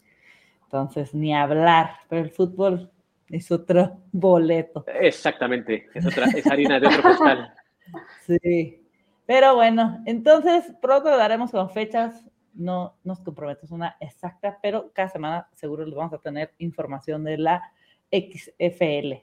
Entonces, 0.64 1.14
ni 1.14 1.36
hablar, 1.36 1.98
pero 2.10 2.22
el 2.22 2.32
fútbol 2.32 2.90
es 3.34 3.52
otro 3.52 3.98
boleto. 4.12 4.86
Exactamente, 4.88 5.90
es, 5.94 6.06
otra, 6.06 6.26
es 6.28 6.46
harina 6.48 6.80
de 6.80 6.88
otro 6.88 7.02
costal. 7.02 7.54
Sí, 8.26 8.82
pero 9.26 9.56
bueno, 9.56 10.02
entonces 10.06 10.74
pronto 10.82 11.10
daremos 11.10 11.52
con 11.52 11.70
fechas, 11.70 12.26
no 12.54 12.96
nos 13.04 13.20
comprometemos 13.20 13.72
una 13.72 13.98
exacta, 14.00 14.58
pero 14.64 14.92
cada 14.94 15.10
semana 15.10 15.50
seguro 15.52 15.86
les 15.86 15.94
vamos 15.94 16.14
a 16.14 16.20
tener 16.20 16.54
información 16.60 17.26
de 17.26 17.38
la 17.38 17.62
XFL. 18.10 19.22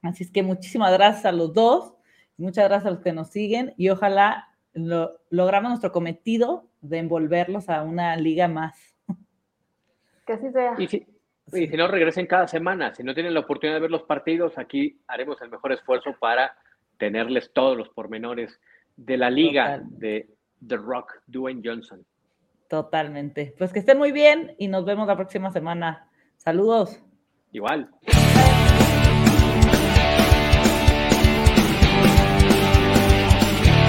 Así 0.00 0.24
es 0.24 0.30
que 0.30 0.42
muchísimas 0.42 0.90
gracias 0.94 1.26
a 1.26 1.32
los 1.32 1.52
dos, 1.52 1.94
muchas 2.38 2.64
gracias 2.64 2.86
a 2.86 2.92
los 2.92 3.00
que 3.00 3.12
nos 3.12 3.28
siguen 3.28 3.74
y 3.76 3.90
ojalá 3.90 4.48
lo, 4.72 5.20
logramos 5.28 5.68
nuestro 5.68 5.92
cometido 5.92 6.70
de 6.80 6.98
envolverlos 6.98 7.68
a 7.68 7.82
una 7.82 8.16
liga 8.16 8.48
más. 8.48 8.96
Que 10.26 10.32
así 10.32 10.50
sea. 10.50 10.74
Y 10.78 10.88
si 10.88 11.06
no, 11.52 11.88
regresen 11.88 12.26
cada 12.26 12.48
semana. 12.48 12.94
Si 12.94 13.02
no 13.02 13.14
tienen 13.14 13.34
la 13.34 13.40
oportunidad 13.40 13.76
de 13.76 13.82
ver 13.82 13.90
los 13.90 14.02
partidos, 14.02 14.58
aquí 14.58 15.00
haremos 15.06 15.40
el 15.42 15.50
mejor 15.50 15.72
esfuerzo 15.72 16.14
para 16.18 16.56
tenerles 16.98 17.52
todos 17.52 17.76
los 17.76 17.88
pormenores 17.90 18.60
de 18.96 19.16
la 19.16 19.30
liga 19.30 19.80
de 19.82 20.28
The 20.66 20.76
Rock, 20.76 21.20
Dwayne 21.26 21.62
Johnson. 21.64 22.04
Totalmente. 22.68 23.54
Pues 23.58 23.72
que 23.72 23.78
estén 23.78 23.98
muy 23.98 24.12
bien 24.12 24.54
y 24.58 24.68
nos 24.68 24.84
vemos 24.84 25.06
la 25.06 25.16
próxima 25.16 25.50
semana. 25.50 26.08
Saludos. 26.36 27.00
Igual. 27.52 27.90